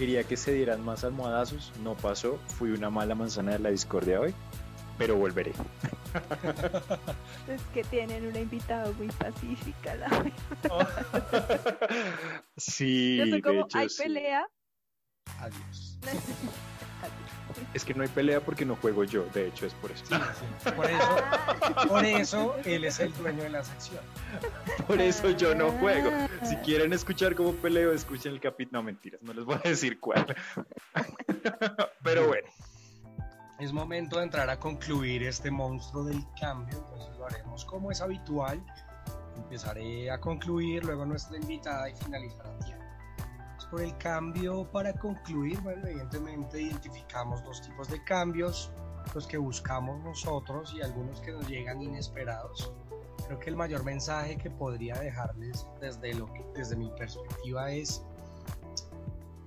Quería 0.00 0.24
que 0.24 0.38
se 0.38 0.54
dieran 0.54 0.82
más 0.82 1.04
almohadazos. 1.04 1.74
No 1.84 1.94
pasó. 1.94 2.38
Fui 2.56 2.70
una 2.70 2.88
mala 2.88 3.14
manzana 3.14 3.52
de 3.52 3.58
la 3.58 3.68
discordia 3.68 4.18
hoy. 4.18 4.34
Pero 4.96 5.16
volveré. 5.16 5.52
Es 7.46 7.60
que 7.74 7.84
tienen 7.84 8.26
una 8.26 8.40
invitada 8.40 8.90
muy 8.92 9.08
pacífica. 9.08 9.94
La 9.96 10.08
verdad. 10.08 10.88
sí, 12.56 13.18
Yo 13.18 13.24
soy 13.24 13.30
de 13.32 13.42
como, 13.42 13.60
hecho, 13.66 13.78
hay 13.78 13.88
sí. 13.90 14.02
pelea. 14.02 14.48
Adiós. 15.38 15.98
Es 17.74 17.84
que 17.84 17.94
no 17.94 18.02
hay 18.02 18.08
pelea 18.08 18.40
porque 18.40 18.64
no 18.64 18.76
juego 18.76 19.04
yo. 19.04 19.24
De 19.26 19.48
hecho, 19.48 19.66
es 19.66 19.74
por 19.74 19.90
eso. 19.90 20.04
Sí, 20.06 20.14
sí. 20.14 20.70
Por 20.72 20.90
eso, 20.90 21.16
por 21.88 22.04
eso 22.04 22.56
él 22.64 22.84
es 22.84 23.00
el 23.00 23.12
dueño 23.14 23.42
de 23.42 23.50
la 23.50 23.64
sección. 23.64 24.00
Por 24.86 25.00
eso 25.00 25.30
yo 25.30 25.54
no 25.54 25.70
juego. 25.72 26.10
Ah. 26.12 26.28
Si 26.44 26.56
quieren 26.56 26.92
escuchar 26.92 27.34
cómo 27.34 27.52
peleo, 27.52 27.92
escuchen 27.92 28.32
el 28.32 28.40
capítulo. 28.40 28.78
No, 28.78 28.84
mentiras, 28.84 29.22
no 29.22 29.32
les 29.32 29.44
voy 29.44 29.56
a 29.64 29.68
decir 29.68 30.00
cuál. 30.00 30.34
Pero 32.02 32.28
bueno, 32.28 32.48
Es 33.58 33.72
momento 33.72 34.18
de 34.18 34.24
entrar 34.24 34.48
a 34.48 34.58
concluir 34.58 35.22
este 35.24 35.50
monstruo 35.50 36.04
del 36.04 36.24
cambio, 36.40 36.78
entonces 36.78 37.16
lo 37.18 37.26
haremos 37.26 37.64
como 37.64 37.90
es 37.90 38.00
habitual. 38.00 38.64
Empezaré 39.36 40.10
a 40.10 40.18
concluir, 40.18 40.84
luego 40.84 41.04
nuestra 41.04 41.36
invitada 41.36 41.88
y 41.88 41.94
finalizará 41.94 42.50
por 43.70 43.80
el 43.82 43.96
cambio, 43.98 44.64
para 44.70 44.92
concluir, 44.92 45.60
bueno, 45.60 45.86
evidentemente 45.86 46.60
identificamos 46.60 47.42
dos 47.44 47.62
tipos 47.62 47.88
de 47.88 48.02
cambios, 48.04 48.72
los 49.14 49.26
que 49.26 49.38
buscamos 49.38 50.02
nosotros 50.02 50.74
y 50.76 50.82
algunos 50.82 51.20
que 51.20 51.32
nos 51.32 51.48
llegan 51.48 51.80
inesperados. 51.80 52.72
Creo 53.26 53.38
que 53.38 53.50
el 53.50 53.56
mayor 53.56 53.84
mensaje 53.84 54.36
que 54.36 54.50
podría 54.50 54.98
dejarles 54.98 55.66
desde, 55.80 56.14
lo 56.14 56.26
que, 56.26 56.44
desde 56.54 56.76
mi 56.76 56.90
perspectiva 56.90 57.70
es 57.70 58.02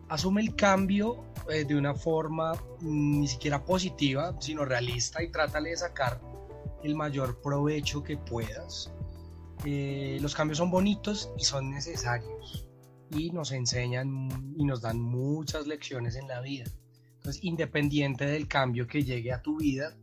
asume 0.10 0.42
el 0.42 0.56
cambio 0.56 1.24
eh, 1.50 1.66
de 1.66 1.76
una 1.76 1.94
forma 1.94 2.54
mm, 2.82 3.20
ni 3.22 3.28
siquiera 3.28 3.64
positiva, 3.64 4.36
sino 4.40 4.64
realista 4.64 5.22
y 5.22 5.32
trátale 5.32 5.72
de 5.72 5.78
sacar 5.78 6.22
el 6.84 6.96
mayor 6.96 7.42
provecho 7.42 8.04
que 8.04 8.18
puedas. 8.18 8.92
Eh, 9.66 10.18
los 10.22 10.36
cambios 10.36 10.58
son 10.58 10.72
bonitos 10.72 11.32
y 11.38 11.44
son 11.44 11.72
necesarios 11.72 12.68
y 13.16 13.32
nos 13.32 13.52
enseñan 13.52 14.30
y 14.58 14.66
nos 14.66 14.82
dan 14.82 15.00
muchas 15.00 15.68
lecciones 15.68 16.16
en 16.16 16.28
la 16.28 16.42
vida. 16.42 16.66
Entonces, 17.16 17.44
independiente 17.44 18.26
del 18.26 18.48
cambio 18.48 18.88
que 18.88 19.04
llegue 19.04 19.32
a 19.32 19.42
tu 19.42 19.58
vida, 19.58 19.96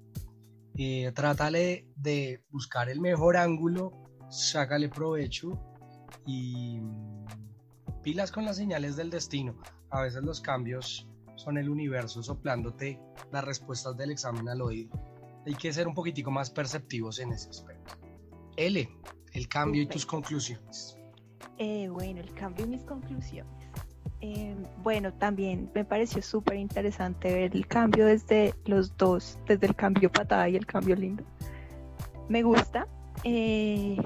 eh, 0.76 1.12
trátale 1.14 1.86
de 1.96 2.42
buscar 2.50 2.88
el 2.88 3.00
mejor 3.00 3.36
ángulo, 3.36 3.92
sácale 4.30 4.88
provecho 4.88 5.61
y 6.24 6.80
mm, 6.80 7.26
pilas 8.02 8.32
con 8.32 8.44
las 8.44 8.56
señales 8.56 8.96
del 8.96 9.11
destino. 9.11 9.61
A 9.90 10.02
veces 10.02 10.22
los 10.22 10.40
cambios 10.40 11.08
son 11.36 11.58
el 11.58 11.68
universo 11.68 12.22
soplándote 12.22 13.00
las 13.32 13.44
respuestas 13.44 13.96
del 13.96 14.12
examen 14.12 14.48
al 14.48 14.62
oído. 14.62 14.90
Hay 15.46 15.54
que 15.54 15.72
ser 15.72 15.88
un 15.88 15.94
poquitico 15.94 16.30
más 16.30 16.50
perceptivos 16.50 17.18
en 17.18 17.32
ese 17.32 17.48
aspecto. 17.50 17.96
L, 18.56 18.88
el 19.32 19.48
cambio 19.48 19.82
y 19.82 19.86
tus 19.86 20.06
conclusiones. 20.06 20.99
Eh, 21.59 21.88
bueno, 21.88 22.20
el 22.20 22.32
cambio 22.34 22.64
y 22.66 22.68
mis 22.68 22.82
conclusiones. 22.82 23.53
Eh, 24.22 24.55
bueno, 24.82 25.12
también 25.14 25.70
me 25.74 25.84
pareció 25.84 26.20
súper 26.22 26.57
interesante 26.57 27.32
ver 27.32 27.57
el 27.57 27.66
cambio 27.66 28.07
desde 28.07 28.55
los 28.66 28.97
dos, 28.97 29.38
desde 29.47 29.66
el 29.66 29.74
cambio 29.74 30.11
patada 30.12 30.49
y 30.49 30.57
el 30.57 30.66
cambio 30.66 30.97
lindo. 30.97 31.24
Me 32.28 32.43
gusta. 32.43 32.86
eh, 33.24 33.97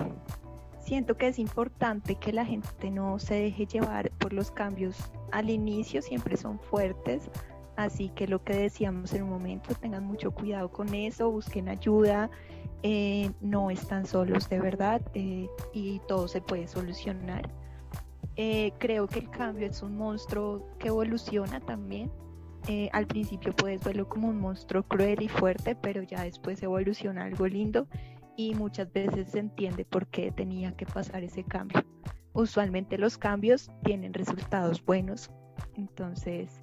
siento 0.84 1.16
que 1.16 1.28
es 1.28 1.38
importante 1.38 2.14
que 2.16 2.32
la 2.32 2.44
gente 2.44 2.90
no 2.90 3.18
se 3.18 3.34
deje 3.34 3.66
llevar 3.66 4.10
por 4.18 4.32
los 4.32 4.50
cambios 4.50 4.96
al 5.32 5.50
inicio, 5.50 6.02
siempre 6.02 6.36
son 6.36 6.58
fuertes. 6.58 7.30
Así 7.76 8.10
que 8.10 8.28
lo 8.28 8.44
que 8.44 8.54
decíamos 8.54 9.12
en 9.14 9.24
un 9.24 9.30
momento, 9.30 9.74
tengan 9.74 10.04
mucho 10.04 10.30
cuidado 10.30 10.70
con 10.70 10.94
eso, 10.94 11.30
busquen 11.30 11.68
ayuda. 11.68 12.30
Eh, 12.86 13.30
no 13.40 13.70
están 13.70 14.04
solos 14.04 14.46
de 14.50 14.60
verdad 14.60 15.00
eh, 15.14 15.48
y 15.72 16.00
todo 16.06 16.28
se 16.28 16.42
puede 16.42 16.68
solucionar. 16.68 17.48
Eh, 18.36 18.72
creo 18.76 19.06
que 19.06 19.20
el 19.20 19.30
cambio 19.30 19.66
es 19.66 19.82
un 19.82 19.96
monstruo 19.96 20.68
que 20.78 20.88
evoluciona 20.88 21.60
también. 21.60 22.12
Al 22.92 23.06
principio 23.06 23.54
puedes 23.54 23.84
verlo 23.84 24.08
como 24.08 24.28
un 24.28 24.38
monstruo 24.38 24.82
cruel 24.82 25.22
y 25.22 25.28
fuerte, 25.28 25.74
pero 25.76 26.02
ya 26.02 26.24
después 26.24 26.62
evoluciona 26.62 27.24
algo 27.24 27.46
lindo 27.46 27.86
y 28.36 28.54
muchas 28.54 28.90
veces 28.92 29.30
se 29.30 29.38
entiende 29.38 29.84
por 29.84 30.06
qué 30.06 30.30
tenía 30.30 30.72
que 30.72 30.86
pasar 30.86 31.24
ese 31.24 31.44
cambio. 31.44 31.84
Usualmente 32.32 32.96
los 32.96 33.18
cambios 33.18 33.70
tienen 33.82 34.14
resultados 34.14 34.82
buenos, 34.84 35.30
entonces 35.74 36.62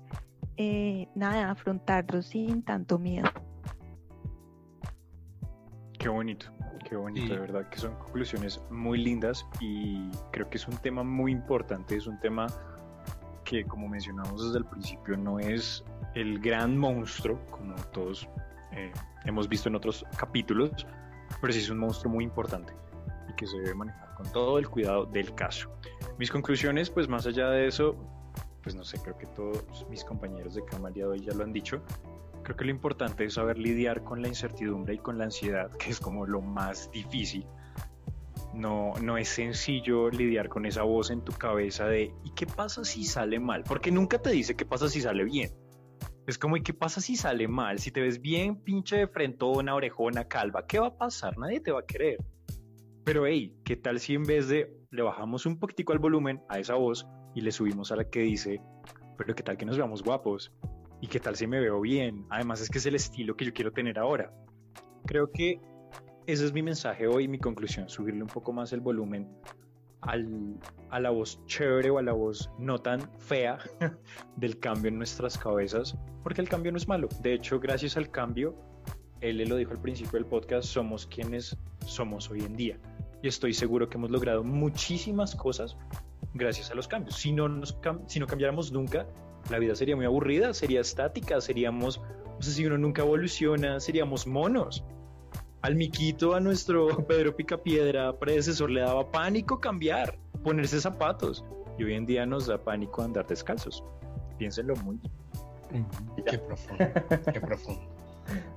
nada, 1.15 1.51
afrontarlos 1.51 2.27
sin 2.27 2.63
tanto 2.63 2.97
miedo. 2.99 3.29
Qué 6.01 6.09
bonito, 6.09 6.47
qué 6.89 6.95
bonito, 6.95 7.27
Sí. 7.27 7.33
de 7.33 7.39
verdad 7.39 7.69
que 7.69 7.77
son 7.77 7.93
conclusiones 7.93 8.59
muy 8.71 8.97
lindas 8.97 9.45
y 9.59 10.09
creo 10.31 10.49
que 10.49 10.57
es 10.57 10.67
un 10.67 10.75
tema 10.77 11.03
muy 11.03 11.31
importante, 11.31 11.95
es 11.95 12.07
un 12.07 12.19
tema 12.19 12.47
que 13.43 13.63
como 13.65 13.87
mencionamos 13.87 14.43
desde 14.45 14.57
el 14.57 14.65
principio 14.65 15.15
no 15.15 15.37
es 15.37 15.83
el 16.15 16.39
gran 16.39 16.75
monstruo 16.75 17.39
como 17.51 17.75
todos 17.93 18.27
eh, 18.71 18.91
hemos 19.25 19.47
visto 19.47 19.69
en 19.69 19.75
otros 19.75 20.03
capítulos, 20.17 20.87
pero 21.39 21.53
sí 21.53 21.59
es 21.59 21.69
un 21.69 21.77
monstruo 21.77 22.11
muy 22.11 22.23
importante 22.23 22.73
y 23.29 23.33
que 23.33 23.45
se 23.45 23.59
debe 23.59 23.75
manejar 23.75 24.15
con 24.15 24.31
todo 24.31 24.57
el 24.57 24.67
cuidado 24.67 25.05
del 25.05 25.35
caso. 25.35 25.69
Mis 26.17 26.31
conclusiones, 26.31 26.89
pues 26.89 27.07
más 27.07 27.27
allá 27.27 27.47
de 27.51 27.67
eso, 27.67 27.95
pues 28.63 28.73
no 28.73 28.83
sé, 28.83 28.97
creo 29.03 29.19
que 29.19 29.27
todos 29.27 29.85
mis 29.87 30.03
compañeros 30.03 30.55
de 30.55 30.63
día 30.93 31.05
de 31.05 31.11
hoy 31.11 31.19
ya 31.19 31.33
lo 31.35 31.43
han 31.43 31.53
dicho, 31.53 31.79
Creo 32.43 32.57
que 32.57 32.65
lo 32.65 32.71
importante 32.71 33.25
es 33.25 33.35
saber 33.35 33.57
lidiar 33.57 34.03
con 34.03 34.21
la 34.21 34.27
incertidumbre 34.27 34.95
y 34.95 34.97
con 34.97 35.17
la 35.17 35.25
ansiedad, 35.25 35.71
que 35.77 35.91
es 35.91 35.99
como 35.99 36.25
lo 36.25 36.41
más 36.41 36.89
difícil. 36.91 37.45
No, 38.53 38.93
no 39.01 39.17
es 39.17 39.29
sencillo 39.29 40.09
lidiar 40.09 40.49
con 40.49 40.65
esa 40.65 40.83
voz 40.83 41.11
en 41.11 41.23
tu 41.23 41.31
cabeza 41.31 41.87
de 41.87 42.13
¿y 42.23 42.31
qué 42.31 42.45
pasa 42.45 42.83
si 42.83 43.03
sale 43.03 43.39
mal? 43.39 43.63
Porque 43.63 43.91
nunca 43.91 44.21
te 44.21 44.31
dice 44.31 44.55
qué 44.55 44.65
pasa 44.65 44.89
si 44.89 45.01
sale 45.01 45.23
bien. 45.23 45.51
Es 46.27 46.37
como 46.37 46.57
¿y 46.57 46.61
qué 46.61 46.73
pasa 46.73 46.99
si 46.99 47.15
sale 47.15 47.47
mal? 47.47 47.79
Si 47.79 47.91
te 47.91 48.01
ves 48.01 48.21
bien 48.21 48.57
pinche 48.61 48.97
de 48.97 49.07
frentona, 49.07 49.75
orejona, 49.75 50.27
calva, 50.27 50.65
¿qué 50.67 50.79
va 50.79 50.87
a 50.87 50.97
pasar? 50.97 51.37
Nadie 51.37 51.61
te 51.61 51.71
va 51.71 51.81
a 51.81 51.85
querer. 51.85 52.17
Pero 53.03 53.25
hey, 53.25 53.55
¿qué 53.63 53.75
tal 53.77 53.99
si 53.99 54.15
en 54.15 54.23
vez 54.23 54.47
de 54.47 54.75
le 54.91 55.01
bajamos 55.01 55.45
un 55.45 55.57
poquitico 55.57 55.93
al 55.93 55.99
volumen 55.99 56.41
a 56.49 56.59
esa 56.59 56.75
voz 56.75 57.07
y 57.33 57.41
le 57.41 57.51
subimos 57.51 57.91
a 57.91 57.95
la 57.95 58.09
que 58.09 58.19
dice, 58.19 58.61
pero 59.17 59.33
qué 59.33 59.43
tal 59.43 59.57
que 59.57 59.65
nos 59.65 59.77
veamos 59.77 60.03
guapos? 60.03 60.51
¿Y 61.01 61.07
qué 61.07 61.19
tal 61.19 61.35
si 61.35 61.47
me 61.47 61.59
veo 61.59 61.81
bien? 61.81 62.25
Además 62.29 62.61
es 62.61 62.69
que 62.69 62.77
es 62.77 62.85
el 62.85 62.95
estilo 62.95 63.35
que 63.35 63.45
yo 63.45 63.53
quiero 63.53 63.71
tener 63.71 63.97
ahora. 63.99 64.31
Creo 65.05 65.31
que 65.31 65.59
ese 66.27 66.45
es 66.45 66.53
mi 66.53 66.61
mensaje 66.61 67.07
hoy, 67.07 67.27
mi 67.27 67.39
conclusión, 67.39 67.89
subirle 67.89 68.21
un 68.21 68.29
poco 68.29 68.53
más 68.53 68.71
el 68.71 68.81
volumen 68.81 69.27
al, 70.01 70.55
a 70.89 70.99
la 70.99 71.09
voz 71.09 71.43
chévere 71.47 71.89
o 71.89 71.97
a 71.97 72.03
la 72.03 72.13
voz 72.13 72.49
no 72.59 72.77
tan 72.79 73.01
fea 73.19 73.57
del 74.37 74.59
cambio 74.59 74.89
en 74.89 74.97
nuestras 74.97 75.37
cabezas, 75.37 75.97
porque 76.23 76.41
el 76.41 76.49
cambio 76.49 76.71
no 76.71 76.77
es 76.77 76.87
malo. 76.87 77.09
De 77.21 77.33
hecho, 77.33 77.59
gracias 77.59 77.97
al 77.97 78.11
cambio, 78.11 78.55
él 79.21 79.37
le 79.37 79.45
lo 79.47 79.55
dijo 79.55 79.71
al 79.71 79.81
principio 79.81 80.13
del 80.13 80.25
podcast, 80.25 80.67
somos 80.67 81.07
quienes 81.07 81.57
somos 81.85 82.29
hoy 82.29 82.41
en 82.41 82.55
día. 82.55 82.79
Y 83.23 83.27
estoy 83.27 83.53
seguro 83.53 83.89
que 83.89 83.97
hemos 83.97 84.09
logrado 84.11 84.43
muchísimas 84.43 85.35
cosas 85.35 85.77
gracias 86.33 86.71
a 86.71 86.75
los 86.75 86.87
cambios. 86.87 87.15
Si 87.15 87.31
no, 87.31 87.47
nos 87.49 87.79
cam- 87.81 88.03
si 88.07 88.19
no 88.19 88.25
cambiáramos 88.27 88.71
nunca, 88.71 89.07
la 89.49 89.59
vida 89.59 89.75
sería 89.75 89.95
muy 89.95 90.05
aburrida, 90.05 90.53
sería 90.53 90.81
estática, 90.81 91.41
seríamos, 91.41 91.97
o 92.37 92.41
sea, 92.41 92.53
si 92.53 92.65
uno 92.65 92.77
nunca 92.77 93.01
evoluciona, 93.01 93.79
seríamos 93.79 94.27
monos. 94.27 94.83
Al 95.61 95.75
miquito, 95.75 96.33
a 96.33 96.39
nuestro 96.39 96.87
Pedro 97.07 97.35
Picapiedra 97.35 98.17
predecesor, 98.17 98.69
le 98.69 98.81
daba 98.81 99.11
pánico 99.11 99.59
cambiar, 99.59 100.17
ponerse 100.43 100.79
zapatos. 100.81 101.43
Y 101.77 101.83
hoy 101.83 101.93
en 101.93 102.05
día 102.05 102.25
nos 102.25 102.47
da 102.47 102.57
pánico 102.57 103.01
andar 103.01 103.27
descalzos. 103.27 103.83
Piénsenlo 104.37 104.75
muy 104.77 104.97
bien. 104.97 105.85
Qué 106.29 106.37
profundo, 106.37 106.85
qué 107.31 107.41
profundo. 107.41 107.81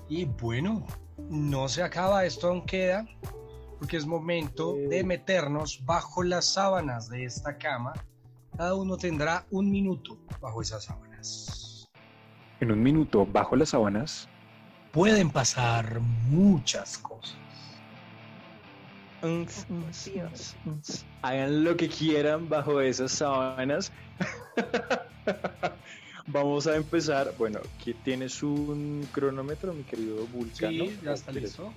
Y 0.08 0.24
bueno, 0.24 0.84
no 1.30 1.68
se 1.68 1.82
acaba, 1.82 2.24
esto 2.24 2.48
aún 2.48 2.66
queda, 2.66 3.06
porque 3.78 3.96
es 3.96 4.06
momento 4.06 4.74
de 4.74 5.04
meternos 5.04 5.82
bajo 5.84 6.22
las 6.22 6.46
sábanas 6.46 7.08
de 7.08 7.24
esta 7.24 7.56
cama. 7.56 7.92
Cada 8.56 8.74
uno 8.74 8.96
tendrá 8.96 9.44
un 9.50 9.70
minuto 9.70 10.16
bajo 10.40 10.62
esas 10.62 10.84
sábanas. 10.84 11.88
En 12.60 12.70
un 12.70 12.82
minuto, 12.82 13.26
bajo 13.26 13.56
las 13.56 13.70
sábanas, 13.70 14.28
Pueden 14.94 15.28
pasar 15.28 15.98
muchas 16.30 16.98
cosas. 16.98 17.34
Dios. 20.04 20.54
hagan 21.22 21.64
lo 21.64 21.76
que 21.76 21.88
quieran 21.88 22.48
bajo 22.48 22.80
esas 22.80 23.10
sábanas. 23.10 23.90
Vamos 26.28 26.68
a 26.68 26.76
empezar. 26.76 27.34
Bueno, 27.36 27.58
aquí 27.80 27.92
tienes 28.04 28.40
un 28.44 29.04
cronómetro, 29.10 29.72
mi 29.72 29.82
querido 29.82 30.28
Vulcano. 30.28 30.84
Sí, 30.84 30.96
ya 31.02 31.14
está 31.14 31.30
¿O 31.30 31.32
quieres 31.32 31.58
listo. 31.58 31.72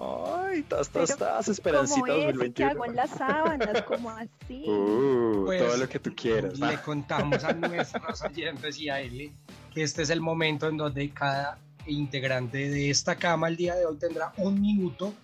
Ay, 0.00 0.62
tas, 0.62 0.88
tas, 0.88 1.16
tas, 1.16 1.48
Esperancita 1.48 2.00
¿Cómo 2.00 2.12
es? 2.12 2.26
¿Qué 2.54 2.64
2021. 2.64 2.70
hago 2.70 2.84
en 2.84 2.96
las 2.96 3.10
sábanas? 3.10 3.82
¿Cómo 3.82 4.10
así? 4.10 4.64
Uh, 4.68 5.44
Pues, 5.46 5.60
todo 5.60 5.76
lo 5.76 5.88
que 5.88 5.98
tú 5.98 6.14
quieras. 6.14 6.58
Le 6.58 6.80
contamos 6.82 7.42
a 7.44 7.52
nuestros 7.54 8.22
oyentes 8.22 8.78
y 8.78 8.88
a 8.88 9.00
él 9.00 9.32
que 9.74 9.82
este 9.82 10.02
es 10.02 10.10
el 10.10 10.20
momento 10.20 10.68
en 10.68 10.76
donde 10.76 11.10
cada 11.10 11.58
integrante 11.86 12.70
de 12.70 12.90
esta 12.90 13.16
cama 13.16 13.48
el 13.48 13.56
día 13.56 13.74
de 13.74 13.86
hoy 13.86 13.96
tendrá 13.96 14.32
un 14.36 14.60
minuto 14.60 15.14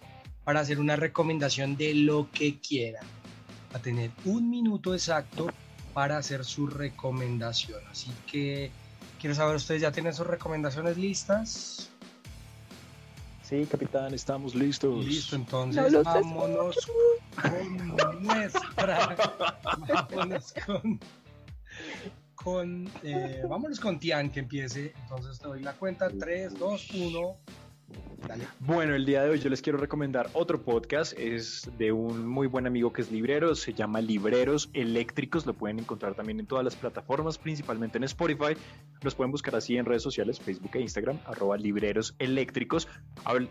para 0.45 0.61
hacer 0.61 0.79
una 0.79 0.97
recomendación 0.97 1.77
de 1.77 1.95
lo 1.95 2.29
que 2.33 2.59
quiera. 2.61 3.01
Va 3.73 3.79
a 3.79 3.83
tener 3.83 4.11
un 4.25 4.51
minuto 4.51 4.93
exacto 4.93 5.47
para 5.93 6.19
hacer 6.19 6.45
su 6.45 6.67
recomendación. 6.67 7.81
Así 7.91 8.11
que 8.31 8.71
quiero 9.21 9.35
saber, 9.35 9.57
¿ustedes 9.57 9.83
ya 9.83 9.93
tienen 9.93 10.13
sus 10.15 10.27
recomendaciones 10.27 10.97
listas? 10.99 11.91
Sí, 13.45 13.67
capitán, 13.67 14.15
estamos 14.15 14.55
listos. 14.55 15.05
Listo, 15.05 15.37
entonces 15.37 15.93
No 15.93 16.03
vámonos 16.03 16.77
con 17.43 18.23
nuestra. 18.23 19.17
vámonos 19.87 20.55
con. 20.65 21.01
con 22.35 22.91
eh, 23.03 23.43
vámonos 23.47 23.79
con 23.79 23.99
Tian 23.99 24.31
que 24.31 24.41
empiece. 24.41 24.95
Entonces 25.03 25.39
te 25.39 25.47
doy 25.47 25.61
la 25.61 25.75
cuenta: 25.75 26.09
3, 26.09 26.59
2, 26.59 26.91
1. 26.95 27.37
Bueno, 28.61 28.95
el 28.95 29.05
día 29.05 29.23
de 29.23 29.31
hoy 29.31 29.39
yo 29.39 29.51
les 29.51 29.61
quiero 29.61 29.79
recomendar 29.79 30.31
otro 30.33 30.63
podcast. 30.63 31.13
Es 31.19 31.71
de 31.79 31.93
un 31.93 32.27
muy 32.27 32.47
buen 32.47 32.67
amigo 32.67 32.93
que 32.93 33.03
es 33.03 33.13
librero. 33.13 33.55
Se 33.55 33.75
llama 33.75 34.01
Libreros 34.01 34.71
Eléctricos. 34.73 35.45
Lo 35.45 35.53
pueden 35.53 35.79
encontrar 35.79 36.15
también 36.15 36.41
en 36.41 36.47
todas 36.47 36.65
las 36.65 36.75
plataformas, 36.75 37.37
principalmente 37.37 37.99
en 37.99 38.05
Spotify. 38.05 38.57
Los 39.03 39.15
pueden 39.15 39.31
buscar 39.31 39.55
así 39.57 39.77
en 39.77 39.85
redes 39.85 40.03
sociales, 40.03 40.41
Facebook 40.41 40.71
e 40.75 40.81
Instagram, 40.81 41.19
arroba 41.27 41.59
libreros 41.59 42.15
eléctricos. 42.19 42.89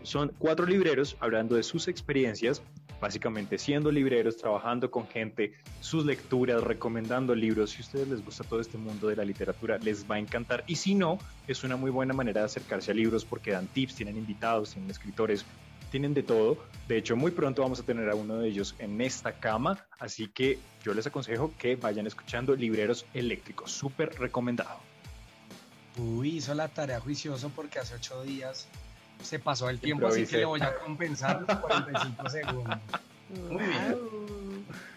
Son 0.01 0.33
cuatro 0.39 0.65
libreros 0.65 1.15
hablando 1.19 1.55
de 1.55 1.61
sus 1.61 1.87
experiencias, 1.87 2.63
básicamente 2.99 3.59
siendo 3.59 3.91
libreros, 3.91 4.37
trabajando 4.37 4.89
con 4.89 5.07
gente, 5.07 5.53
sus 5.81 6.05
lecturas, 6.05 6.63
recomendando 6.63 7.35
libros. 7.35 7.71
Si 7.71 7.77
a 7.77 7.81
ustedes 7.81 8.07
les 8.07 8.25
gusta 8.25 8.43
todo 8.43 8.59
este 8.59 8.79
mundo 8.79 9.07
de 9.07 9.15
la 9.15 9.25
literatura, 9.25 9.77
les 9.77 10.09
va 10.09 10.15
a 10.15 10.19
encantar. 10.19 10.63
Y 10.65 10.77
si 10.77 10.95
no, 10.95 11.19
es 11.47 11.63
una 11.63 11.75
muy 11.75 11.91
buena 11.91 12.13
manera 12.13 12.41
de 12.41 12.45
acercarse 12.45 12.91
a 12.91 12.95
libros 12.95 13.23
porque 13.23 13.51
dan 13.51 13.67
tips, 13.67 13.95
tienen 13.95 14.17
invitados, 14.23 14.71
tienen 14.71 14.89
escritores, 14.89 15.45
tienen 15.91 16.13
de 16.13 16.23
todo. 16.23 16.57
De 16.87 16.97
hecho, 16.97 17.15
muy 17.15 17.31
pronto 17.31 17.61
vamos 17.61 17.79
a 17.79 17.83
tener 17.83 18.09
a 18.09 18.15
uno 18.15 18.39
de 18.39 18.47
ellos 18.47 18.75
en 18.79 18.99
esta 19.01 19.33
cama, 19.33 19.85
así 19.99 20.27
que 20.27 20.57
yo 20.83 20.93
les 20.93 21.05
aconsejo 21.05 21.53
que 21.57 21.75
vayan 21.75 22.07
escuchando 22.07 22.55
Libreros 22.55 23.05
Eléctricos, 23.13 23.71
súper 23.71 24.17
recomendado. 24.19 24.79
Uy, 25.97 26.37
hizo 26.37 26.53
la 26.55 26.67
tarea 26.67 26.99
juicioso 26.99 27.51
porque 27.55 27.79
hace 27.79 27.93
8 27.95 28.23
días 28.23 28.67
se 29.21 29.37
pasó 29.39 29.69
el 29.69 29.79
tiempo, 29.79 30.07
así 30.07 30.25
que 30.25 30.37
le 30.37 30.45
voy 30.45 30.61
a 30.61 30.75
compensar 30.79 31.45
los 31.47 31.59
45 31.59 32.29
segundos. 32.29 32.79
Muy 33.49 33.63
bien. 33.63 33.95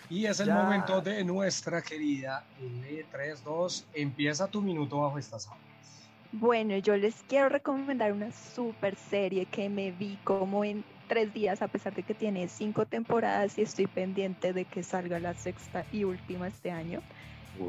Y 0.09 0.27
es 0.27 0.40
el 0.40 0.48
Ya. 0.48 0.55
momento 0.55 1.01
de 1.01 1.24
nuestra 1.24 1.82
querida 1.82 2.44
L32. 2.61 3.85
Empieza 3.93 4.47
tu 4.47 4.62
minuto 4.62 5.01
bajo 5.01 5.19
estas 5.19 5.44
sábanas. 5.44 5.66
Bueno, 6.32 6.77
yo 6.78 6.97
les 6.97 7.15
quiero 7.28 7.48
recomendar 7.48 8.12
una 8.12 8.31
super 8.32 8.97
serie 8.97 9.47
que 9.47 9.69
me 9.69 9.90
vi 9.93 10.19
como 10.24 10.65
en 10.65 10.85
tres 11.09 11.32
días, 11.32 11.62
a 11.62 11.69
pesar 11.69 11.94
de 11.94 12.03
que 12.03 12.15
tiene 12.15 12.48
cinco 12.48 12.86
temporadas 12.86 13.59
y 13.59 13.62
estoy 13.62 13.86
pendiente 13.86 14.53
de 14.53 14.65
que 14.65 14.82
salga 14.82 15.19
la 15.19 15.35
sexta 15.35 15.85
y 15.93 16.05
última 16.05 16.48
este 16.48 16.70
año. 16.70 17.01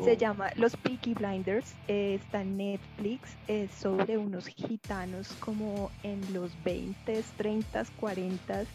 Se 0.04 0.18
llama 0.18 0.50
Los 0.58 0.76
Peaky 0.76 1.14
Blinders, 1.14 1.74
eh, 1.88 2.16
está 2.22 2.42
en 2.42 2.58
Netflix, 2.58 3.38
es 3.48 3.72
sobre 3.72 4.18
unos 4.18 4.48
gitanos 4.48 5.34
como 5.40 5.92
en 6.04 6.34
los 6.34 6.52
20, 6.66 7.24
30, 7.38 7.86
40, 7.96 8.66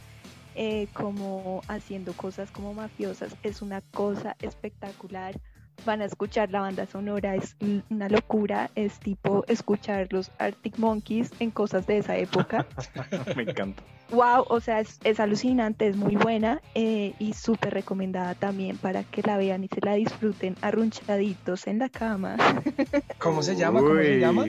eh, 0.55 0.89
como 0.95 1.63
haciendo 1.69 2.15
cosas 2.15 2.51
como 2.51 2.73
mafiosas. 2.73 3.37
Es 3.43 3.61
una 3.61 3.83
cosa 3.83 4.37
espectacular, 4.41 5.35
van 5.85 6.03
a 6.03 6.05
escuchar 6.05 6.51
la 6.51 6.61
banda 6.61 6.87
sonora, 6.87 7.35
es 7.35 7.57
una 7.91 8.09
locura, 8.09 8.71
es 8.75 8.99
tipo 8.99 9.45
escuchar 9.49 10.09
los 10.11 10.31
Arctic 10.39 10.79
Monkeys 10.79 11.31
en 11.41 11.51
cosas 11.51 11.87
de 11.87 11.99
esa 11.99 12.17
época. 12.17 12.67
Me 13.37 13.43
encanta. 13.43 13.83
Wow, 14.11 14.45
o 14.49 14.61
sea, 14.61 14.81
es, 14.81 15.01
es 15.05 15.21
alucinante, 15.21 15.89
es 15.89 15.97
muy 15.97 16.17
buena 16.17 16.61
eh, 16.75 17.15
y 17.19 17.33
súper 17.33 17.73
recomendada 17.73 18.35
también 18.35 18.77
para 18.77 19.05
que 19.05 19.23
la 19.23 19.39
vean 19.39 19.65
y 19.65 19.69
se 19.69 19.81
la 19.81 19.95
disfruten 19.95 20.55
arrunchaditos 20.61 21.67
en 21.67 21.79
la 21.79 21.89
cama. 21.89 22.37
¿Cómo 23.19 23.43
se 23.43 23.57
llama? 23.57 23.81
¿Cómo 23.81 23.97
se 23.97 24.19
llama? 24.19 24.45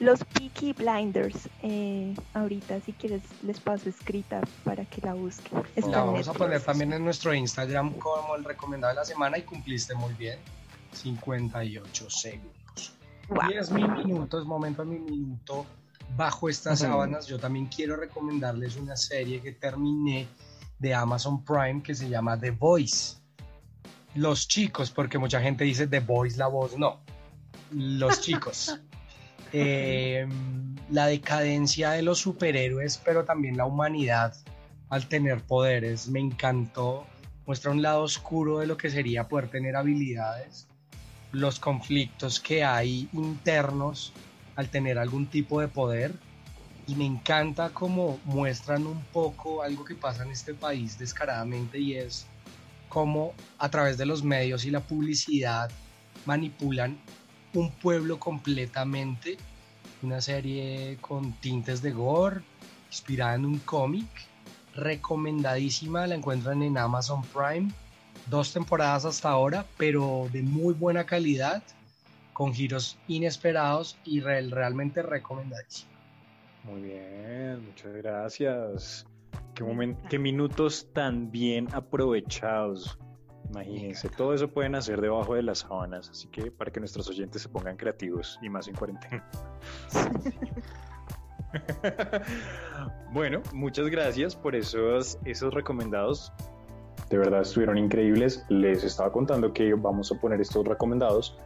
Los 0.00 0.24
Peaky 0.24 0.72
Blinders, 0.72 1.50
eh, 1.62 2.14
ahorita 2.32 2.80
si 2.80 2.94
quieres 2.94 3.20
les 3.42 3.60
paso 3.60 3.90
escrita 3.90 4.40
para 4.64 4.86
que 4.86 5.02
la 5.02 5.12
busquen. 5.12 5.62
Está 5.76 5.90
La 5.90 6.04
vamos 6.04 6.26
a 6.26 6.32
poner 6.32 6.62
también 6.62 6.94
en 6.94 7.04
nuestro 7.04 7.34
Instagram 7.34 7.92
como 7.98 8.34
el 8.34 8.44
recomendado 8.44 8.94
de 8.94 9.00
la 9.00 9.04
semana 9.04 9.36
y 9.36 9.42
cumpliste 9.42 9.94
muy 9.94 10.14
bien. 10.14 10.38
58 10.92 12.10
segundos. 12.10 12.94
Guau. 13.28 13.50
Y 13.50 13.58
es 13.58 13.70
mi 13.70 13.86
minuto, 13.86 14.40
es 14.40 14.46
momento 14.46 14.82
a 14.82 14.84
mi 14.86 14.98
minuto. 14.98 15.66
Bajo 16.16 16.48
estas 16.48 16.78
sábanas, 16.78 17.26
yo 17.26 17.38
también 17.38 17.66
quiero 17.66 17.94
recomendarles 17.94 18.76
una 18.76 18.96
serie 18.96 19.42
que 19.42 19.52
terminé 19.52 20.26
de 20.78 20.94
Amazon 20.94 21.44
Prime 21.44 21.82
que 21.82 21.94
se 21.94 22.08
llama 22.08 22.40
The 22.40 22.52
Voice. 22.52 23.18
Los 24.14 24.48
chicos, 24.48 24.90
porque 24.90 25.18
mucha 25.18 25.42
gente 25.42 25.64
dice 25.64 25.86
The 25.86 26.00
Voice, 26.00 26.38
la 26.38 26.46
voz, 26.46 26.76
no. 26.78 27.00
Los 27.70 28.22
chicos. 28.22 28.80
Eh, 29.52 30.26
la 30.90 31.06
decadencia 31.06 31.90
de 31.92 32.02
los 32.02 32.18
superhéroes, 32.18 33.00
pero 33.04 33.24
también 33.24 33.56
la 33.56 33.64
humanidad 33.64 34.34
al 34.88 35.06
tener 35.06 35.42
poderes. 35.42 36.08
Me 36.08 36.20
encantó. 36.20 37.06
Muestra 37.46 37.70
un 37.70 37.82
lado 37.82 38.02
oscuro 38.02 38.58
de 38.58 38.66
lo 38.66 38.76
que 38.76 38.90
sería 38.90 39.26
poder 39.26 39.48
tener 39.48 39.74
habilidades, 39.74 40.68
los 41.32 41.58
conflictos 41.58 42.38
que 42.38 42.62
hay 42.62 43.08
internos 43.12 44.12
al 44.54 44.68
tener 44.68 44.98
algún 44.98 45.26
tipo 45.26 45.60
de 45.60 45.68
poder. 45.68 46.12
Y 46.86 46.94
me 46.94 47.06
encanta 47.06 47.70
cómo 47.70 48.20
muestran 48.24 48.86
un 48.86 49.02
poco 49.12 49.62
algo 49.62 49.84
que 49.84 49.94
pasa 49.94 50.24
en 50.24 50.30
este 50.30 50.54
país 50.54 50.98
descaradamente 50.98 51.78
y 51.78 51.94
es 51.94 52.26
cómo 52.88 53.32
a 53.58 53.68
través 53.68 53.96
de 53.96 54.06
los 54.06 54.22
medios 54.22 54.64
y 54.64 54.70
la 54.70 54.80
publicidad 54.80 55.70
manipulan 56.26 56.98
un 57.54 57.70
pueblo 57.72 58.18
completamente. 58.18 59.36
Una 60.02 60.20
serie 60.20 60.96
con 61.00 61.32
tintes 61.40 61.82
de 61.82 61.90
gore, 61.90 62.40
inspirada 62.88 63.34
en 63.34 63.44
un 63.44 63.58
cómic, 63.58 64.06
recomendadísima, 64.74 66.06
la 66.06 66.14
encuentran 66.14 66.62
en 66.62 66.78
Amazon 66.78 67.22
Prime. 67.22 67.70
Dos 68.26 68.52
temporadas 68.52 69.04
hasta 69.04 69.30
ahora, 69.30 69.66
pero 69.76 70.28
de 70.32 70.42
muy 70.42 70.74
buena 70.74 71.04
calidad, 71.04 71.62
con 72.32 72.54
giros 72.54 72.98
inesperados 73.08 73.98
y 74.04 74.20
real- 74.20 74.50
realmente 74.50 75.02
recomendadísima. 75.02 75.90
Muy 76.62 76.80
bien, 76.82 77.64
muchas 77.64 77.92
gracias. 77.94 79.06
Qué, 79.54 79.96
qué 80.08 80.18
minutos 80.18 80.86
tan 80.94 81.30
bien 81.30 81.68
aprovechados. 81.72 82.98
Imagínense, 83.50 84.08
todo 84.08 84.32
eso 84.32 84.48
pueden 84.48 84.76
hacer 84.76 85.00
debajo 85.00 85.34
de 85.34 85.42
las 85.42 85.60
sábanas, 85.60 86.08
así 86.08 86.28
que 86.28 86.52
para 86.52 86.70
que 86.70 86.78
nuestros 86.78 87.08
oyentes 87.08 87.42
se 87.42 87.48
pongan 87.48 87.76
creativos 87.76 88.38
y 88.42 88.48
más 88.48 88.68
en 88.68 88.74
cuarentena. 88.74 89.28
bueno, 93.12 93.42
muchas 93.52 93.88
gracias 93.88 94.36
por 94.36 94.54
esos, 94.54 95.18
esos 95.24 95.52
recomendados. 95.52 96.32
De 97.08 97.18
verdad 97.18 97.42
estuvieron 97.42 97.76
increíbles. 97.76 98.44
Les 98.48 98.84
estaba 98.84 99.10
contando 99.10 99.52
que 99.52 99.74
vamos 99.74 100.12
a 100.12 100.20
poner 100.20 100.40
estos 100.40 100.64
recomendados. 100.64 101.36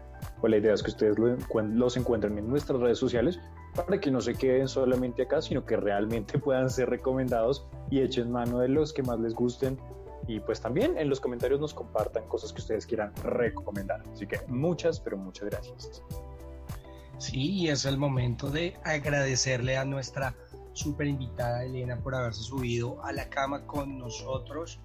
Pues 0.40 0.50
la 0.50 0.58
idea 0.58 0.74
es 0.74 0.82
que 0.82 0.90
ustedes 0.90 1.16
los 1.18 1.96
encuentren 1.96 2.36
en 2.36 2.48
nuestras 2.48 2.80
redes 2.80 2.98
sociales 2.98 3.40
para 3.74 3.98
que 3.98 4.10
no 4.10 4.20
se 4.20 4.34
queden 4.34 4.68
solamente 4.68 5.22
acá, 5.22 5.40
sino 5.40 5.64
que 5.64 5.76
realmente 5.76 6.38
puedan 6.38 6.68
ser 6.68 6.90
recomendados 6.90 7.66
y 7.90 8.00
echen 8.00 8.30
mano 8.30 8.58
de 8.58 8.68
los 8.68 8.92
que 8.92 9.02
más 9.02 9.18
les 9.20 9.34
gusten. 9.34 9.78
Y 10.26 10.40
pues 10.40 10.60
también 10.60 10.96
en 10.98 11.08
los 11.08 11.20
comentarios 11.20 11.60
nos 11.60 11.74
compartan 11.74 12.26
cosas 12.28 12.52
que 12.52 12.60
ustedes 12.60 12.86
quieran 12.86 13.12
recomendar. 13.22 14.02
Así 14.12 14.26
que 14.26 14.40
muchas, 14.48 15.00
pero 15.00 15.16
muchas 15.16 15.50
gracias. 15.50 16.02
Sí, 17.18 17.52
y 17.52 17.68
es 17.68 17.84
el 17.84 17.98
momento 17.98 18.50
de 18.50 18.76
agradecerle 18.84 19.76
a 19.76 19.84
nuestra 19.84 20.34
super 20.72 21.06
invitada 21.06 21.64
Elena 21.64 21.96
por 21.96 22.14
haberse 22.14 22.42
subido 22.42 23.02
a 23.04 23.12
la 23.12 23.28
cama 23.28 23.66
con 23.66 23.98
nosotros. 23.98 24.80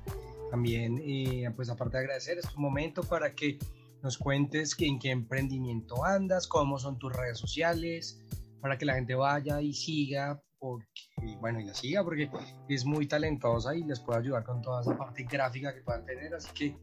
También, 0.52 1.02
eh, 1.04 1.50
pues 1.56 1.70
aparte 1.70 1.98
de 1.98 2.04
agradecer, 2.04 2.38
es 2.38 2.48
tu 2.48 2.60
momento 2.60 3.04
para 3.04 3.34
que 3.34 3.58
nos 4.02 4.18
cuentes 4.18 4.76
en 4.80 5.00
qué 5.00 5.12
emprendimiento 5.12 6.06
andas, 6.06 6.48
cómo 6.48 6.80
son 6.80 6.98
tus 6.98 7.14
redes 7.14 7.38
sociales, 7.38 8.22
para 8.62 8.78
que 8.78 8.86
la 8.86 8.96
gente 8.96 9.16
vaya 9.16 9.62
y 9.62 9.74
siga, 9.74 10.42
porque, 10.58 11.38
bueno, 11.40 11.60
y 11.60 11.66
la 11.66 11.74
siga, 11.74 12.04
porque 12.04 12.30
es 12.68 12.86
muy 12.86 13.08
talentosa 13.08 13.76
y 13.76 13.84
les 13.84 14.00
puede 14.00 14.20
ayudar 14.20 14.44
con 14.44 14.62
toda 14.62 14.82
esa 14.82 14.98
parte 14.98 15.24
gráfica 15.24 15.74
que 15.74 15.82
puedan 15.82 16.06
tener. 16.06 16.34
Así 16.34 16.50
que, 16.54 16.78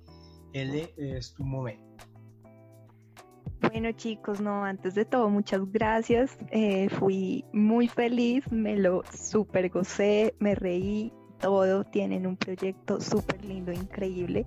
Ele, 0.53 0.95
es 0.97 1.35
tu 1.35 1.45
momento. 1.45 1.85
Bueno 3.61 3.91
chicos, 3.93 4.41
no, 4.41 4.65
antes 4.65 4.95
de 4.95 5.05
todo, 5.05 5.29
muchas 5.29 5.61
gracias. 5.73 6.39
Eh, 6.51 6.89
fui 6.89 7.45
muy 7.53 7.89
feliz, 7.89 8.51
me 8.53 8.77
lo 8.77 9.03
super 9.13 9.69
gocé, 9.71 10.35
me 10.39 10.55
reí, 10.55 11.13
todo. 11.41 11.85
Tienen 11.85 12.27
un 12.27 12.37
proyecto 12.37 13.01
súper 13.01 13.45
lindo, 13.45 13.73
increíble. 13.73 14.47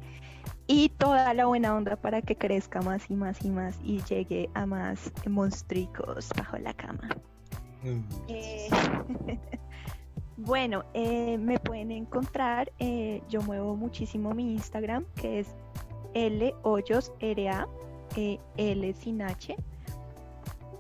Y 0.71 0.89
toda 0.89 1.33
la 1.33 1.47
buena 1.47 1.75
onda 1.75 1.95
para 1.95 2.21
que 2.21 2.35
crezca 2.35 2.79
más 2.83 3.09
y 3.09 3.15
más 3.15 3.43
y 3.43 3.49
más 3.49 3.79
y 3.83 4.03
llegue 4.03 4.51
a 4.53 4.67
más 4.67 5.11
monstruos 5.27 6.29
bajo 6.37 6.59
la 6.59 6.75
cama. 6.75 7.09
Eh, 8.27 8.69
bueno, 10.37 10.85
eh, 10.93 11.39
me 11.39 11.57
pueden 11.57 11.89
encontrar, 11.89 12.71
eh, 12.77 13.23
yo 13.29 13.41
muevo 13.41 13.75
muchísimo 13.75 14.35
mi 14.35 14.53
Instagram, 14.53 15.05
que 15.19 15.39
es 15.39 15.47
L 16.13 16.53
Hoyos 16.61 17.13
RA, 17.19 17.67
eh, 18.15 18.37
L 18.57 18.93
sin 18.93 19.23
H. 19.23 19.57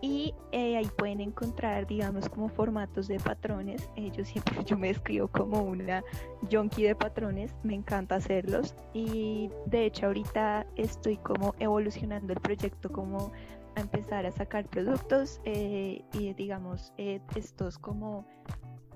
Y 0.01 0.33
eh, 0.51 0.77
ahí 0.77 0.89
pueden 0.97 1.19
encontrar, 1.19 1.85
digamos, 1.85 2.29
como 2.29 2.47
formatos 2.47 3.07
de 3.07 3.19
patrones. 3.19 3.89
Eh, 3.95 4.11
yo 4.15 4.23
siempre 4.23 4.55
yo 4.65 4.77
me 4.77 4.89
escribo 4.89 5.27
como 5.27 5.61
una 5.61 6.03
junkie 6.49 6.83
de 6.83 6.95
patrones, 6.95 7.53
me 7.63 7.75
encanta 7.75 8.15
hacerlos. 8.15 8.75
Y 8.93 9.49
de 9.65 9.85
hecho 9.85 10.07
ahorita 10.07 10.65
estoy 10.75 11.17
como 11.17 11.53
evolucionando 11.59 12.33
el 12.33 12.39
proyecto 12.39 12.89
como 12.91 13.31
a 13.75 13.81
empezar 13.81 14.25
a 14.25 14.31
sacar 14.31 14.65
productos 14.67 15.41
eh, 15.45 16.03
y 16.13 16.33
digamos 16.33 16.93
eh, 16.97 17.19
estos 17.35 17.77
como 17.77 18.25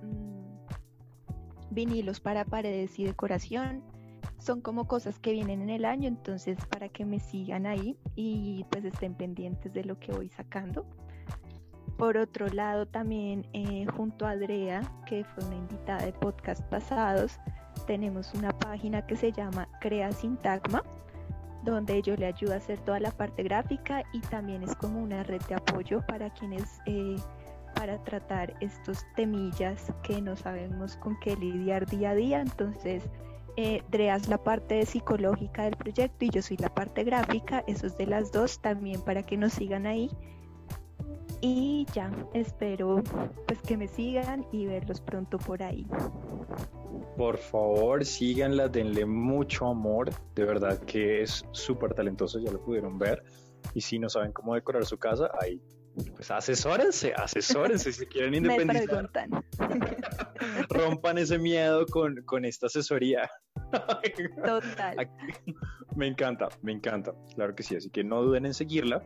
mm, 0.01 1.71
vinilos 1.71 2.19
para 2.19 2.45
paredes 2.45 2.97
y 2.99 3.05
decoración 3.05 3.83
son 4.43 4.61
como 4.61 4.87
cosas 4.87 5.19
que 5.19 5.31
vienen 5.31 5.61
en 5.61 5.69
el 5.69 5.85
año 5.85 6.07
entonces 6.07 6.57
para 6.69 6.89
que 6.89 7.05
me 7.05 7.19
sigan 7.19 7.65
ahí 7.65 7.97
y 8.15 8.65
pues 8.69 8.83
estén 8.83 9.15
pendientes 9.15 9.73
de 9.73 9.83
lo 9.83 9.97
que 9.99 10.11
voy 10.11 10.29
sacando 10.29 10.85
por 11.97 12.17
otro 12.17 12.47
lado 12.47 12.85
también 12.85 13.47
eh, 13.53 13.85
junto 13.95 14.25
a 14.25 14.31
Andrea 14.31 14.81
que 15.05 15.23
fue 15.23 15.45
una 15.45 15.55
invitada 15.55 16.05
de 16.05 16.13
podcast 16.13 16.61
pasados 16.63 17.39
tenemos 17.87 18.33
una 18.33 18.51
página 18.51 19.05
que 19.05 19.15
se 19.15 19.31
llama 19.31 19.67
Crea 19.79 20.11
Sintagma 20.11 20.83
donde 21.63 22.01
yo 22.01 22.15
le 22.15 22.25
ayudo 22.25 22.53
a 22.53 22.57
hacer 22.57 22.79
toda 22.79 22.99
la 22.99 23.11
parte 23.11 23.43
gráfica 23.43 24.03
y 24.11 24.19
también 24.19 24.63
es 24.63 24.75
como 24.75 25.01
una 25.01 25.23
red 25.23 25.41
de 25.43 25.55
apoyo 25.55 26.05
para 26.07 26.29
quienes, 26.31 26.81
eh, 26.85 27.15
para 27.75 28.03
tratar 28.03 28.53
estos 28.59 28.99
temillas 29.15 29.91
que 30.03 30.21
no 30.21 30.35
sabemos 30.35 30.97
con 30.97 31.17
qué 31.21 31.35
lidiar 31.37 31.85
día 31.87 32.11
a 32.11 32.15
día. 32.15 32.41
Entonces, 32.41 33.09
eh, 33.55 33.83
Drea 33.89 34.15
es 34.15 34.27
la 34.27 34.43
parte 34.43 34.85
psicológica 34.85 35.63
del 35.63 35.75
proyecto 35.75 36.25
y 36.25 36.29
yo 36.29 36.41
soy 36.41 36.57
la 36.57 36.73
parte 36.73 37.03
gráfica, 37.03 37.63
eso 37.67 37.87
es 37.87 37.97
de 37.97 38.07
las 38.07 38.31
dos 38.31 38.59
también 38.59 39.01
para 39.01 39.23
que 39.23 39.37
nos 39.37 39.53
sigan 39.53 39.85
ahí. 39.85 40.09
Y 41.41 41.85
ya, 41.93 42.09
espero 42.33 43.03
pues 43.45 43.61
que 43.61 43.75
me 43.75 43.87
sigan 43.87 44.45
y 44.51 44.65
verlos 44.65 45.01
pronto 45.01 45.37
por 45.37 45.61
ahí. 45.61 45.85
Por 47.17 47.37
favor, 47.37 48.05
síganla, 48.05 48.69
denle 48.69 49.05
mucho 49.05 49.67
amor. 49.67 50.09
De 50.35 50.45
verdad 50.45 50.79
que 50.79 51.21
es 51.21 51.45
súper 51.51 51.93
talentosa, 51.93 52.39
ya 52.39 52.49
lo 52.49 52.63
pudieron 52.63 52.97
ver. 52.97 53.23
Y 53.73 53.81
si 53.81 53.99
no 53.99 54.09
saben 54.09 54.31
cómo 54.31 54.55
decorar 54.55 54.85
su 54.85 54.97
casa, 54.97 55.29
ahí, 55.39 55.61
pues 56.15 56.31
asesórense, 56.31 57.13
asesórense 57.15 57.91
si 57.93 58.05
quieren 58.05 58.31
Me 58.31 58.37
independizar. 58.37 59.09
preguntan. 59.09 59.45
Rompan 60.69 61.17
ese 61.17 61.37
miedo 61.37 61.85
con, 61.87 62.21
con 62.23 62.45
esta 62.45 62.67
asesoría. 62.67 63.29
Total. 64.43 64.99
Aquí- 64.99 65.53
Me 65.95 66.07
encanta, 66.07 66.49
me 66.61 66.71
encanta. 66.71 67.13
Claro 67.35 67.55
que 67.55 67.63
sí, 67.63 67.75
así 67.75 67.89
que 67.89 68.03
no 68.03 68.21
duden 68.21 68.45
en 68.45 68.53
seguirla. 68.53 69.03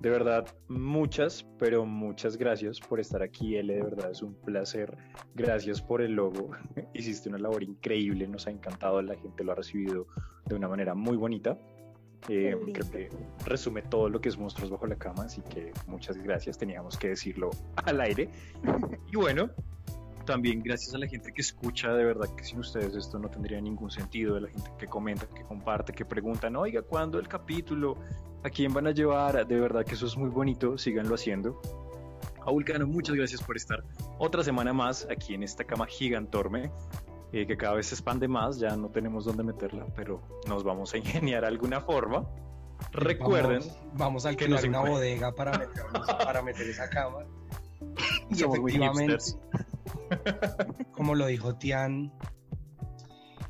De 0.00 0.10
verdad, 0.10 0.46
muchas, 0.68 1.46
pero 1.58 1.86
muchas 1.86 2.36
gracias 2.36 2.78
por 2.80 3.00
estar 3.00 3.22
aquí, 3.22 3.56
L. 3.56 3.74
De 3.74 3.82
verdad 3.82 4.10
es 4.10 4.20
un 4.22 4.34
placer. 4.42 4.94
Gracias 5.34 5.80
por 5.80 6.02
el 6.02 6.12
logo. 6.12 6.50
Hiciste 6.94 7.30
una 7.30 7.38
labor 7.38 7.62
increíble, 7.62 8.28
nos 8.28 8.46
ha 8.46 8.50
encantado, 8.50 9.00
la 9.00 9.16
gente 9.16 9.42
lo 9.42 9.52
ha 9.52 9.54
recibido 9.54 10.06
de 10.44 10.54
una 10.54 10.68
manera 10.68 10.94
muy 10.94 11.16
bonita. 11.16 11.58
Eh, 12.28 12.56
creo 12.72 12.90
que 12.90 13.10
resume 13.44 13.82
todo 13.82 14.08
lo 14.08 14.20
que 14.20 14.28
es 14.28 14.36
Monstruos 14.36 14.70
Bajo 14.70 14.86
la 14.86 14.96
Cama, 14.96 15.24
así 15.24 15.42
que 15.42 15.72
muchas 15.86 16.16
gracias, 16.16 16.58
teníamos 16.58 16.98
que 16.98 17.08
decirlo 17.08 17.50
al 17.76 18.00
aire. 18.00 18.28
Y 19.12 19.16
bueno, 19.16 19.50
también 20.26 20.62
gracias 20.62 20.94
a 20.94 20.98
la 20.98 21.06
gente 21.06 21.32
que 21.32 21.40
escucha, 21.40 21.94
de 21.94 22.04
verdad 22.04 22.28
que 22.34 22.44
sin 22.44 22.58
ustedes 22.58 22.94
esto 22.94 23.18
no 23.18 23.30
tendría 23.30 23.60
ningún 23.60 23.90
sentido, 23.90 24.34
de 24.34 24.42
la 24.42 24.48
gente 24.48 24.70
que 24.76 24.86
comenta, 24.86 25.26
que 25.26 25.42
comparte, 25.44 25.92
que 25.92 26.04
preguntan, 26.04 26.56
oiga, 26.56 26.82
¿cuándo 26.82 27.18
el 27.18 27.28
capítulo? 27.28 27.96
¿A 28.42 28.50
quién 28.50 28.74
van 28.74 28.86
a 28.88 28.90
llevar? 28.90 29.46
De 29.46 29.58
verdad 29.58 29.84
que 29.84 29.94
eso 29.94 30.06
es 30.06 30.16
muy 30.16 30.28
bonito, 30.28 30.76
síganlo 30.76 31.14
haciendo. 31.14 31.60
A 32.44 32.50
Vulcano, 32.50 32.86
muchas 32.86 33.16
gracias 33.16 33.42
por 33.42 33.56
estar 33.56 33.82
otra 34.18 34.44
semana 34.44 34.72
más 34.72 35.06
aquí 35.10 35.34
en 35.34 35.42
esta 35.42 35.64
cama 35.64 35.86
gigantorme, 35.86 36.70
eh, 37.32 37.46
que 37.46 37.56
cada 37.56 37.74
vez 37.74 37.86
se 37.86 37.94
expande 37.94 38.28
más, 38.28 38.58
ya 38.58 38.76
no 38.76 38.88
tenemos 38.90 39.24
dónde 39.24 39.42
meterla, 39.42 39.86
pero 39.94 40.20
nos 40.48 40.62
vamos 40.64 40.94
a 40.94 40.98
ingeniar 40.98 41.44
alguna 41.44 41.80
forma. 41.80 42.26
Recuerden, 42.92 43.60
Vamos, 43.60 43.78
vamos 43.94 44.26
a 44.26 44.28
que 44.36 44.44
alquilar 44.44 44.60
nos 44.60 44.68
una 44.68 44.90
bodega 44.90 45.34
para, 45.34 45.52
meternos- 45.52 46.06
para 46.18 46.42
meter 46.42 46.68
esa 46.68 46.88
cama. 46.90 47.18
Y 48.30 48.34
Somos 48.36 48.58
efectivamente, 48.58 49.16
como 50.92 51.14
lo 51.14 51.26
dijo 51.26 51.54
Tian, 51.56 52.12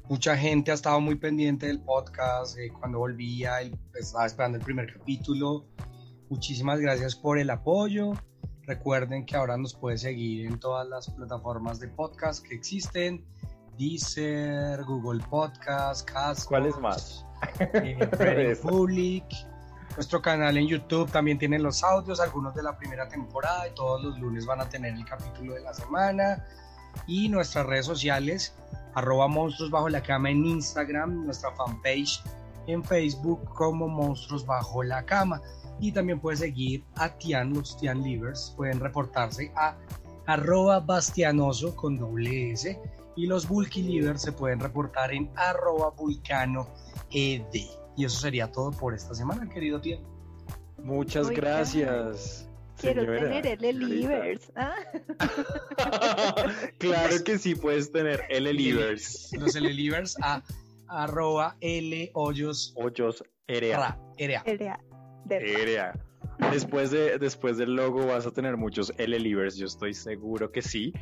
mucha 0.09 0.37
gente 0.37 0.71
ha 0.71 0.75
estado 0.75 1.01
muy 1.01 1.15
pendiente 1.17 1.67
del 1.67 1.81
podcast. 1.81 2.59
eh, 2.59 2.71
cuando 2.79 2.99
volvía, 2.99 3.61
el- 3.63 3.77
estaba 3.95 4.27
esperando 4.27 4.59
el 4.59 4.65
primer 4.65 4.93
capítulo. 4.93 5.67
Muchísimas 6.29 6.81
gracias 6.81 7.15
por 7.17 7.39
el 7.39 7.51
apoyo. 7.51 8.13
Recuerden 8.63 9.25
que 9.27 9.37
ahora 9.37 9.57
nos 9.57 9.75
puede 9.75 9.97
seguir 9.97 10.47
en 10.47 10.59
todas 10.59 10.87
las 10.89 11.09
plataformas 11.11 11.79
de 11.81 11.89
podcast 11.89 12.45
que 12.45 12.55
existen. 12.55 13.25
Deezer, 13.77 14.83
Google 14.85 15.23
Podcast, 15.29 16.09
Castbox, 16.11 16.47
¿cuáles 16.47 16.79
más? 16.79 17.25
eh. 17.59 18.59
Public. 18.63 19.25
Nuestro 19.97 20.21
canal 20.21 20.57
en 20.59 20.67
YouTube 20.67 21.11
también 21.11 21.39
tiene 21.39 21.59
los 21.59 21.83
audios, 21.83 22.21
algunos 22.21 22.55
de 22.55 22.63
la 22.63 22.77
primera 22.77 23.09
temporada 23.09 23.67
y 23.67 23.75
todos 23.75 24.03
los 24.05 24.19
lunes 24.19 24.45
van 24.45 24.61
a 24.61 24.69
tener 24.69 24.93
el 24.93 25.05
capítulo 25.05 25.55
de 25.55 25.61
la 25.61 25.73
semana. 25.73 26.45
Y 27.07 27.29
nuestras 27.29 27.67
redes 27.67 27.87
sociales, 27.87 28.55
arroba 28.95 29.29
monstruos 29.29 29.71
bajo 29.71 29.89
la 29.89 30.03
cama 30.03 30.31
en 30.31 30.45
Instagram, 30.45 31.25
nuestra 31.25 31.51
fanpage 31.53 32.23
en 32.67 32.85
Facebook 32.85 33.45
como 33.55 33.89
monstruos 33.89 34.45
bajo 34.45 34.83
la 34.83 35.03
cama. 35.05 35.41
Y 35.81 35.93
también 35.93 36.21
puede 36.21 36.39
seguir 36.39 36.85
a 36.97 37.11
Tian, 37.11 37.55
los 37.55 37.77
Tian 37.79 38.03
Livers, 38.03 38.53
pueden 38.57 38.81
reportarse 38.81 39.53
a 39.57 39.77
arroba 40.27 40.81
bastianoso 40.81 41.75
con 41.77 41.97
doble 41.97 42.53
S 42.53 42.79
y 43.17 43.27
los 43.27 43.49
Bulky 43.49 43.83
Livers 43.83 44.23
se 44.23 44.33
pueden 44.33 44.61
reportar 44.61 45.13
en 45.13 45.31
arroba 45.35 45.91
vulcano 45.91 46.69
ed. 47.11 47.43
Y 47.97 48.05
eso 48.05 48.21
sería 48.21 48.53
todo 48.53 48.71
por 48.73 48.95
esta 48.95 49.15
semana, 49.15 49.49
querido 49.49 49.81
Tian. 49.81 50.03
Muchas 50.79 51.31
gracias. 51.31 52.49
Quiero 52.79 53.03
señora. 53.03 53.21
tener 53.21 53.47
el 53.65 53.65
Elivers. 53.65 54.53
¿ah? 54.55 54.75
claro 56.79 57.25
que 57.25 57.39
sí 57.39 57.55
puedes 57.55 57.91
tener 57.91 58.23
L 58.29 58.53
Livers. 58.53 59.31
Los 59.39 59.57
L 59.57 59.73
Livers 59.73 60.17
a 60.23 60.43
arroba 60.89 61.57
L 61.61 62.11
hoyos 62.15 62.73
Hoyos 62.77 63.25
ra, 63.49 63.99
Erea. 64.19 64.45
Después, 66.53 66.91
de, 66.91 67.19
después 67.19 67.57
del 67.57 67.75
logo 67.75 68.07
vas 68.07 68.27
a 68.27 68.31
tener 68.31 68.57
muchos 68.59 68.93
L 68.99 69.19
Livers, 69.19 69.57
yo 69.57 69.67
estoy 69.67 69.95
seguro 69.95 70.53
que 70.53 70.61
sí. 70.61 70.93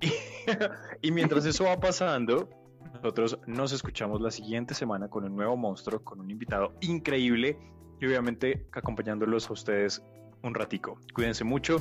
Y, 0.00 0.12
y 1.08 1.10
mientras 1.10 1.44
eso 1.46 1.64
va 1.64 1.78
pasando, 1.78 2.48
nosotros 2.94 3.38
nos 3.46 3.72
escuchamos 3.72 4.20
la 4.20 4.30
siguiente 4.30 4.74
semana 4.74 5.08
con 5.08 5.24
un 5.24 5.36
nuevo 5.36 5.56
monstruo, 5.56 6.02
con 6.02 6.20
un 6.20 6.30
invitado 6.30 6.74
increíble 6.80 7.58
y 8.00 8.06
obviamente 8.06 8.66
acompañándolos 8.72 9.50
a 9.50 9.52
ustedes 9.52 10.02
un 10.42 10.54
ratico. 10.54 10.98
Cuídense 11.14 11.44
mucho. 11.44 11.78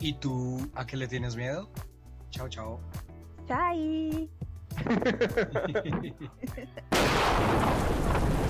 ¿Y 0.00 0.14
tú 0.14 0.58
a 0.74 0.86
qué 0.86 0.96
le 0.96 1.06
tienes 1.06 1.36
miedo? 1.36 1.68
Chao, 2.30 2.48
chao. 2.48 2.80
Chai. 3.46 4.30